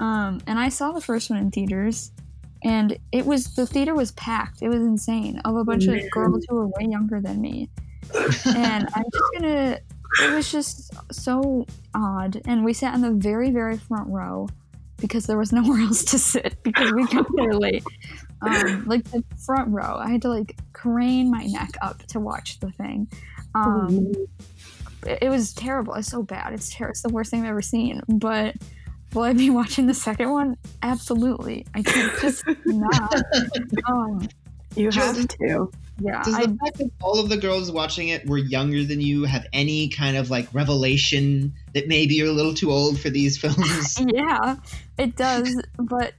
Um, 0.00 0.40
and 0.46 0.58
I 0.58 0.68
saw 0.68 0.92
the 0.92 1.00
first 1.00 1.30
one 1.30 1.38
in 1.38 1.50
theaters, 1.50 2.12
and 2.62 2.96
it 3.12 3.26
was 3.26 3.54
the 3.54 3.66
theater 3.66 3.94
was 3.94 4.12
packed. 4.12 4.62
It 4.62 4.68
was 4.68 4.80
insane 4.80 5.40
of 5.44 5.56
a 5.56 5.64
bunch 5.64 5.86
of 5.86 5.98
girls 6.10 6.44
who 6.48 6.56
were 6.56 6.68
way 6.68 6.86
younger 6.88 7.20
than 7.20 7.40
me. 7.40 7.68
and 8.46 8.88
I'm 8.94 9.04
just 9.12 9.24
gonna. 9.34 9.78
It 10.22 10.32
was 10.32 10.52
just 10.52 10.92
so 11.12 11.66
odd, 11.94 12.40
and 12.46 12.64
we 12.64 12.72
sat 12.72 12.94
in 12.94 13.00
the 13.00 13.10
very, 13.10 13.50
very 13.50 13.76
front 13.76 14.08
row 14.08 14.48
because 14.98 15.26
there 15.26 15.36
was 15.36 15.52
nowhere 15.52 15.80
else 15.80 16.04
to 16.04 16.18
sit 16.18 16.56
because 16.62 16.92
we 16.92 17.06
got 17.06 17.26
there 17.34 17.54
late. 17.54 17.84
Um, 18.42 18.84
like 18.86 19.04
the 19.10 19.24
front 19.44 19.70
row, 19.70 19.96
I 19.98 20.10
had 20.10 20.22
to 20.22 20.28
like 20.28 20.56
crane 20.72 21.30
my 21.30 21.44
neck 21.46 21.70
up 21.82 22.02
to 22.08 22.20
watch 22.20 22.60
the 22.60 22.70
thing. 22.72 23.08
Um, 23.54 24.12
it, 25.06 25.18
it 25.22 25.28
was 25.28 25.52
terrible. 25.52 25.94
It's 25.94 26.08
so 26.08 26.22
bad. 26.22 26.52
It's 26.52 26.70
ter- 26.74 26.88
It's 26.88 27.02
the 27.02 27.08
worst 27.10 27.30
thing 27.30 27.42
I've 27.42 27.48
ever 27.50 27.62
seen. 27.62 28.00
But 28.08 28.56
will 29.12 29.22
I 29.22 29.32
be 29.32 29.50
watching 29.60 29.86
the 29.86 29.94
second 29.94 30.30
one? 30.30 30.56
Absolutely. 30.82 31.66
I 31.74 31.82
can't 31.82 32.12
just 32.20 32.44
not. 32.66 33.14
Um, 33.88 34.28
You 34.76 34.90
Just- 34.90 35.16
have 35.16 35.28
to. 35.28 35.70
yeah, 36.00 36.22
Does 36.24 36.34
I 36.34 36.46
the 36.46 36.56
fact 36.64 36.78
that 36.78 36.90
all 37.00 37.20
of 37.20 37.28
the 37.28 37.36
girls 37.36 37.70
watching 37.70 38.08
it 38.08 38.26
were 38.28 38.38
younger 38.38 38.82
than 38.82 39.00
you 39.00 39.22
have 39.24 39.46
any 39.52 39.88
kind 39.88 40.16
of 40.16 40.30
like 40.30 40.48
revelation 40.52 41.52
that 41.74 41.86
maybe 41.86 42.14
you're 42.14 42.26
a 42.28 42.32
little 42.32 42.54
too 42.54 42.72
old 42.72 42.98
for 42.98 43.08
these 43.10 43.38
films? 43.42 44.00
yeah, 44.12 44.56
it 44.98 45.14
does. 45.14 45.54
But 45.78 46.14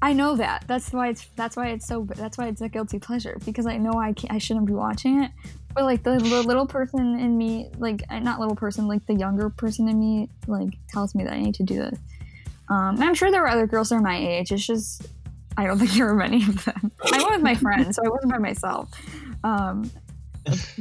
I 0.00 0.12
know 0.12 0.36
that. 0.36 0.64
That's 0.68 0.92
why 0.92 1.08
it's 1.08 1.26
that's 1.34 1.56
why 1.56 1.70
it's 1.70 1.88
so 1.88 2.06
that's 2.14 2.38
why 2.38 2.46
it's 2.46 2.60
a 2.60 2.68
guilty 2.68 3.00
pleasure 3.00 3.36
because 3.44 3.66
I 3.66 3.78
know 3.78 3.94
I 3.94 4.12
can't, 4.12 4.32
I 4.32 4.38
shouldn't 4.38 4.66
be 4.66 4.72
watching 4.74 5.24
it. 5.24 5.32
But 5.74 5.84
like 5.84 6.02
the, 6.02 6.18
the 6.18 6.42
little 6.42 6.66
person 6.66 7.18
in 7.18 7.36
me, 7.36 7.70
like 7.78 8.02
not 8.10 8.40
little 8.40 8.56
person, 8.56 8.88
like 8.88 9.06
the 9.06 9.14
younger 9.14 9.50
person 9.50 9.88
in 9.88 10.00
me, 10.00 10.28
like 10.46 10.70
tells 10.88 11.14
me 11.14 11.24
that 11.24 11.32
I 11.32 11.40
need 11.40 11.54
to 11.56 11.62
do 11.62 11.76
this. 11.76 11.98
Um, 12.68 13.00
I'm 13.00 13.14
sure 13.14 13.30
there 13.30 13.42
were 13.42 13.48
other 13.48 13.66
girls 13.66 13.90
that 13.90 13.96
are 13.96 14.00
my 14.00 14.18
age. 14.18 14.52
It's 14.52 14.66
just 14.66 15.06
I 15.56 15.66
don't 15.66 15.78
think 15.78 15.92
there 15.92 16.06
were 16.06 16.14
many 16.14 16.42
of 16.42 16.64
them. 16.64 16.92
I 17.12 17.18
went 17.18 17.32
with 17.32 17.42
my 17.42 17.54
friends, 17.54 17.96
so 17.96 18.02
I 18.04 18.08
wasn't 18.08 18.32
by 18.32 18.38
myself. 18.38 18.90
Um, 19.44 19.90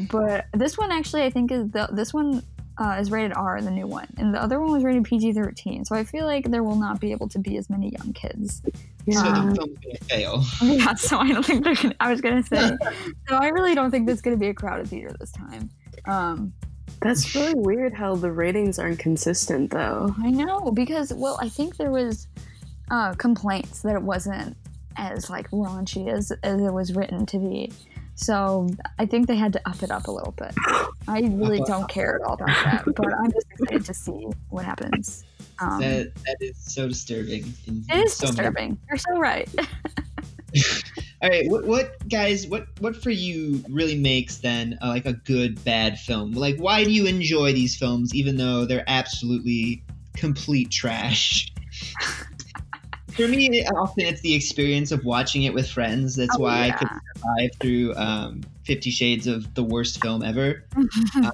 but 0.10 0.45
this 0.54 0.78
one 0.78 0.91
actually, 0.91 1.23
I 1.23 1.30
think 1.30 1.52
is 1.52 1.69
the 1.71 1.89
this 1.91 2.13
one 2.13 2.43
uh, 2.78 2.97
is 3.00 3.12
rated 3.12 3.34
R, 3.36 3.62
the 3.62 3.71
new 3.71 3.88
one, 3.88 4.08
and 4.17 4.34
the 4.34 4.41
other 4.41 4.60
one 4.60 4.71
was 4.71 4.84
rated 4.84 5.04
PG-13. 5.04 5.86
So 5.86 5.95
I 5.95 6.04
feel 6.04 6.26
like 6.26 6.50
there 6.50 6.63
will 6.63 6.76
not 6.76 7.00
be 7.00 7.12
able 7.12 7.28
to 7.30 7.39
be 7.39 7.58
as 7.58 7.69
many 7.69 7.89
young 7.89 8.13
kids. 8.13 8.62
So 9.10 9.24
Yeah. 9.24 9.46
the 9.50 9.56
film's 9.56 9.78
gonna 9.80 9.98
fail. 10.10 10.43
Yeah, 10.62 10.93
so 10.96 11.17
I 11.20 11.32
don't 11.32 11.46
think 11.46 11.63
they're 11.63 11.76
gonna. 11.76 11.96
I 12.00 12.12
was 12.12 12.22
gonna 12.22 12.43
say, 12.43 12.78
so 13.30 13.36
I 13.36 13.48
really 13.50 13.74
don't 13.76 13.89
think 13.91 14.06
there's 14.06 14.22
gonna 14.22 14.38
be 14.38 14.47
a 14.49 14.53
crowded 14.53 14.88
theater 14.89 15.16
this 15.20 15.32
time. 15.32 15.70
Um, 16.05 16.53
That's 17.01 17.34
really 17.36 17.53
weird 17.55 17.93
how 17.93 18.16
the 18.16 18.32
ratings 18.32 18.80
aren't 18.80 18.99
consistent 18.99 19.72
though. 19.72 20.14
I 20.22 20.30
know 20.32 20.72
because 20.72 21.14
well, 21.14 21.38
I 21.41 21.47
think 21.49 21.78
there 21.78 21.91
was 21.91 22.28
uh, 22.91 23.14
complaints 23.14 23.82
that 23.84 23.95
it 23.95 24.01
wasn't 24.01 24.55
as 24.97 25.30
like 25.30 25.49
raunchy 25.51 26.12
as 26.12 26.32
as 26.43 26.60
it 26.62 26.74
was 26.74 26.93
written 26.93 27.26
to 27.28 27.38
be. 27.39 27.72
So 28.16 28.68
I 28.97 29.05
think 29.05 29.28
they 29.28 29.36
had 29.36 29.53
to 29.53 29.70
up 29.70 29.84
it 29.84 29.91
up 29.91 30.08
a 30.08 30.12
little 30.12 30.32
bit. 30.32 30.51
I 31.08 31.20
really 31.22 31.62
don't 31.68 31.88
care 31.88 32.16
at 32.16 32.22
all 32.28 32.34
about 32.34 32.47
that, 32.47 32.84
but 32.95 33.14
I'm 33.14 33.32
just 33.32 33.45
excited 33.51 33.86
to 33.86 33.93
see 33.93 34.28
what 34.49 34.66
happens. 34.66 35.24
Um, 35.60 35.80
That 35.82 36.14
that 36.26 36.38
is 36.39 36.58
so 36.58 36.88
disturbing. 36.88 37.53
in- 37.68 37.84
it 37.89 38.05
is 38.05 38.14
so 38.14 38.26
many- 38.28 38.36
disturbing. 38.38 38.80
You're 38.89 38.97
so 38.97 39.18
right. 39.18 39.49
All 41.22 41.30
right, 41.30 41.47
what, 41.49 41.66
what 41.66 42.08
guys? 42.10 42.47
What 42.47 42.68
what 42.80 42.95
for 42.95 43.10
you 43.10 43.64
really 43.70 43.97
makes 43.97 44.38
then 44.38 44.78
uh, 44.82 44.88
like 44.88 45.05
a 45.05 45.14
good 45.14 45.62
bad 45.66 45.99
film? 45.99 46.32
Like, 46.34 46.58
why 46.58 46.84
do 46.84 46.91
you 46.91 47.05
enjoy 47.05 47.53
these 47.53 47.76
films 47.76 48.14
even 48.16 48.38
though 48.38 48.66
they're 48.66 48.86
absolutely 48.88 49.84
complete 50.16 50.72
trash? 50.72 51.51
For 53.12 53.28
me, 53.28 53.66
often 53.66 54.05
it's 54.05 54.22
the 54.22 54.36
experience 54.36 54.91
of 54.91 55.03
watching 55.03 55.41
it 55.43 55.53
with 55.53 55.68
friends. 55.68 56.16
That's 56.16 56.36
Oh, 56.36 56.41
why 56.43 56.68
I 56.68 56.72
could 56.72 56.88
survive 57.16 57.49
through 57.60 57.95
um, 57.95 58.41
Fifty 58.64 58.91
Shades 58.91 59.26
of 59.26 59.51
the 59.55 59.64
worst 59.64 59.99
film 60.01 60.22
ever. 60.22 60.66
but 60.76 61.34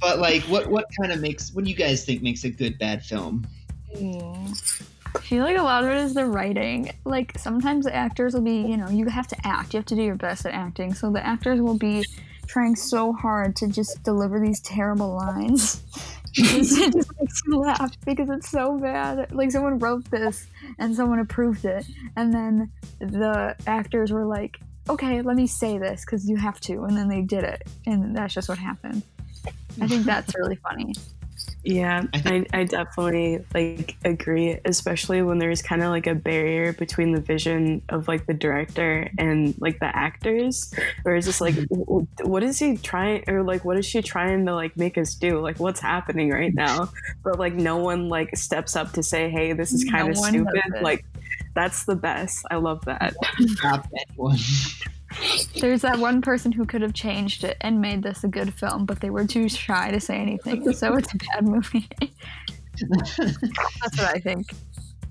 but 0.00 0.18
like, 0.18 0.42
what 0.44 0.68
what 0.68 0.86
kind 1.00 1.12
of 1.12 1.20
makes? 1.20 1.52
What 1.52 1.64
do 1.64 1.70
you 1.70 1.76
guys 1.76 2.04
think 2.04 2.22
makes 2.22 2.44
a 2.44 2.50
good 2.50 2.78
bad 2.78 3.04
film? 3.04 3.46
I 3.94 5.18
feel 5.20 5.44
like 5.44 5.56
a 5.56 5.62
lot 5.62 5.84
of 5.84 5.90
it 5.90 5.96
is 5.96 6.14
the 6.14 6.26
writing. 6.26 6.92
Like 7.04 7.38
sometimes 7.38 7.86
the 7.86 7.94
actors 7.94 8.34
will 8.34 8.42
be, 8.42 8.60
you 8.60 8.76
know, 8.76 8.88
you 8.88 9.06
have 9.06 9.26
to 9.28 9.46
act. 9.46 9.72
You 9.72 9.78
have 9.78 9.86
to 9.86 9.94
do 9.94 10.02
your 10.02 10.16
best 10.16 10.44
at 10.46 10.52
acting. 10.52 10.92
So 10.94 11.10
the 11.10 11.24
actors 11.24 11.60
will 11.60 11.78
be 11.78 12.04
trying 12.46 12.76
so 12.76 13.12
hard 13.12 13.56
to 13.56 13.68
just 13.68 14.02
deliver 14.02 14.38
these 14.38 14.60
terrible 14.60 15.16
lines. 15.16 15.82
it 16.34 16.92
just, 16.92 17.12
makes 17.18 17.42
you 17.46 17.58
laugh 17.58 17.92
because 18.04 18.28
it's 18.28 18.50
so 18.50 18.78
bad. 18.78 19.32
Like 19.32 19.50
someone 19.50 19.78
wrote 19.78 20.04
this 20.10 20.46
and 20.78 20.94
someone 20.94 21.18
approved 21.18 21.64
it, 21.64 21.86
and 22.16 22.32
then 22.32 22.70
the 22.98 23.56
actors 23.66 24.12
were 24.12 24.26
like, 24.26 24.58
"Okay, 24.88 25.22
let 25.22 25.36
me 25.36 25.46
say 25.46 25.78
this 25.78 26.04
because 26.04 26.28
you 26.28 26.36
have 26.36 26.60
to," 26.60 26.82
and 26.84 26.96
then 26.96 27.08
they 27.08 27.22
did 27.22 27.44
it, 27.44 27.62
and 27.86 28.14
that's 28.14 28.34
just 28.34 28.48
what 28.48 28.58
happened. 28.58 29.02
I 29.80 29.86
think 29.86 30.04
that's 30.04 30.34
really 30.36 30.56
funny. 30.56 30.94
Yeah, 31.66 32.04
I 32.12 32.46
I, 32.52 32.62
definitely 32.62 33.44
like 33.52 33.96
agree, 34.04 34.56
especially 34.64 35.22
when 35.22 35.38
there's 35.38 35.62
kind 35.62 35.82
of 35.82 35.90
like 35.90 36.06
a 36.06 36.14
barrier 36.14 36.72
between 36.72 37.10
the 37.10 37.20
vision 37.20 37.82
of 37.88 38.06
like 38.06 38.26
the 38.26 38.34
director 38.34 39.10
and 39.18 39.52
like 39.60 39.80
the 39.80 39.94
actors, 39.94 40.72
where 41.02 41.16
it's 41.16 41.26
just 41.26 41.40
like, 41.40 41.56
w- 41.56 41.84
w- 41.84 42.06
what 42.22 42.44
is 42.44 42.60
he 42.60 42.76
trying, 42.76 43.24
or 43.28 43.42
like, 43.42 43.64
what 43.64 43.76
is 43.76 43.84
she 43.84 44.00
trying 44.00 44.46
to 44.46 44.54
like 44.54 44.76
make 44.76 44.96
us 44.96 45.16
do? 45.16 45.40
Like, 45.40 45.58
what's 45.58 45.80
happening 45.80 46.30
right 46.30 46.54
now? 46.54 46.88
But 47.24 47.40
like, 47.40 47.54
no 47.54 47.78
one 47.78 48.08
like 48.08 48.36
steps 48.36 48.76
up 48.76 48.92
to 48.92 49.02
say, 49.02 49.28
hey, 49.28 49.52
this 49.52 49.72
is 49.72 49.82
kind 49.84 50.08
of 50.08 50.16
one 50.18 50.32
does 50.32 50.46
stupid. 50.52 50.82
Like, 50.82 51.04
that's 51.56 51.84
the 51.84 51.96
best. 51.96 52.46
I 52.48 52.56
love 52.56 52.84
that. 52.84 53.14
Stop 53.40 53.88
anyone. 54.08 54.38
There's 55.60 55.82
that 55.82 55.98
one 55.98 56.22
person 56.22 56.52
who 56.52 56.66
could 56.66 56.82
have 56.82 56.94
changed 56.94 57.44
it 57.44 57.56
and 57.60 57.80
made 57.80 58.02
this 58.02 58.24
a 58.24 58.28
good 58.28 58.54
film, 58.54 58.86
but 58.86 59.00
they 59.00 59.10
were 59.10 59.26
too 59.26 59.48
shy 59.48 59.90
to 59.90 60.00
say 60.00 60.16
anything, 60.16 60.72
so 60.72 60.94
it's 60.94 61.12
a 61.12 61.16
bad 61.16 61.44
movie. 61.44 61.88
That's 62.90 63.98
what 63.98 64.14
I 64.14 64.18
think. 64.18 64.50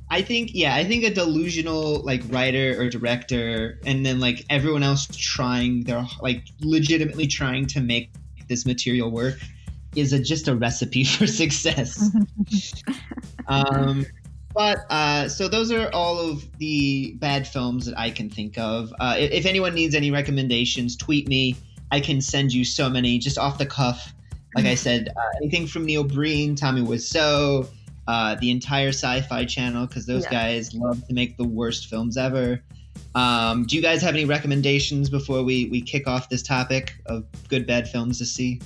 I 0.10 0.22
think 0.22 0.52
yeah, 0.54 0.76
I 0.76 0.84
think 0.84 1.04
a 1.04 1.14
delusional 1.14 2.02
like 2.04 2.22
writer 2.30 2.80
or 2.80 2.90
director, 2.90 3.80
and 3.86 4.06
then 4.06 4.20
like 4.20 4.46
everyone 4.50 4.84
else 4.84 5.08
trying 5.12 5.84
their 5.84 6.06
like 6.22 6.44
legitimately 6.60 7.28
trying 7.28 7.66
to 7.68 7.82
make 7.82 8.12
this 8.48 8.66
material 8.66 9.10
work 9.10 9.40
is 9.96 10.14
a, 10.14 10.20
just 10.20 10.48
a 10.48 10.56
recipe 10.56 11.04
for 11.04 11.26
success. 11.26 12.12
um, 13.48 14.06
but 14.56 14.86
uh, 14.90 15.28
so 15.28 15.48
those 15.48 15.72
are 15.72 15.90
all 15.94 16.18
of 16.18 16.48
the 16.58 17.14
bad 17.20 17.48
films 17.48 17.86
that 17.86 17.98
I 18.00 18.10
can 18.10 18.30
think 18.30 18.58
of. 18.58 18.94
Uh, 19.00 19.16
if, 19.20 19.32
if 19.32 19.46
anyone 19.46 19.74
needs 19.76 19.94
any 19.96 20.12
recommendations, 20.12 20.96
tweet 20.96 21.28
me. 21.28 21.56
I 21.92 22.00
can 22.00 22.20
send 22.22 22.54
you 22.54 22.66
so 22.66 22.90
many 22.90 23.20
just 23.20 23.38
off 23.38 23.58
the 23.58 23.66
cuff. 23.66 24.14
Like 24.56 24.66
I 24.66 24.76
said, 24.76 25.10
uh, 25.16 25.22
anything 25.42 25.68
from 25.68 25.86
Neil 25.86 26.04
Breen, 26.04 26.56
Tommy 26.56 26.82
Wiseau, 26.82 27.68
uh, 28.08 28.36
the 28.36 28.50
entire 28.52 28.90
Sci-Fi 28.90 29.46
Channel, 29.46 29.86
because 29.88 30.06
those 30.06 30.24
Yeah. 30.24 30.32
guys 30.32 30.74
love 30.74 31.06
to 31.08 31.14
make 31.14 31.38
the 31.38 31.44
worst 31.44 31.88
films 31.88 32.16
ever. 32.18 32.64
Um, 33.14 33.66
do 33.66 33.76
you 33.76 33.82
guys 33.82 34.02
have 34.02 34.14
any 34.14 34.24
recommendations 34.26 35.10
before 35.10 35.44
we 35.44 35.66
we 35.68 35.82
kick 35.82 36.08
off 36.08 36.30
this 36.30 36.42
topic 36.42 36.96
of 37.08 37.26
good 37.50 37.68
bad 37.68 37.90
films 37.90 38.18
to 38.20 38.26
see? 38.26 38.62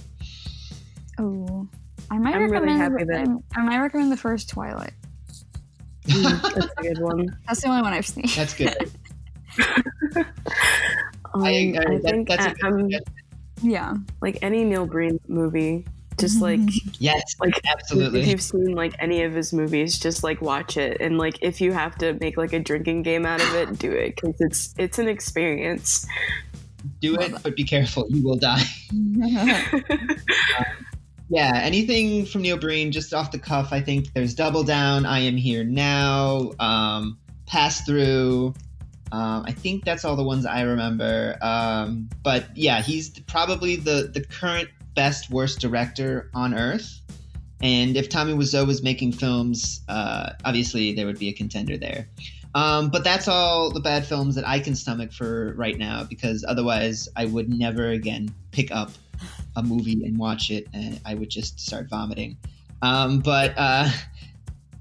Oh, 1.17 1.67
I 2.11 2.17
might 2.17 2.35
I'm 2.35 2.43
really 2.49 2.67
recommend. 2.67 2.79
happy 2.79 3.03
that- 3.05 3.43
I 3.55 3.61
might 3.63 3.79
recommend 3.79 4.11
the 4.11 4.17
first 4.17 4.49
Twilight. 4.49 4.93
Mm, 6.09 6.41
that's 6.55 6.73
a 6.77 6.81
good 6.81 6.99
one. 6.99 7.37
That's 7.47 7.61
the 7.61 7.67
only 7.69 7.81
one 7.81 7.93
I've 7.93 8.07
seen. 8.07 8.25
That's 8.35 8.53
good. 8.53 8.75
Um, 10.15 10.25
I- 11.35 11.49
I, 11.49 11.79
I- 11.79 11.97
that- 11.97 12.01
think 12.03 12.27
that's 12.27 12.45
a 12.45 12.49
I- 12.49 12.53
good 12.53 12.63
I'm 12.65 12.89
yeah. 13.61 13.93
like 14.21 14.37
any 14.41 14.63
Neil 14.63 14.85
Breen 14.85 15.19
movie. 15.27 15.85
Just 16.17 16.41
like 16.41 16.59
yes, 16.99 17.35
like 17.39 17.61
absolutely. 17.65 18.19
If 18.21 18.27
you've 18.27 18.41
seen 18.41 18.73
like 18.75 18.93
any 18.99 19.23
of 19.23 19.33
his 19.33 19.53
movies, 19.53 19.97
just 19.97 20.21
like 20.21 20.41
watch 20.41 20.75
it, 20.75 20.99
and 20.99 21.17
like 21.17 21.37
if 21.41 21.61
you 21.61 21.71
have 21.71 21.95
to 21.99 22.13
make 22.19 22.35
like 22.35 22.51
a 22.51 22.59
drinking 22.59 23.03
game 23.03 23.25
out 23.25 23.41
of 23.41 23.53
it, 23.55 23.79
do 23.79 23.89
it 23.91 24.15
because 24.17 24.35
it's 24.39 24.75
it's 24.77 24.99
an 24.99 25.07
experience. 25.07 26.05
do 26.99 27.15
it, 27.15 27.31
but 27.41 27.55
be 27.55 27.63
careful. 27.63 28.05
You 28.09 28.21
will 28.21 28.35
die. 28.35 28.63
Yeah, 31.29 31.61
anything 31.63 32.25
from 32.25 32.41
Neil 32.41 32.57
Breen, 32.57 32.91
just 32.91 33.13
off 33.13 33.31
the 33.31 33.37
cuff. 33.37 33.71
I 33.71 33.81
think 33.81 34.13
there's 34.13 34.33
Double 34.33 34.63
Down, 34.63 35.05
I 35.05 35.19
Am 35.19 35.37
Here 35.37 35.63
Now, 35.63 36.53
um, 36.59 37.19
Pass 37.45 37.81
Through. 37.85 38.55
Um, 39.11 39.43
I 39.45 39.51
think 39.51 39.85
that's 39.85 40.05
all 40.05 40.15
the 40.15 40.23
ones 40.23 40.45
I 40.47 40.61
remember. 40.61 41.37
Um, 41.41 42.09
but 42.23 42.45
yeah, 42.57 42.81
he's 42.81 43.09
probably 43.21 43.75
the 43.75 44.09
the 44.11 44.23
current 44.23 44.69
best 44.95 45.29
worst 45.29 45.59
director 45.59 46.31
on 46.33 46.55
earth. 46.55 46.99
And 47.61 47.95
if 47.95 48.09
Tommy 48.09 48.33
Wiseau 48.33 48.65
was 48.65 48.81
making 48.81 49.11
films, 49.11 49.81
uh, 49.87 50.31
obviously 50.45 50.93
there 50.93 51.05
would 51.05 51.19
be 51.19 51.29
a 51.29 51.33
contender 51.33 51.77
there. 51.77 52.07
Um, 52.55 52.89
but 52.89 53.03
that's 53.03 53.27
all 53.27 53.69
the 53.69 53.79
bad 53.79 54.05
films 54.05 54.33
that 54.33 54.47
I 54.47 54.59
can 54.59 54.75
stomach 54.75 55.11
for 55.11 55.53
right 55.53 55.77
now, 55.77 56.05
because 56.05 56.43
otherwise 56.47 57.07
I 57.15 57.25
would 57.25 57.49
never 57.49 57.89
again 57.89 58.33
pick 58.51 58.71
up 58.71 58.91
a 59.55 59.63
movie 59.63 60.03
and 60.05 60.17
watch 60.17 60.49
it, 60.51 60.67
and 60.73 60.99
I 61.05 61.15
would 61.15 61.29
just 61.29 61.59
start 61.59 61.89
vomiting. 61.89 62.37
Um, 62.81 63.19
but 63.19 63.53
uh, 63.57 63.89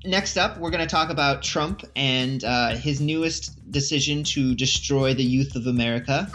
next 0.05 0.37
up, 0.37 0.59
we're 0.59 0.71
going 0.71 0.87
to 0.87 0.91
talk 0.91 1.11
about 1.11 1.43
Trump 1.43 1.85
and 1.97 2.45
uh, 2.45 2.77
his 2.77 3.01
newest 3.01 3.71
decision 3.73 4.23
to 4.25 4.55
destroy 4.55 5.15
the 5.15 5.25
youth 5.25 5.55
of 5.57 5.67
America, 5.67 6.31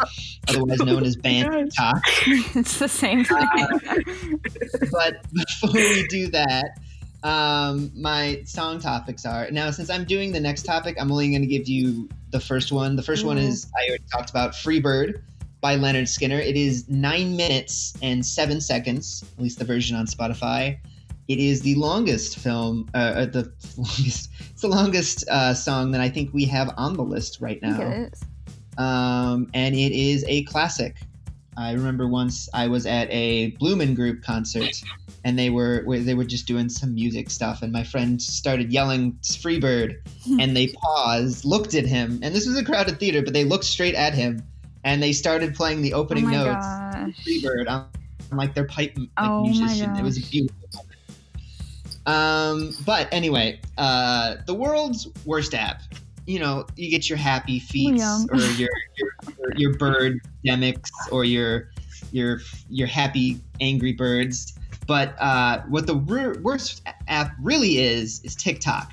otherwise 0.49 0.79
known 0.83 1.03
as 1.03 1.15
ban 1.15 1.49
gosh. 1.49 1.61
TikTok. 1.63 2.01
it's 2.55 2.79
the 2.79 2.87
same 2.87 3.23
thing. 3.23 4.39
but 4.91 5.25
before 5.31 5.73
we 5.73 6.07
do 6.07 6.27
that, 6.27 6.77
um, 7.23 7.89
my 7.95 8.41
song 8.45 8.79
topics 8.79 9.25
are 9.25 9.49
now. 9.49 9.71
Since 9.71 9.89
I'm 9.89 10.03
doing 10.03 10.33
the 10.33 10.41
next 10.41 10.63
topic, 10.63 10.97
I'm 10.99 11.09
only 11.11 11.29
going 11.29 11.41
to 11.41 11.47
give 11.47 11.69
you 11.69 12.09
the 12.31 12.39
first 12.39 12.71
one. 12.73 12.97
The 12.97 13.01
1st 13.01 13.23
one 13.23 13.37
Mhm. 13.37 13.47
is 13.47 13.67
I 13.77 13.87
already 13.87 14.03
talked 14.11 14.29
about 14.29 14.51
"Freebird" 14.51 15.21
by 15.63 15.77
Lynyrd 15.77 16.03
Skynyrd. 16.03 16.45
It 16.45 16.57
is 16.57 16.89
nine 16.89 17.37
minutes 17.37 17.93
and 18.01 18.23
seven 18.23 18.59
seconds, 18.59 19.23
at 19.37 19.41
least 19.41 19.59
the 19.59 19.65
version 19.65 19.95
on 19.95 20.05
Spotify. 20.07 20.77
It 21.29 21.39
is 21.39 21.61
the 21.61 21.73
longest 21.75 22.37
film, 22.37 22.89
uh, 22.93 22.97
uh, 22.97 23.25
the 23.27 23.43
longest. 23.77 24.29
It's 24.51 24.61
the 24.61 24.67
longest 24.67 25.23
uh, 25.29 25.53
song 25.53 25.91
that 25.91 26.01
I 26.01 26.09
think 26.09 26.33
we 26.33 26.43
have 26.45 26.73
on 26.75 26.95
the 26.95 27.01
list 27.01 27.39
right 27.39 27.61
now 27.61 27.79
it 27.81 28.13
is. 28.13 28.23
um, 28.77 29.49
and 29.53 29.73
it 29.73 29.93
is 29.93 30.25
a 30.27 30.43
classic. 30.43 30.97
I 31.55 31.71
remember 31.71 32.09
once 32.09 32.49
I 32.53 32.67
was 32.67 32.85
at 32.85 33.07
a 33.09 33.51
Blue 33.51 33.77
Man 33.77 33.93
Group 33.93 34.21
concert, 34.21 34.81
and 35.23 35.39
they 35.39 35.49
were 35.49 35.85
they 35.87 36.13
were 36.13 36.25
just 36.25 36.45
doing 36.45 36.67
some 36.67 36.93
music 36.93 37.29
stuff, 37.29 37.61
and 37.61 37.71
my 37.71 37.85
friend 37.85 38.21
started 38.21 38.73
yelling 38.73 39.13
"Freebird," 39.21 39.95
and 40.41 40.57
they 40.57 40.67
paused, 40.67 41.45
looked 41.45 41.73
at 41.73 41.85
him, 41.85 42.19
and 42.21 42.35
this 42.35 42.45
was 42.45 42.57
a 42.57 42.65
crowded 42.65 42.99
theater, 42.99 43.21
but 43.21 43.31
they 43.31 43.45
looked 43.45 43.63
straight 43.63 43.95
at 43.95 44.13
him, 44.13 44.43
and 44.83 45.01
they 45.01 45.13
started 45.13 45.55
playing 45.55 45.81
the 45.81 45.93
Oh 45.93 45.99
opening 46.01 46.25
my 46.25 46.31
notes, 46.31 46.65
gosh. 46.65 47.13
"Freebird," 47.25 47.69
on, 47.69 47.87
on 48.31 48.37
like 48.37 48.53
their 48.53 48.65
pipe 48.65 48.93
like, 48.97 49.09
Oh 49.17 49.39
my 49.39 49.49
musician. 49.49 49.95
It 49.95 50.03
was 50.03 50.19
beautiful. 50.19 50.85
Um, 52.05 52.75
but 52.85 53.07
anyway, 53.13 53.61
uh, 53.77 54.35
the 54.45 54.53
world's 54.53 55.07
worst 55.25 55.53
app. 55.53 55.81
You 56.25 56.39
know, 56.39 56.65
you 56.77 56.89
get 56.89 57.09
your 57.09 57.17
happy 57.17 57.59
feet 57.59 58.01
or 58.31 58.37
your 58.37 58.49
your, 58.51 58.69
your, 58.97 59.53
your 59.55 59.77
bird 59.77 60.19
demics 60.45 60.89
or 61.11 61.25
your 61.25 61.69
your 62.11 62.39
your 62.69 62.87
happy 62.87 63.39
angry 63.59 63.93
birds. 63.93 64.57
But 64.87 65.15
uh, 65.19 65.61
what 65.69 65.87
the 65.87 65.95
wor- 65.95 66.35
worst 66.41 66.81
app 67.07 67.33
really 67.41 67.79
is 67.79 68.21
is 68.23 68.35
TikTok, 68.35 68.91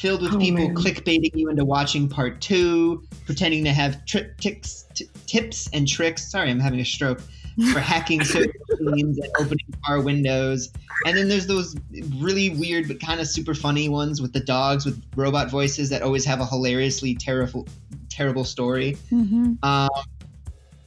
filled 0.00 0.22
with 0.22 0.34
Oh, 0.34 0.38
people 0.38 0.66
man. 0.68 0.74
clickbaiting 0.74 1.30
you 1.34 1.50
into 1.50 1.64
watching 1.64 2.08
part 2.08 2.40
two, 2.40 3.02
pretending 3.26 3.64
to 3.64 3.72
have 3.72 4.04
tri- 4.06 4.26
ticks, 4.40 4.86
t- 4.94 5.08
tips 5.26 5.68
and 5.72 5.86
tricks. 5.86 6.30
Sorry, 6.30 6.50
I'm 6.50 6.58
having 6.60 6.80
a 6.80 6.84
stroke 6.84 7.20
for 7.72 7.80
hacking 7.80 8.24
search 8.24 8.50
machines 8.80 9.18
and 9.18 9.28
opening 9.38 9.66
car 9.84 10.00
windows. 10.00 10.72
And 11.06 11.16
then 11.16 11.28
there's 11.28 11.46
those 11.46 11.76
really 12.16 12.50
weird 12.50 12.88
but 12.88 13.00
kind 13.00 13.20
of 13.20 13.26
super 13.26 13.54
funny 13.54 13.88
ones 13.88 14.22
with 14.22 14.32
the 14.32 14.40
dogs 14.40 14.86
with 14.86 15.02
robot 15.16 15.50
voices 15.50 15.90
that 15.90 16.00
always 16.02 16.24
have 16.24 16.40
a 16.40 16.46
hilariously 16.46 17.14
terrible, 17.14 17.68
terrible 18.08 18.44
story. 18.44 18.96
Mhm. 19.12 19.62
Um, 19.62 19.88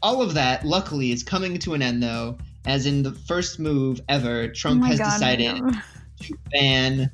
all 0.01 0.22
of 0.22 0.34
that, 0.34 0.66
luckily, 0.66 1.11
is 1.11 1.22
coming 1.24 1.59
to 1.59 1.74
an 1.76 1.82
end 1.82 2.01
though. 2.01 2.38
As 2.66 2.86
in 2.86 3.03
the 3.03 3.11
first 3.11 3.59
move 3.59 3.99
ever, 4.09 4.43
Oh 4.43 4.47
Trump 4.53 4.82
my 4.82 4.88
has 4.88 4.99
God, 4.99 5.11
decided 5.14 5.61
to 6.22 6.34
ban 6.51 7.11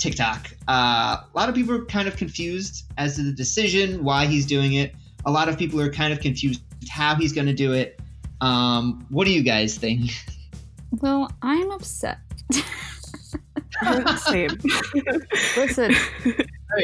TikTok. 0.00 0.50
Uh, 0.68 1.18
a 1.22 1.26
lot 1.34 1.48
of 1.48 1.54
people 1.54 1.74
are 1.74 1.84
kind 1.84 2.08
of 2.08 2.16
confused 2.16 2.84
as 2.98 3.16
to 3.16 3.22
the 3.22 3.32
decision, 3.32 4.02
why 4.02 4.26
he's 4.26 4.46
doing 4.46 4.72
it. 4.72 4.94
A 5.26 5.30
lot 5.30 5.48
of 5.48 5.58
people 5.58 5.80
are 5.80 5.92
kind 5.92 6.12
of 6.12 6.20
confused 6.20 6.62
how 6.88 7.14
he's 7.14 7.32
going 7.32 7.46
to 7.46 7.54
do 7.54 7.72
it. 7.72 8.00
Um, 8.40 9.06
what 9.10 9.26
do 9.26 9.32
you 9.32 9.42
guys 9.42 9.76
think? 9.76 10.10
Well, 11.00 11.30
I'm 11.42 11.70
upset. 11.70 12.18
Same. 14.16 14.50
Listen, 15.56 15.94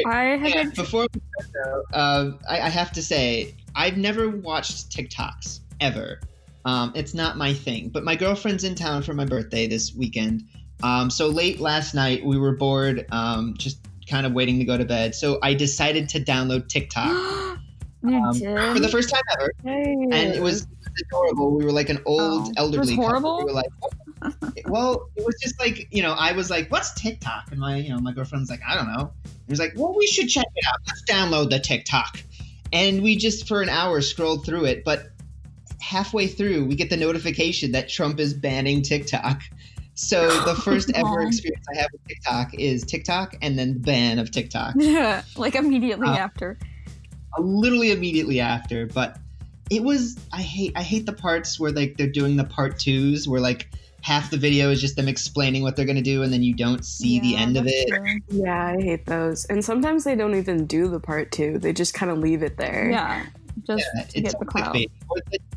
I 0.05 0.23
have 0.23 0.49
Yeah, 0.49 0.63
been 0.63 0.69
before 0.71 1.07
we 1.13 1.21
start, 1.41 1.53
though, 1.53 1.83
uh, 1.97 2.31
I, 2.47 2.61
I 2.61 2.69
have 2.69 2.91
to 2.93 3.01
say 3.01 3.55
I've 3.75 3.97
never 3.97 4.29
watched 4.29 4.91
TikToks 4.91 5.59
ever. 5.79 6.21
Um, 6.65 6.91
it's 6.95 7.13
not 7.13 7.37
my 7.37 7.53
thing. 7.53 7.89
But 7.89 8.03
my 8.03 8.15
girlfriend's 8.15 8.63
in 8.63 8.75
town 8.75 9.01
for 9.03 9.13
my 9.13 9.25
birthday 9.25 9.67
this 9.67 9.93
weekend. 9.95 10.43
Um, 10.83 11.09
so 11.09 11.27
late 11.27 11.59
last 11.59 11.93
night, 11.95 12.23
we 12.25 12.37
were 12.37 12.55
bored, 12.55 13.05
um, 13.11 13.55
just 13.57 13.79
kind 14.09 14.25
of 14.25 14.33
waiting 14.33 14.59
to 14.59 14.65
go 14.65 14.77
to 14.77 14.85
bed. 14.85 15.15
So 15.15 15.39
I 15.41 15.53
decided 15.53 16.07
to 16.09 16.19
download 16.19 16.69
TikTok 16.69 17.07
um, 18.03 18.33
for 18.33 18.79
the 18.79 18.89
first 18.91 19.09
time 19.09 19.21
ever, 19.39 19.51
and 19.65 20.13
it 20.35 20.41
was, 20.41 20.67
adorable. 21.11 21.55
We 21.55 21.63
were 21.63 21.71
like 21.71 21.89
an 21.89 21.99
old 22.05 22.47
Oh. 22.47 22.53
elderly. 22.57 22.93
It 22.93 22.97
was 22.97 23.07
couple. 23.07 23.37
We 23.37 23.43
were 23.45 23.51
like, 23.51 23.69
well, 24.67 25.09
it 25.15 25.25
was 25.25 25.35
just 25.41 25.59
like 25.59 25.87
you 25.91 26.01
know, 26.01 26.13
I 26.13 26.31
was 26.31 26.49
like, 26.49 26.71
"What's 26.71 26.93
TikTok?" 26.93 27.51
And 27.51 27.59
my 27.59 27.77
you 27.77 27.89
know 27.89 27.99
my 27.99 28.13
girlfriend's 28.13 28.49
like, 28.49 28.61
"I 28.67 28.75
don't 28.75 28.87
know." 28.87 29.11
He 29.25 29.51
was 29.51 29.59
like, 29.59 29.73
"Well, 29.75 29.93
we 29.95 30.07
should 30.07 30.27
check 30.27 30.45
it 30.55 30.65
out. 30.67 30.79
Let's 30.87 31.03
download 31.03 31.49
the 31.51 31.59
TikTok." 31.59 32.23
And 32.73 33.01
we 33.03 33.15
just 33.15 33.47
for 33.47 33.61
an 33.61 33.69
hour 33.69 34.01
scrolled 34.01 34.45
through 34.45 34.65
it, 34.65 34.83
but 34.83 35.09
halfway 35.81 36.27
through, 36.27 36.65
we 36.65 36.75
get 36.75 36.89
the 36.89 36.97
notification 36.97 37.71
that 37.73 37.89
Trump 37.89 38.19
is 38.19 38.33
banning 38.33 38.81
TikTok. 38.81 39.41
So 39.97 40.29
the 40.41 40.53
first 40.53 40.91
ever 40.95 41.23
experience 41.23 41.65
I 41.75 41.79
have 41.79 41.89
with 41.91 42.07
TikTok 42.07 42.53
is 42.53 42.83
TikTok 42.83 43.35
and 43.41 43.57
then 43.57 43.73
the 43.73 43.79
ban 43.79 44.19
of 44.19 44.29
TikTok. 44.29 44.75
Yeah, 44.77 45.23
like 45.35 45.55
immediately 45.55 46.07
Uh, 46.07 46.17
after. 46.17 46.57
Uh, 47.37 47.41
literally 47.41 47.91
immediately 47.91 48.39
after, 48.39 48.85
but 48.85 49.17
it 49.71 49.83
was 49.83 50.15
I 50.31 50.41
hate 50.43 50.73
I 50.75 50.83
hate 50.83 51.07
the 51.07 51.13
parts 51.13 51.59
where 51.59 51.71
like 51.71 51.97
they're 51.97 52.07
doing 52.07 52.37
the 52.37 52.43
part 52.43 52.77
twos 52.79 53.27
where 53.27 53.41
like 53.41 53.69
half 54.01 54.29
the 54.29 54.37
video 54.37 54.69
is 54.69 54.79
just 54.79 54.95
them 54.95 55.07
explaining 55.07 55.63
what 55.63 55.75
they're 55.75 55.83
gonna 55.85 56.01
do 56.01 56.21
and 56.21 56.31
then 56.31 56.43
you 56.43 56.53
don't 56.53 56.85
see 56.85 57.19
the 57.19 57.35
end 57.35 57.57
of 57.57 57.65
it. 57.67 57.87
true. 57.89 58.19
Yeah, 58.29 58.67
I 58.67 58.79
hate 58.79 59.07
those. 59.07 59.45
And 59.45 59.65
sometimes 59.65 60.03
they 60.03 60.15
don't 60.15 60.35
even 60.35 60.67
do 60.67 60.87
the 60.87 60.99
part 60.99 61.31
two. 61.31 61.57
They 61.57 61.73
just 61.73 61.95
kind 61.95 62.11
of 62.11 62.19
leave 62.19 62.43
it 62.43 62.57
there. 62.57 62.89
Yeah, 62.91 63.25
just 63.65 63.83
Yeah, 63.95 64.03
to 64.03 64.19
it's 64.19 64.31
get 64.33 64.39
the 64.39 64.45
clout. 64.45 64.73
The- 64.73 64.89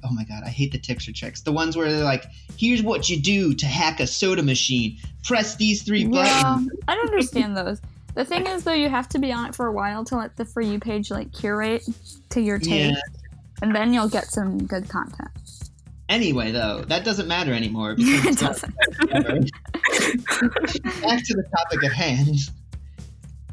oh 0.05 0.11
my 0.13 0.25
god, 0.25 0.43
I 0.45 0.49
hate 0.49 0.73
the 0.73 0.79
or 1.09 1.13
tricks. 1.13 1.41
The 1.43 1.53
ones 1.53 1.77
where 1.77 1.91
they're 1.93 2.05
like, 2.05 2.27
"Here's 2.57 2.83
what 2.83 3.09
you 3.09 3.21
do 3.21 3.55
to 3.55 3.67
hack 3.67 4.01
a 4.01 4.07
soda 4.07 4.43
machine. 4.43 4.99
Press 5.25 5.57
these 5.57 5.83
three 5.83 6.03
Yeah, 6.05 6.43
buttons." 6.43 6.71
I 6.89 6.95
don't 6.95 7.09
understand 7.09 7.57
those. 7.57 7.81
The 8.15 8.25
thing 8.25 8.47
is, 8.47 8.65
though, 8.65 8.73
you 8.73 8.89
have 8.89 9.09
to 9.11 9.19
be 9.19 9.33
on 9.33 9.47
it 9.47 9.55
for 9.55 9.67
a 9.67 9.73
while 9.73 10.05
to 10.07 10.17
let 10.17 10.37
the 10.37 10.45
for 10.45 10.61
you 10.61 10.81
page 10.81 11.11
like 11.11 11.33
curate 11.33 11.85
to 12.31 12.41
your 12.41 12.59
taste, 12.59 12.97
Yeah. 12.97 13.01
and 13.63 13.75
then 13.75 13.93
you'll 13.95 14.09
get 14.09 14.27
some 14.27 14.67
good 14.67 14.89
content. 14.89 15.31
Anyway, 16.09 16.51
though, 16.51 16.83
that 16.89 17.05
doesn't 17.05 17.29
matter 17.29 17.53
anymore 17.53 17.95
because 17.95 18.25
it 18.27 18.39
doesn't. 18.39 18.75
Back 18.99 19.13
to 21.25 21.35
the 21.35 21.45
topic 21.57 21.85
at 21.85 21.93
hand. 21.93 22.35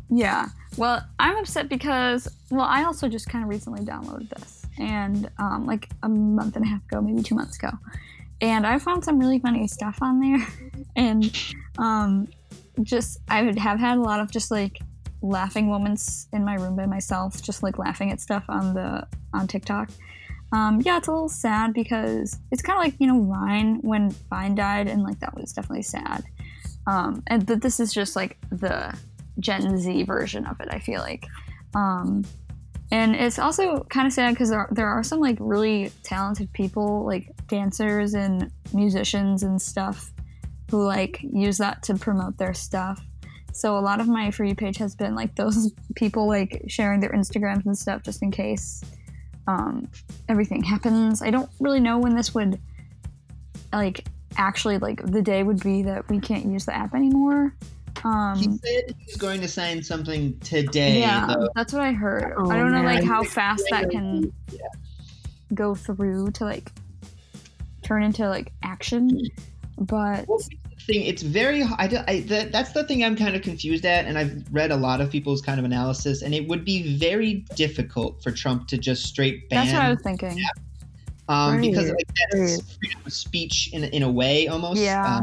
Yeah. 0.09 0.47
Well, 0.77 1.03
I'm 1.17 1.37
upset 1.37 1.69
because 1.69 2.27
well, 2.51 2.65
I 2.65 2.83
also 2.83 3.09
just 3.09 3.27
kind 3.27 3.43
of 3.43 3.49
recently 3.49 3.81
downloaded 3.81 4.29
this, 4.29 4.63
and 4.77 5.29
um, 5.39 5.65
like 5.65 5.89
a 6.03 6.09
month 6.09 6.55
and 6.55 6.63
a 6.63 6.67
half 6.67 6.85
ago, 6.85 7.01
maybe 7.01 7.23
two 7.23 7.33
months 7.33 7.57
ago, 7.57 7.71
and 8.41 8.65
I 8.65 8.77
found 8.77 9.03
some 9.03 9.19
really 9.19 9.39
funny 9.39 9.67
stuff 9.67 9.97
on 10.01 10.19
there, 10.19 10.47
and 10.95 11.35
um, 11.79 12.27
just 12.83 13.19
I 13.27 13.51
have 13.57 13.79
had 13.79 13.97
a 13.97 14.01
lot 14.01 14.19
of 14.19 14.31
just 14.31 14.51
like 14.51 14.79
laughing 15.23 15.67
moments 15.67 16.27
in 16.31 16.45
my 16.45 16.53
room 16.55 16.75
by 16.75 16.85
myself, 16.85 17.41
just 17.41 17.63
like 17.63 17.79
laughing 17.79 18.11
at 18.11 18.21
stuff 18.21 18.43
on 18.47 18.75
the 18.75 19.07
on 19.33 19.47
TikTok. 19.47 19.89
Um, 20.51 20.79
yeah, 20.81 20.97
it's 20.97 21.07
a 21.07 21.11
little 21.11 21.27
sad 21.27 21.73
because 21.73 22.37
it's 22.51 22.61
kind 22.61 22.77
of 22.77 22.83
like 22.83 22.93
you 22.99 23.07
know 23.07 23.23
Vine 23.23 23.79
when 23.81 24.11
Vine 24.29 24.53
died, 24.53 24.87
and 24.87 25.01
like 25.01 25.19
that 25.21 25.35
was 25.35 25.53
definitely 25.53 25.81
sad. 25.81 26.23
Um, 26.85 27.23
and 27.27 27.47
but 27.47 27.63
this 27.63 27.79
is 27.79 27.91
just 27.91 28.15
like 28.15 28.37
the 28.51 28.95
Gen 29.39 29.77
Z 29.77 30.03
version 30.03 30.45
of 30.45 30.59
it. 30.59 30.67
I 30.71 30.79
feel 30.79 31.01
like, 31.01 31.25
um, 31.75 32.23
and 32.91 33.15
it's 33.15 33.39
also 33.39 33.83
kind 33.89 34.07
of 34.07 34.13
sad 34.13 34.33
because 34.33 34.49
there, 34.49 34.67
there 34.71 34.87
are 34.87 35.03
some 35.03 35.19
like 35.19 35.37
really 35.39 35.91
talented 36.03 36.51
people, 36.53 37.05
like 37.05 37.31
dancers 37.47 38.13
and 38.13 38.51
musicians 38.73 39.43
and 39.43 39.61
stuff, 39.61 40.11
who 40.71 40.85
like 40.85 41.19
use 41.21 41.57
that 41.57 41.83
to 41.83 41.95
promote 41.95 42.37
their 42.37 42.53
stuff. 42.53 43.01
So 43.53 43.77
a 43.77 43.79
lot 43.79 43.99
of 43.99 44.07
my 44.07 44.29
you 44.29 44.55
page 44.55 44.77
has 44.77 44.95
been 44.95 45.15
like 45.15 45.35
those 45.35 45.73
people 45.95 46.27
like 46.27 46.63
sharing 46.67 46.99
their 46.99 47.11
Instagrams 47.11 47.65
and 47.65 47.77
stuff 47.77 48.03
just 48.03 48.21
in 48.21 48.31
case 48.31 48.83
um, 49.47 49.89
everything 50.29 50.63
happens. 50.63 51.21
I 51.21 51.31
don't 51.31 51.49
really 51.59 51.79
know 51.79 51.97
when 51.97 52.15
this 52.15 52.33
would 52.33 52.59
like 53.73 54.05
actually 54.37 54.77
like 54.77 55.03
the 55.03 55.21
day 55.21 55.43
would 55.43 55.61
be 55.63 55.81
that 55.83 56.07
we 56.09 56.19
can't 56.19 56.45
use 56.45 56.65
the 56.65 56.75
app 56.75 56.93
anymore. 56.93 57.55
Um, 58.03 58.37
He 58.37 58.43
said 58.45 58.83
he 58.97 59.05
was 59.05 59.15
going 59.17 59.41
to 59.41 59.47
sign 59.47 59.81
something 59.83 60.37
today. 60.39 60.99
yeah, 60.99 61.25
though. 61.27 61.49
that's 61.55 61.73
what 61.73 61.81
I 61.81 61.91
heard. 61.91 62.33
Oh, 62.37 62.49
I 62.51 62.57
don't 62.57 62.71
know 62.71 62.83
like 62.83 63.03
how 63.03 63.23
fast 63.23 63.63
that 63.71 63.89
can 63.89 64.31
go 65.53 65.75
through 65.75 66.31
to 66.31 66.43
like 66.45 66.71
turn 67.83 68.03
into 68.03 68.27
like 68.27 68.51
action, 68.63 69.19
but 69.77 70.27
Well, 70.27 70.39
thing 70.85 71.03
it's 71.03 71.21
very 71.21 71.61
h- 71.63 71.69
I, 71.77 71.87
do- 71.87 71.99
I 72.07 72.21
that, 72.27 72.53
that's 72.53 72.71
the 72.71 72.85
thing 72.85 73.03
i'm 73.03 73.17
kind 73.17 73.35
of 73.35 73.41
confused 73.41 73.83
at 73.85 74.05
and 74.05 74.17
i've 74.17 74.41
read 74.51 74.71
a 74.71 74.75
lot 74.77 75.01
of 75.01 75.09
people's 75.11 75.41
kind 75.41 75.59
of 75.59 75.65
analysis 75.65 76.21
and 76.21 76.33
it 76.33 76.47
would 76.47 76.63
be 76.63 76.95
very 76.97 77.43
difficult 77.57 78.23
for 78.23 78.31
trump 78.31 78.69
to 78.69 78.77
just 78.77 79.03
straight 79.03 79.49
ban 79.49 79.65
that's 79.65 79.73
what 79.73 79.81
I 79.81 79.89
was 79.89 79.99
thinking. 80.01 80.39
um, 81.27 81.59
because 81.59 81.89
like 81.91 82.07
that's 82.31 82.61
freedom 82.77 83.01
of 83.05 83.11
speech 83.11 83.69
in, 83.73 83.83
a- 83.83 83.87
in 83.87 84.01
a 84.03 84.09
way 84.09 84.47
almost 84.47 84.79
Yeah. 84.79 85.17
Uh, 85.17 85.21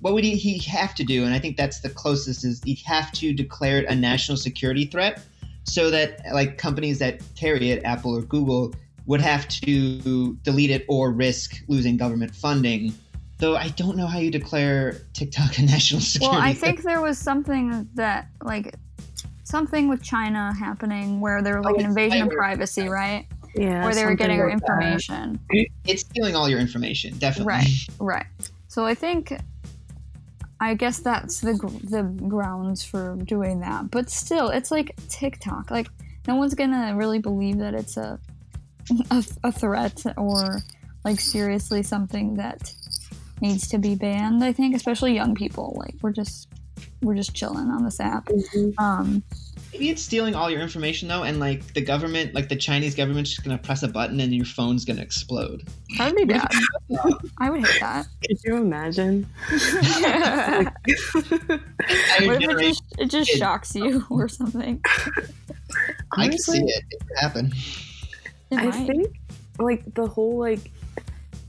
what 0.00 0.14
would 0.14 0.24
he, 0.24 0.34
he 0.36 0.58
have 0.58 0.94
to 0.94 1.04
do 1.04 1.24
and 1.24 1.34
i 1.34 1.38
think 1.38 1.56
that's 1.56 1.80
the 1.80 1.90
closest 1.90 2.44
is 2.44 2.62
he'd 2.64 2.78
have 2.84 3.10
to 3.12 3.32
declare 3.32 3.78
it 3.78 3.86
a 3.88 3.94
national 3.94 4.36
security 4.36 4.84
threat 4.86 5.22
so 5.64 5.90
that 5.90 6.20
like 6.32 6.58
companies 6.58 6.98
that 6.98 7.20
carry 7.36 7.70
it 7.70 7.82
apple 7.84 8.16
or 8.16 8.22
google 8.22 8.74
would 9.06 9.20
have 9.20 9.46
to 9.48 10.36
delete 10.42 10.70
it 10.70 10.84
or 10.88 11.10
risk 11.12 11.62
losing 11.68 11.96
government 11.96 12.34
funding 12.34 12.92
though 13.38 13.56
i 13.56 13.68
don't 13.70 13.96
know 13.96 14.06
how 14.06 14.18
you 14.18 14.30
declare 14.30 15.02
tiktok 15.12 15.58
a 15.58 15.62
national 15.74 16.00
security 16.00 16.36
threat. 16.36 16.42
Well, 16.42 16.50
I 16.50 16.54
think 16.54 16.82
there 16.82 17.00
was 17.00 17.18
something 17.18 17.88
that 17.94 18.28
like 18.42 18.74
something 19.44 19.88
with 19.88 20.00
China 20.00 20.54
happening 20.56 21.20
where 21.20 21.42
there 21.42 21.56
was 21.56 21.64
like 21.64 21.74
Oh, 21.74 21.78
an 21.78 21.86
it's 21.86 21.88
invasion 21.88 22.22
of 22.22 22.30
privacy, 22.30 22.88
right? 22.88 23.26
Yeah. 23.56 23.82
where 23.84 23.92
they 23.94 24.04
were 24.04 24.14
getting 24.14 24.38
our 24.40 24.48
like 24.48 24.60
that. 24.60 24.70
information. 24.70 25.40
it's 25.84 26.02
stealing 26.02 26.36
all 26.36 26.48
your 26.48 26.60
information 26.60 27.18
definitely 27.18 27.52
Right. 27.52 27.86
Right. 28.00 28.26
So 28.68 28.86
I 28.86 28.94
think, 28.94 29.32
I 30.60 30.74
guess 30.74 30.98
that's 30.98 31.40
the 31.40 31.54
the 31.84 32.02
grounds 32.28 32.84
for 32.84 33.16
doing 33.24 33.60
that. 33.60 33.90
But 33.90 34.10
still, 34.10 34.50
it's 34.50 34.70
like 34.70 34.94
TikTok. 35.08 35.70
Like 35.70 35.88
no 36.28 36.36
one's 36.36 36.54
gonna 36.54 36.94
really 36.94 37.18
believe 37.18 37.58
that 37.58 37.74
it's 37.74 37.96
a 37.96 38.18
a, 39.10 39.24
a 39.44 39.52
threat 39.52 40.04
or 40.16 40.60
like 41.04 41.18
seriously 41.18 41.82
something 41.82 42.34
that 42.34 42.72
needs 43.40 43.68
to 43.68 43.78
be 43.78 43.94
banned. 43.94 44.44
I 44.44 44.52
think, 44.52 44.76
especially 44.76 45.14
young 45.14 45.34
people. 45.34 45.74
Like 45.78 45.94
we're 46.02 46.12
just 46.12 46.48
we're 47.02 47.14
just 47.14 47.34
chilling 47.34 47.68
on 47.70 47.84
this 47.84 48.00
app. 48.00 48.26
Mhm. 48.26 48.74
Um, 48.78 49.22
maybe 49.72 49.90
it's 49.90 50.02
stealing 50.02 50.34
all 50.34 50.50
your 50.50 50.60
information 50.60 51.08
though 51.08 51.22
and 51.22 51.38
like 51.38 51.74
the 51.74 51.80
government 51.80 52.34
like 52.34 52.48
the 52.48 52.56
chinese 52.56 52.94
government's 52.94 53.30
just 53.30 53.44
gonna 53.44 53.56
press 53.58 53.84
a 53.84 53.88
button 53.88 54.18
and 54.18 54.34
your 54.34 54.44
phone's 54.44 54.84
gonna 54.84 55.00
explode 55.00 55.62
that'd 55.96 56.16
be 56.16 56.24
bad. 56.24 56.48
I 57.38 57.50
would 57.50 57.64
hate 57.64 57.80
that. 57.80 58.06
Could 58.26 58.38
you 58.44 58.56
imagine? 58.56 59.28
what 59.48 60.72
if 62.42 62.50
it 62.50 62.58
just, 62.58 62.82
it 62.98 63.06
just 63.10 63.30
shocks 63.30 63.74
you 63.74 64.04
or 64.10 64.28
something? 64.28 64.82
i 66.16 66.28
can 66.28 66.38
see 66.38 66.58
it 66.58 66.84
it 66.90 66.98
could 67.08 67.18
happen 67.18 67.52
It 68.50 68.58
I 68.58 68.70
think 68.72 69.14
like 69.60 69.94
the 69.94 70.06
whole 70.08 70.36
like 70.38 70.70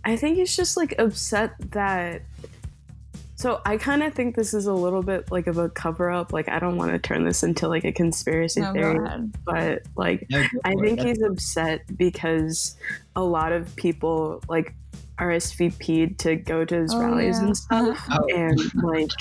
I 0.04 0.16
think 0.16 0.38
he's 0.38 0.56
just 0.56 0.78
like 0.78 0.94
upset 1.00 1.56
that 1.72 2.22
so 3.42 3.60
I 3.66 3.78
kind 3.78 4.04
of 4.04 4.14
think 4.14 4.36
this 4.36 4.54
is 4.54 4.68
a 4.68 4.74
little 4.74 5.02
bit 5.02 5.32
like 5.32 5.48
of 5.48 5.58
a 5.58 5.68
cover 5.70 6.12
up. 6.12 6.32
Like 6.32 6.48
I 6.48 6.60
don't 6.60 6.78
want 6.78 6.92
to 6.92 7.00
turn 7.00 7.24
this 7.26 7.42
into 7.44 7.68
like 7.68 7.84
a 7.84 7.92
conspiracy 7.92 8.62
no, 8.62 8.72
theory, 8.72 8.98
go 9.00 9.04
ahead. 9.06 9.34
but 9.46 9.82
like 9.96 10.28
No, 10.30 10.42
go 10.42 10.48
I 10.64 10.74
for 10.74 10.86
it. 10.86 10.88
think 10.98 11.02
he's 11.02 11.22
upset 11.24 11.82
because 11.98 12.76
a 13.16 13.24
lot 13.24 13.52
of 13.52 13.76
people 13.76 14.44
like 14.48 14.74
RSVP'd 15.22 16.20
to 16.20 16.36
go 16.36 16.66
to 16.66 16.76
his 16.82 16.94
Oh, 16.94 17.00
rallies 17.00 17.38
yeah. 17.40 17.46
and 17.46 17.58
stuff, 17.58 18.06
Oh. 18.12 18.28
and 18.36 18.60
like 18.84 19.12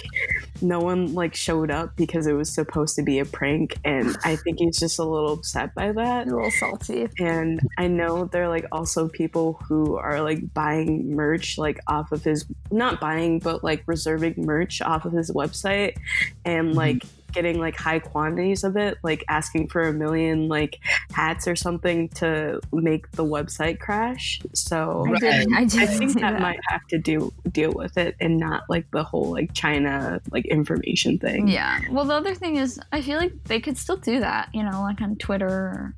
no 0.63 0.81
one 0.81 1.15
like 1.15 1.35
showed 1.35 1.71
up 1.71 1.95
because 1.97 2.27
it 2.27 2.33
was 2.33 2.53
supposed 2.53 2.97
to 2.97 3.03
be 3.03 3.19
a 3.19 3.25
prank, 3.25 3.77
and 3.85 4.17
I 4.25 4.37
think 4.37 4.59
he's 4.59 4.79
just 4.79 4.99
a 4.99 5.05
little 5.05 5.35
upset 5.35 5.75
by 5.75 5.93
that. 5.93 6.27
A 6.27 6.31
little 6.35 6.51
salty. 6.51 7.09
And 7.19 7.61
I 7.79 7.87
know 7.87 8.25
there 8.25 8.45
are 8.45 8.49
like 8.49 8.67
also 8.73 9.09
people 9.09 9.61
who 9.69 9.97
are 9.97 10.21
like 10.23 10.53
buying 10.55 11.15
merch 11.15 11.59
like 11.59 11.79
off 11.87 12.13
of 12.13 12.25
his 12.25 12.47
not 12.71 13.01
buying 13.01 13.39
but 13.39 13.63
like 13.63 13.83
reserving 13.87 14.35
merch 14.39 14.81
off 14.83 15.05
of 15.05 15.13
his 15.13 15.31
website 15.31 15.97
and 16.45 16.71
Mhm. 16.71 16.75
like 16.75 17.05
getting 17.33 17.59
like 17.61 17.77
high 17.77 17.99
quantities 17.99 18.65
of 18.65 18.77
it, 18.77 18.99
like 19.03 19.25
asking 19.29 19.69
for 19.69 19.83
a 19.83 19.93
million 19.93 20.49
like 20.49 20.79
hats 21.13 21.47
or 21.49 21.57
something 21.57 22.09
to 22.11 22.61
make 22.73 23.11
the 23.13 23.25
website 23.25 23.81
crash. 23.81 24.41
So 24.55 25.05
I 25.15 25.19
did. 25.19 25.49
I 25.55 25.65
did. 25.65 25.81
I 25.83 25.87
think 25.87 26.11
see 26.13 26.21
that, 26.21 26.41
might 26.41 26.61
have 26.69 26.87
to 26.89 26.99
do 26.99 27.33
deal 27.51 27.73
with 27.73 27.97
it 27.99 28.17
and 28.21 28.39
not 28.39 28.65
like 28.69 28.91
the 28.91 29.03
whole 29.05 29.31
like 29.31 29.53
China 29.55 30.21
like 30.31 30.47
information 30.47 31.19
thing. 31.19 31.49
Yeah. 31.49 31.81
Well, 31.91 32.05
the 32.05 32.15
other 32.15 32.35
thing 32.35 32.57
is, 32.57 32.79
I 32.93 33.03
feel 33.03 33.19
like 33.19 33.33
they 33.45 33.61
could 33.61 33.77
still 33.79 33.97
do 33.97 34.21
that. 34.21 34.49
You 34.55 34.63
know, 34.63 34.83
like 34.83 35.01
on 35.01 35.17
Twitter 35.17 35.49
or 35.49 35.95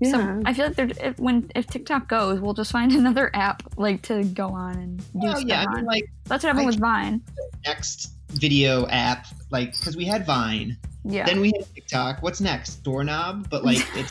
Yeah. 0.00 0.10
So 0.12 0.42
I 0.46 0.54
feel 0.54 0.66
like 0.68 0.76
there, 0.76 0.88
if, 1.00 1.18
when 1.18 1.50
if 1.54 1.66
TikTok 1.66 2.08
goes, 2.08 2.40
we'll 2.40 2.54
just 2.54 2.72
find 2.72 2.92
another 3.02 3.30
app 3.34 3.62
like 3.76 4.02
to 4.02 4.24
go 4.24 4.48
on 4.48 4.76
and 4.76 4.98
do 4.98 5.04
Well, 5.14 5.36
stuff 5.36 5.48
yeah, 5.48 5.62
I 5.62 5.64
on. 5.66 5.74
mean, 5.76 5.84
like 5.84 6.04
That's 6.24 6.42
what 6.44 6.48
happened 6.54 6.64
I- 6.64 6.66
with 6.66 6.78
Vine. 6.80 7.22
next 7.66 8.12
video 8.30 8.86
app, 8.88 9.26
like 9.50 9.72
because 9.72 9.96
we 9.96 10.04
had 10.04 10.24
Vine, 10.26 10.76
Yeah. 11.04 11.26
then 11.26 11.40
we 11.40 11.52
had 11.56 11.74
TikTok. 11.74 12.22
What's 12.22 12.40
next? 12.40 12.82
Doorknob, 12.84 13.48
but 13.50 13.64
like 13.64 13.78
it's 13.94 14.10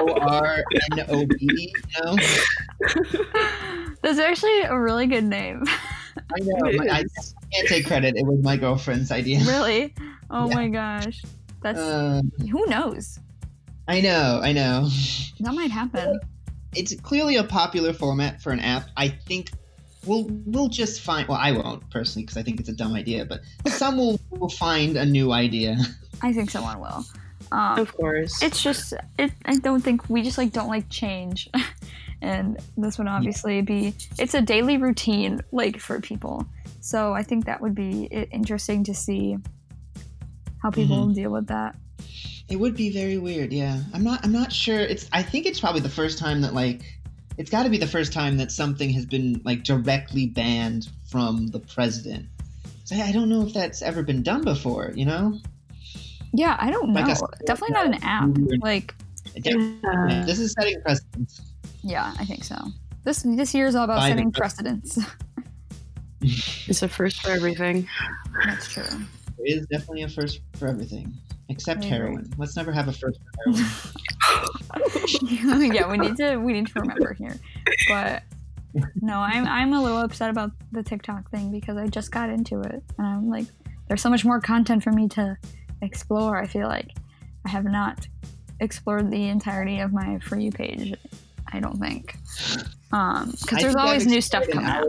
O 0.00 0.12
R 0.20 0.64
N 0.92 1.06
O 1.08 1.26
B. 1.26 1.36
You 1.40 2.04
know, 2.04 2.16
That's 4.02 4.18
actually 4.18 4.62
a 4.62 4.78
really 4.78 5.06
good 5.06 5.24
name. 5.24 5.64
I 6.16 6.40
know. 6.40 6.78
But 6.78 6.90
I 6.90 7.04
can't 7.52 7.68
take 7.68 7.86
credit. 7.86 8.16
It 8.16 8.26
was 8.26 8.42
my 8.42 8.56
girlfriend's 8.56 9.10
idea. 9.10 9.40
really? 9.46 9.94
Oh 10.30 10.48
Yeah. 10.48 10.54
my 10.54 10.68
gosh. 10.68 11.22
That's 11.62 11.78
Uh, 11.78 12.22
who 12.50 12.66
knows? 12.66 13.18
I 13.88 14.00
know. 14.00 14.40
I 14.42 14.52
know. 14.52 14.88
That 15.40 15.54
might 15.54 15.70
happen. 15.70 16.18
It's 16.74 16.94
clearly 17.00 17.36
a 17.36 17.44
popular 17.44 17.92
format 17.92 18.40
for 18.42 18.50
an 18.52 18.60
app. 18.60 18.88
I 18.96 19.08
think 19.08 19.50
we'll 20.06 20.26
we'll 20.46 20.68
just 20.68 21.00
find. 21.00 21.28
Well, 21.28 21.38
I 21.40 21.52
won't 21.52 21.88
personally 21.90 22.24
because 22.24 22.36
I 22.36 22.42
think 22.42 22.60
it's 22.60 22.68
a 22.68 22.74
dumb 22.74 22.94
idea, 22.94 23.24
but 23.24 23.40
some 23.70 23.96
will 23.96 24.20
will 24.30 24.48
find 24.48 24.96
a 24.96 25.04
new 25.06 25.32
idea. 25.32 25.76
I 26.22 26.32
think 26.32 26.50
someone 26.50 26.80
will. 26.80 27.04
Um, 27.50 27.78
Of 27.78 27.94
course. 27.96 28.42
it's 28.42 28.62
just 28.62 28.94
it, 29.18 29.32
I 29.44 29.56
don't 29.56 29.80
think 29.82 30.08
we 30.08 30.22
just 30.22 30.38
like 30.38 30.52
don't 30.52 30.68
like 30.68 30.88
change, 30.88 31.50
and 32.22 32.58
this 32.76 32.98
would 32.98 33.08
obviously 33.08 33.60
be 33.62 33.94
it's 34.18 34.34
a 34.34 34.40
daily 34.40 34.76
routine 34.78 35.40
like 35.52 35.78
for 35.78 36.00
people. 36.00 36.46
So 36.80 37.12
I 37.12 37.22
think 37.22 37.44
that 37.44 37.60
would 37.60 37.74
be 37.74 38.04
interesting 38.32 38.84
to 38.84 38.94
see 38.94 39.36
how 40.62 40.70
people 40.70 41.08
deal 41.08 41.30
with 41.30 41.46
that. 41.48 41.76
It 42.48 42.56
would 42.56 42.76
be 42.76 42.90
very 42.90 43.18
weird, 43.18 43.52
yeah. 43.52 43.82
I'm 43.92 44.02
not 44.04 44.24
I'm 44.24 44.32
not 44.32 44.52
sure. 44.52 44.78
It's 44.80 45.08
I 45.12 45.22
think 45.22 45.46
it's 45.46 45.60
probably 45.60 45.80
the 45.80 45.88
first 45.88 46.18
time 46.18 46.40
that 46.42 46.54
like 46.54 46.82
it's 47.38 47.50
got 47.50 47.62
to 47.64 47.70
be 47.70 47.78
the 47.78 47.86
first 47.86 48.12
time 48.12 48.36
that 48.38 48.50
something 48.52 48.90
has 48.90 49.06
been 49.06 49.40
like 49.44 49.64
directly 49.64 50.26
banned 50.26 50.88
from 51.08 51.48
the 51.48 51.58
president. 51.60 52.26
So 52.84 52.96
I 52.96 53.02
I 53.08 53.12
don't 53.12 53.28
know 53.28 53.42
if 53.46 53.52
that's 53.54 53.82
ever 53.82 54.02
been 54.02 54.22
done 54.22 54.42
before, 54.42 54.92
you 54.94 55.04
know? 55.06 55.38
Yeah, 56.32 56.56
I 56.58 56.70
don't 56.70 56.88
know. 56.92 57.00
Like 57.00 57.16
a- 57.16 57.44
Definitely 57.46 57.74
not 57.74 57.86
an 57.86 57.94
app. 58.02 58.30
Like 58.62 58.94
Yeah. 59.34 60.22
this 60.26 60.38
is 60.38 60.52
setting 60.58 60.80
precedents. 60.82 61.40
yeah, 61.82 62.14
I 62.18 62.24
think 62.24 62.44
so. 62.44 62.56
This 63.04 63.22
this 63.22 63.54
year 63.54 63.66
is 63.66 63.74
all 63.74 63.84
about 63.84 64.00
Biden- 64.00 64.08
setting 64.08 64.32
precedents. 64.32 64.98
It's 66.68 66.82
a 66.82 66.88
first 66.88 67.20
for 67.20 67.30
everything. 67.30 67.88
That's 68.44 68.72
true. 68.72 68.84
It 69.38 69.58
is 69.58 69.66
definitely 69.66 70.02
a 70.02 70.08
first 70.08 70.38
for 70.54 70.68
everything, 70.68 71.12
except 71.48 71.82
I 71.82 71.88
heroin. 71.88 72.32
Let's 72.38 72.54
never 72.54 72.70
have 72.70 72.86
a 72.86 72.92
first 72.92 73.18
for 73.44 73.52
heroin. 73.52 74.52
yeah, 75.22 75.90
we 75.90 75.98
need 75.98 76.16
to 76.16 76.36
we 76.36 76.52
need 76.52 76.66
to 76.66 76.80
remember 76.80 77.14
here. 77.14 77.36
But 77.88 78.22
no, 79.00 79.18
I'm 79.18 79.46
I'm 79.46 79.72
a 79.72 79.82
little 79.82 79.98
upset 79.98 80.30
about 80.30 80.52
the 80.72 80.82
TikTok 80.82 81.30
thing 81.30 81.50
because 81.50 81.76
I 81.76 81.86
just 81.86 82.10
got 82.10 82.30
into 82.30 82.60
it 82.60 82.82
and 82.98 83.06
I'm 83.06 83.28
like, 83.28 83.46
there's 83.88 84.02
so 84.02 84.10
much 84.10 84.24
more 84.24 84.40
content 84.40 84.82
for 84.82 84.92
me 84.92 85.08
to 85.08 85.36
explore. 85.82 86.38
I 86.38 86.46
feel 86.46 86.68
like 86.68 86.90
I 87.44 87.50
have 87.50 87.64
not 87.64 88.06
explored 88.60 89.10
the 89.10 89.28
entirety 89.28 89.80
of 89.80 89.92
my 89.92 90.18
for 90.20 90.38
you 90.38 90.50
page. 90.50 90.94
I 91.52 91.60
don't 91.60 91.78
think, 91.78 92.16
um, 92.92 93.32
because 93.42 93.58
I 93.58 93.62
there's 93.62 93.76
always 93.76 94.06
new 94.06 94.22
stuff 94.22 94.48
coming 94.48 94.66
out. 94.66 94.86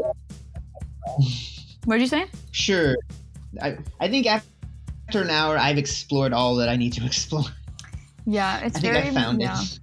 What'd 1.86 2.02
you 2.02 2.08
say? 2.08 2.28
Sure. 2.52 2.96
I, 3.62 3.78
I 4.00 4.08
think 4.08 4.26
after 4.26 5.22
an 5.22 5.30
hour, 5.30 5.58
I've 5.58 5.78
explored 5.78 6.32
all 6.32 6.56
that 6.56 6.70
I 6.70 6.78
need 6.78 6.94
to 6.94 7.06
explore. 7.06 7.44
Yeah, 8.26 8.60
it's 8.60 8.78
I 8.78 8.80
think 8.80 8.94
very 8.94 9.08
I 9.10 9.12
found 9.12 9.42
yeah. 9.42 9.62
it. 9.62 9.80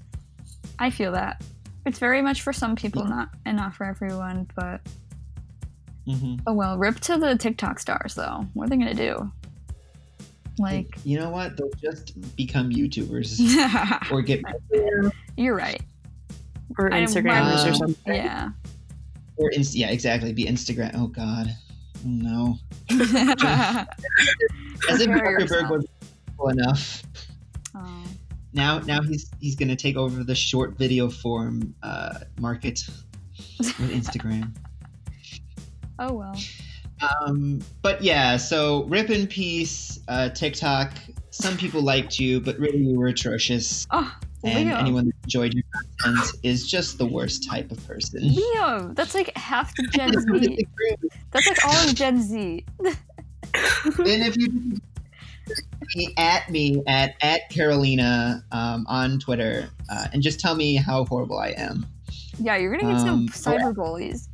I 0.78 0.90
feel 0.90 1.12
that 1.12 1.42
it's 1.86 1.98
very 1.98 2.22
much 2.22 2.42
for 2.42 2.52
some 2.52 2.74
people, 2.76 3.04
not 3.04 3.30
and 3.44 3.56
not 3.56 3.74
for 3.74 3.84
everyone. 3.84 4.48
But 4.56 4.80
hmm 6.06 6.36
oh 6.46 6.54
well. 6.54 6.78
Rip 6.78 7.00
to 7.00 7.18
the 7.18 7.36
TikTok 7.36 7.78
stars 7.78 8.14
though. 8.14 8.46
What 8.54 8.66
are 8.66 8.70
they 8.70 8.76
gonna 8.78 8.94
do? 8.94 9.30
Like, 10.58 10.94
you 11.04 11.18
know 11.18 11.30
what? 11.30 11.56
They'll 11.56 11.70
just 11.80 12.36
become 12.36 12.70
YouTubers 12.70 13.40
or 14.12 14.20
get 14.22 14.42
you're 15.36 15.54
right. 15.56 15.80
Or 16.78 16.92
I- 16.92 17.00
Instagrammers 17.02 17.64
Uh, 17.66 17.70
or 17.70 17.74
something. 17.74 18.14
Yeah. 18.14 18.50
or 19.36 19.50
inst- 19.50 19.74
yeah, 19.74 19.90
exactly. 19.90 20.32
Be 20.32 20.44
Instagram. 20.46 20.92
Oh 20.94 21.06
God, 21.08 21.54
no. 22.04 22.58
As 22.90 23.00
if 25.00 25.08
Zuckerberg 25.08 25.70
was 25.70 25.86
cool 26.38 26.48
enough. 26.48 27.02
Oh. 27.74 27.99
Now, 28.52 28.78
now 28.80 29.02
he's 29.02 29.30
he's 29.40 29.54
gonna 29.56 29.76
take 29.76 29.96
over 29.96 30.24
the 30.24 30.34
short 30.34 30.76
video 30.76 31.08
form 31.08 31.74
uh, 31.82 32.20
market 32.38 32.82
with 33.58 33.90
Instagram. 33.90 34.52
oh 35.98 36.12
well. 36.14 36.36
Um, 37.26 37.60
but 37.82 38.02
yeah, 38.02 38.36
so 38.36 38.84
rip 38.84 39.10
in 39.10 39.26
peace, 39.26 40.00
uh, 40.08 40.28
TikTok. 40.30 40.92
Some 41.30 41.56
people 41.56 41.80
liked 41.80 42.18
you, 42.18 42.40
but 42.40 42.58
really 42.58 42.78
you 42.78 42.98
were 42.98 43.06
atrocious. 43.06 43.86
Oh, 43.90 44.14
And 44.44 44.68
Leo. 44.68 44.76
anyone 44.76 45.06
that 45.06 45.14
enjoyed 45.24 45.54
your 45.54 45.64
content 46.02 46.32
is 46.42 46.68
just 46.68 46.98
the 46.98 47.06
worst 47.06 47.48
type 47.48 47.70
of 47.70 47.86
person. 47.86 48.20
Leo, 48.34 48.92
that's 48.94 49.14
like 49.14 49.34
half 49.36 49.74
the 49.76 49.84
Gen 49.84 50.12
Z. 50.12 50.66
That's 51.30 51.46
like 51.46 51.64
all 51.64 51.88
of 51.88 51.94
Gen 51.94 52.20
Z. 52.20 52.64
and 52.84 52.94
if 53.94 54.36
you 54.36 54.76
be 55.94 56.12
at 56.16 56.48
me 56.50 56.82
at 56.86 57.14
at 57.22 57.48
Carolina 57.50 58.44
um, 58.52 58.86
on 58.88 59.18
Twitter 59.18 59.68
uh, 59.90 60.06
and 60.12 60.22
just 60.22 60.40
tell 60.40 60.54
me 60.54 60.76
how 60.76 61.04
horrible 61.04 61.38
I 61.38 61.48
am. 61.50 61.86
Yeah, 62.38 62.56
you're 62.56 62.70
gonna 62.76 62.92
get 62.92 63.00
Um, 63.08 63.28
some 63.28 63.54
cyber 63.54 63.74
bullies. 63.74 64.28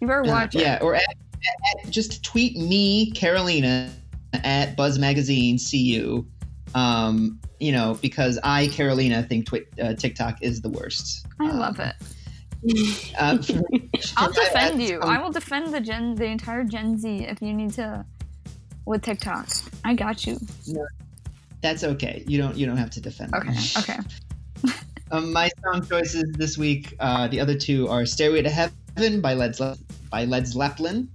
You 0.00 0.06
better 0.06 0.22
Uh, 0.24 0.28
watch 0.28 0.54
it. 0.54 0.60
yeah, 0.62 0.78
or 0.80 0.94
at, 0.94 1.02
at, 1.02 1.90
just 1.90 2.22
tweet 2.22 2.56
me 2.56 3.10
Carolina 3.12 3.90
at 4.44 4.76
Buzz 4.76 4.98
Magazine. 4.98 5.58
See 5.58 5.82
you. 5.82 6.26
Um, 6.74 7.40
you 7.60 7.72
know, 7.72 7.98
because 8.00 8.38
I 8.44 8.68
Carolina 8.68 9.22
think 9.24 9.46
twi- 9.46 9.64
uh, 9.82 9.94
TikTok 9.94 10.42
is 10.42 10.60
the 10.60 10.68
worst. 10.68 11.26
I 11.40 11.48
Um, 11.50 11.58
love 11.58 11.80
it. 11.80 11.94
Uh, 13.18 13.38
I'll 14.16 14.30
defend 14.32 14.82
you. 14.82 15.00
um, 15.00 15.08
I 15.08 15.20
will 15.20 15.30
defend 15.32 15.72
the 15.72 15.80
Gen, 15.80 16.14
the 16.14 16.26
entire 16.26 16.62
Gen 16.64 16.96
Z 16.98 17.08
if 17.24 17.40
you 17.40 17.52
need 17.54 17.72
to 17.74 18.04
with 18.88 19.02
TikTok. 19.02 19.48
I 19.84 19.94
got 19.94 20.26
you. 20.26 20.38
No, 20.66 20.86
That's 21.60 21.84
okay. 21.84 22.24
You 22.26 22.38
don't 22.38 22.56
you 22.56 22.66
don't 22.66 22.76
have 22.78 22.90
to 22.90 23.00
defend. 23.00 23.32
me. 23.32 23.38
Okay. 23.38 23.58
Okay. 23.78 23.98
Um, 25.10 25.32
my 25.32 25.48
song 25.64 25.86
choices 25.88 26.24
this 26.32 26.58
week, 26.58 26.94
uh, 27.00 27.28
the 27.28 27.40
other 27.40 27.56
two 27.56 27.88
are 27.88 28.04
"Stairway 28.04 28.42
to 28.42 28.50
Heaven" 28.50 29.22
by 29.22 29.32
Led 29.32 29.56
Ze- 29.56 29.80
by 30.10 30.26
Led 30.26 30.46
Zeppelin, 30.46 31.08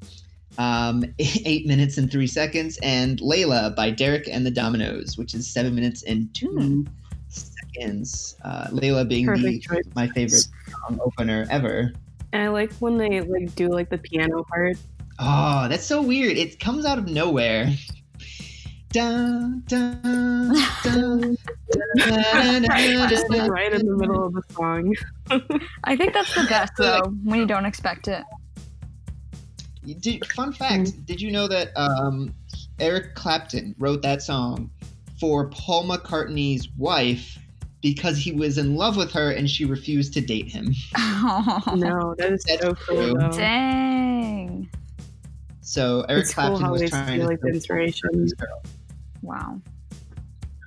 um, 0.57 1.03
eight 1.19 1.67
minutes 1.67 1.99
and 1.99 2.09
three 2.11 2.25
seconds, 2.25 2.79
and 2.81 3.19
"Layla" 3.19 3.75
by 3.75 3.91
Derek 3.91 4.27
and 4.27 4.43
the 4.47 4.49
Dominos, 4.51 5.15
which 5.15 5.35
is 5.35 5.47
seven 5.47 5.75
minutes 5.75 6.01
and 6.09 6.33
two 6.33 6.49
Hmm. 6.57 6.81
seconds. 7.27 8.35
Uh, 8.43 8.65
"Layla" 8.71 9.07
being 9.07 9.27
the, 9.27 9.61
my 9.95 10.07
favorite 10.07 10.47
song 10.87 10.99
opener 11.05 11.45
ever. 11.51 11.93
And 12.31 12.41
I 12.41 12.47
like 12.47 12.73
when 12.79 12.97
they 12.97 13.21
like 13.21 13.53
do 13.53 13.67
like 13.67 13.89
the 13.91 13.99
piano 13.99 14.43
part. 14.49 14.75
Oh, 15.19 15.67
that's 15.69 15.85
so 15.85 16.01
weird! 16.01 16.37
It 16.37 16.59
comes 16.59 16.85
out 16.85 16.97
of 16.97 17.07
nowhere. 17.07 17.69
Dun, 18.89 19.63
dun, 19.65 20.55
dun, 20.83 21.37
Just 23.09 23.29
like 23.29 23.49
right 23.49 23.73
in 23.73 23.87
the 23.87 23.97
middle 23.97 24.25
of 24.25 24.33
the 24.33 24.43
song. 24.51 24.95
I 25.83 25.95
think 25.95 26.13
that's 26.13 26.33
the 26.35 26.43
best 26.47 26.73
though 26.77 27.01
when 27.23 27.39
you 27.39 27.47
don't 27.47 27.65
expect 27.65 28.07
it. 28.07 28.23
You 29.83 29.95
Did, 29.95 30.25
fun 30.31 30.53
fact: 30.53 31.05
Did 31.05 31.19
you 31.19 31.31
know 31.31 31.47
that 31.47 31.71
um, 31.75 32.33
Eric 32.79 33.15
Clapton 33.15 33.73
wrote 33.79 34.01
that 34.03 34.21
song 34.21 34.69
for 35.19 35.49
Paul 35.49 35.85
McCartney's 35.85 36.69
wife 36.77 37.37
because 37.81 38.17
he 38.17 38.31
was 38.31 38.57
in 38.57 38.75
love 38.75 38.95
with 38.95 39.11
her 39.11 39.31
and 39.31 39.49
she 39.49 39.65
refused 39.65 40.13
to 40.13 40.21
date 40.21 40.49
him? 40.49 40.73
Oh. 40.97 41.61
No, 41.75 42.13
that 42.17 42.31
is 42.31 42.43
That's 42.43 42.61
so 42.61 42.73
true. 42.73 43.15
cool. 43.15 43.29
Dang. 43.31 44.69
So 45.65 46.05
Eric 46.09 46.23
It's 46.25 46.33
cool 46.33 46.43
Clapton 46.43 46.65
how 46.65 46.71
was 46.73 46.81
they 46.81 46.87
trying 46.89 47.19
to 47.21 47.25
like 47.25 47.39
steal 47.39 47.53
inspiration. 47.53 48.09
this 48.13 48.33
girl. 48.33 48.61
Wow. 49.21 49.61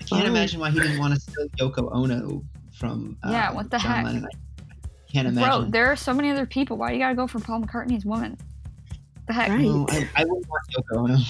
I 0.00 0.04
can't 0.04 0.22
Wow. 0.24 0.30
imagine 0.30 0.58
why 0.60 0.70
he 0.70 0.80
didn't 0.80 0.98
want 0.98 1.14
to 1.14 1.20
steal 1.20 1.46
Yoko 1.58 1.94
Ono 1.94 2.42
from. 2.72 3.16
Uh, 3.22 3.30
Yeah, 3.30 3.52
what 3.52 3.70
the 3.70 3.78
John 3.78 3.90
heck? 3.92 4.04
Lennon. 4.06 4.26
I 4.26 5.12
can't 5.12 5.28
imagine. 5.28 5.62
Bro, 5.64 5.70
there 5.70 5.86
are 5.86 5.96
so 5.96 6.14
many 6.14 6.30
other 6.30 6.46
people. 6.46 6.78
Why 6.78 6.92
you 6.92 6.98
gotta 6.98 7.14
go 7.14 7.26
for 7.26 7.38
Paul 7.40 7.60
McCartney's 7.62 8.06
woman? 8.06 8.38
The 9.26 9.32
heck? 9.34 9.50
Right. 9.50 9.60
No, 9.60 9.86
I, 9.90 10.08
I 10.16 10.24
wouldn't 10.24 10.46
want 10.48 10.62
Yoko 10.70 10.96
Ono. 10.98 11.16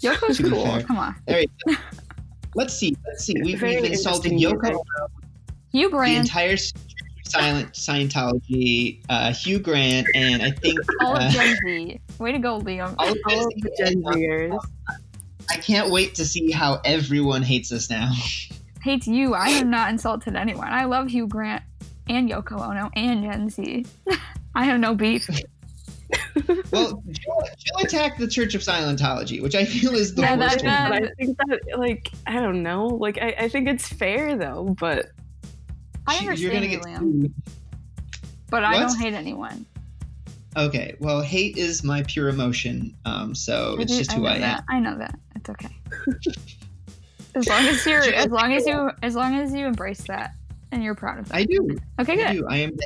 Yoko's 0.00 0.38
cool. 0.38 0.64
fair. 0.64 0.82
Come 0.82 0.98
on. 0.98 1.16
let's 2.54 2.74
see. 2.74 2.96
Let's 3.06 3.24
see. 3.24 3.34
We, 3.42 3.56
Very 3.56 3.80
we've 3.80 3.90
insulted 3.92 4.32
Yoko 4.32 4.62
music. 4.62 4.76
Ono 4.76 4.84
Hugh 5.72 5.90
the 5.90 6.14
entire 6.16 6.56
silent 7.30 7.72
Scientology, 7.72 9.02
uh, 9.08 9.32
Hugh 9.32 9.58
Grant, 9.58 10.06
and 10.14 10.42
I 10.42 10.50
think 10.50 10.78
all 11.00 11.16
uh, 11.16 11.26
of 11.26 11.32
Gen 11.32 11.56
Z. 11.64 12.00
Way 12.18 12.32
to 12.32 12.38
go, 12.38 12.58
Liam. 12.60 12.94
all 12.98 13.08
of 13.10 13.16
All 13.26 13.46
of 13.46 13.52
the 13.60 13.74
Gen 13.78 14.02
Zers. 14.02 14.58
I 15.50 15.56
can't 15.56 15.90
wait 15.90 16.14
to 16.16 16.26
see 16.26 16.50
how 16.50 16.80
everyone 16.84 17.42
hates 17.42 17.72
us 17.72 17.88
now. 17.90 18.12
hates 18.82 19.06
you. 19.06 19.34
I 19.34 19.50
have 19.50 19.66
not 19.66 19.90
insulted 19.90 20.36
anyone. 20.36 20.68
I 20.68 20.84
love 20.84 21.08
Hugh 21.08 21.26
Grant 21.26 21.62
and 22.08 22.30
Yoko 22.30 22.60
Ono 22.60 22.90
and 22.94 23.22
Gen 23.24 23.50
Z. 23.50 23.86
I 24.54 24.64
have 24.64 24.80
no 24.80 24.94
beef. 24.94 25.28
well, 26.72 27.02
Jill, 27.06 27.42
Jill 27.58 27.78
attacked 27.84 28.18
the 28.18 28.26
Church 28.28 28.54
of 28.54 28.62
Scientology, 28.62 29.42
which 29.42 29.54
I 29.54 29.64
feel 29.64 29.94
is 29.94 30.14
the 30.14 30.22
Yeah, 30.22 30.36
worst 30.36 30.60
that- 30.62 30.90
one. 30.90 31.00
But 31.02 31.10
I 31.10 31.14
think 31.14 31.36
that, 31.38 31.78
like, 31.78 32.10
I 32.26 32.40
don't 32.40 32.62
know. 32.62 32.86
Like, 32.86 33.18
I, 33.20 33.34
I 33.40 33.48
think 33.48 33.68
it's 33.68 33.86
fair 33.88 34.36
though. 34.36 34.74
But 34.78 35.06
I 36.08 36.16
understand 36.18 36.38
You're 36.40 36.52
gonna 36.52 36.66
you, 36.66 36.78
get 36.78 36.86
Liam, 36.86 36.98
sued. 37.22 37.34
but 38.50 38.64
I 38.64 38.78
don't 38.78 38.98
hate 38.98 39.14
anyone. 39.14 39.66
Okay, 40.56 40.96
well, 40.98 41.20
hate 41.20 41.56
is 41.56 41.84
my 41.84 42.02
pure 42.04 42.28
emotion, 42.28 42.96
um, 43.04 43.34
so 43.34 43.76
I 43.78 43.82
it's 43.82 43.92
do- 43.92 43.98
just 43.98 44.12
I 44.12 44.14
who 44.16 44.22
know 44.22 44.28
I 44.28 44.36
am. 44.36 44.62
I 44.68 44.80
know 44.80 44.98
that. 44.98 45.18
It's 45.36 45.50
okay. 45.50 45.68
as 47.34 47.46
long 47.46 47.66
as 47.66 47.86
you're, 47.86 48.02
as 48.02 48.30
long 48.30 48.52
as 48.54 48.66
you, 48.66 48.90
as 49.02 49.14
long 49.14 49.34
as 49.36 49.52
you 49.52 49.66
embrace 49.66 50.02
that 50.08 50.32
and 50.72 50.82
you're 50.82 50.94
proud 50.94 51.18
of 51.20 51.28
that. 51.28 51.34
I 51.36 51.44
do. 51.44 51.76
Okay, 52.00 52.12
I 52.24 52.32
good, 52.32 52.40
do. 52.40 52.46
I 52.48 52.56
am. 52.56 52.76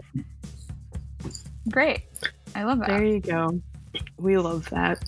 great. 1.71 2.03
I 2.55 2.65
love 2.65 2.81
that. 2.81 2.89
there 2.89 3.05
you 3.05 3.21
go. 3.21 3.61
We 4.19 4.39
love 4.39 4.71
that. 4.71 5.03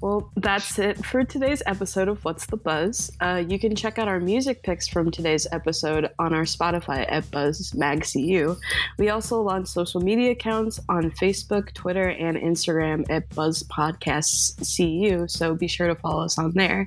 Well, 0.00 0.30
that's 0.36 0.78
it 0.78 1.04
for 1.04 1.22
today's 1.24 1.62
episode 1.66 2.08
of 2.08 2.24
What's 2.24 2.46
the 2.46 2.56
Buzz. 2.56 3.10
Uh, 3.20 3.44
you 3.46 3.58
can 3.58 3.76
check 3.76 3.98
out 3.98 4.08
our 4.08 4.20
music 4.20 4.62
picks 4.62 4.88
from 4.88 5.10
today's 5.10 5.46
episode 5.52 6.10
on 6.18 6.34
our 6.34 6.42
Spotify 6.42 7.06
at 7.08 7.24
BuzzMagCU. 7.30 8.58
We 8.98 9.10
also 9.10 9.40
launch 9.40 9.68
social 9.68 10.00
media 10.00 10.32
accounts 10.32 10.80
on 10.88 11.10
Facebook, 11.12 11.72
Twitter, 11.74 12.08
and 12.08 12.36
Instagram 12.36 13.08
at 13.10 13.28
Buzz 13.34 13.62
Podcasts 13.64 14.54
CU, 14.76 15.28
so 15.28 15.54
be 15.54 15.68
sure 15.68 15.88
to 15.88 15.94
follow 15.94 16.24
us 16.24 16.38
on 16.38 16.52
there. 16.52 16.86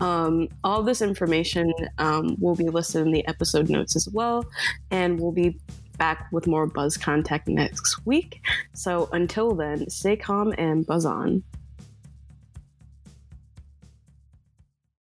Um, 0.00 0.48
all 0.64 0.82
this 0.82 1.02
information 1.02 1.72
um, 1.98 2.36
will 2.40 2.56
be 2.56 2.68
listed 2.68 3.02
in 3.02 3.12
the 3.12 3.26
episode 3.26 3.68
notes 3.68 3.96
as 3.96 4.08
well, 4.08 4.46
and 4.90 5.20
we'll 5.20 5.32
be 5.32 5.58
back 5.98 6.28
with 6.32 6.46
more 6.46 6.66
Buzz 6.66 6.96
content 6.96 7.46
next 7.46 8.06
week. 8.06 8.40
So 8.72 9.08
until 9.12 9.54
then, 9.54 9.88
stay 9.90 10.16
calm 10.16 10.54
and 10.58 10.86
buzz 10.86 11.04
on. 11.04 11.42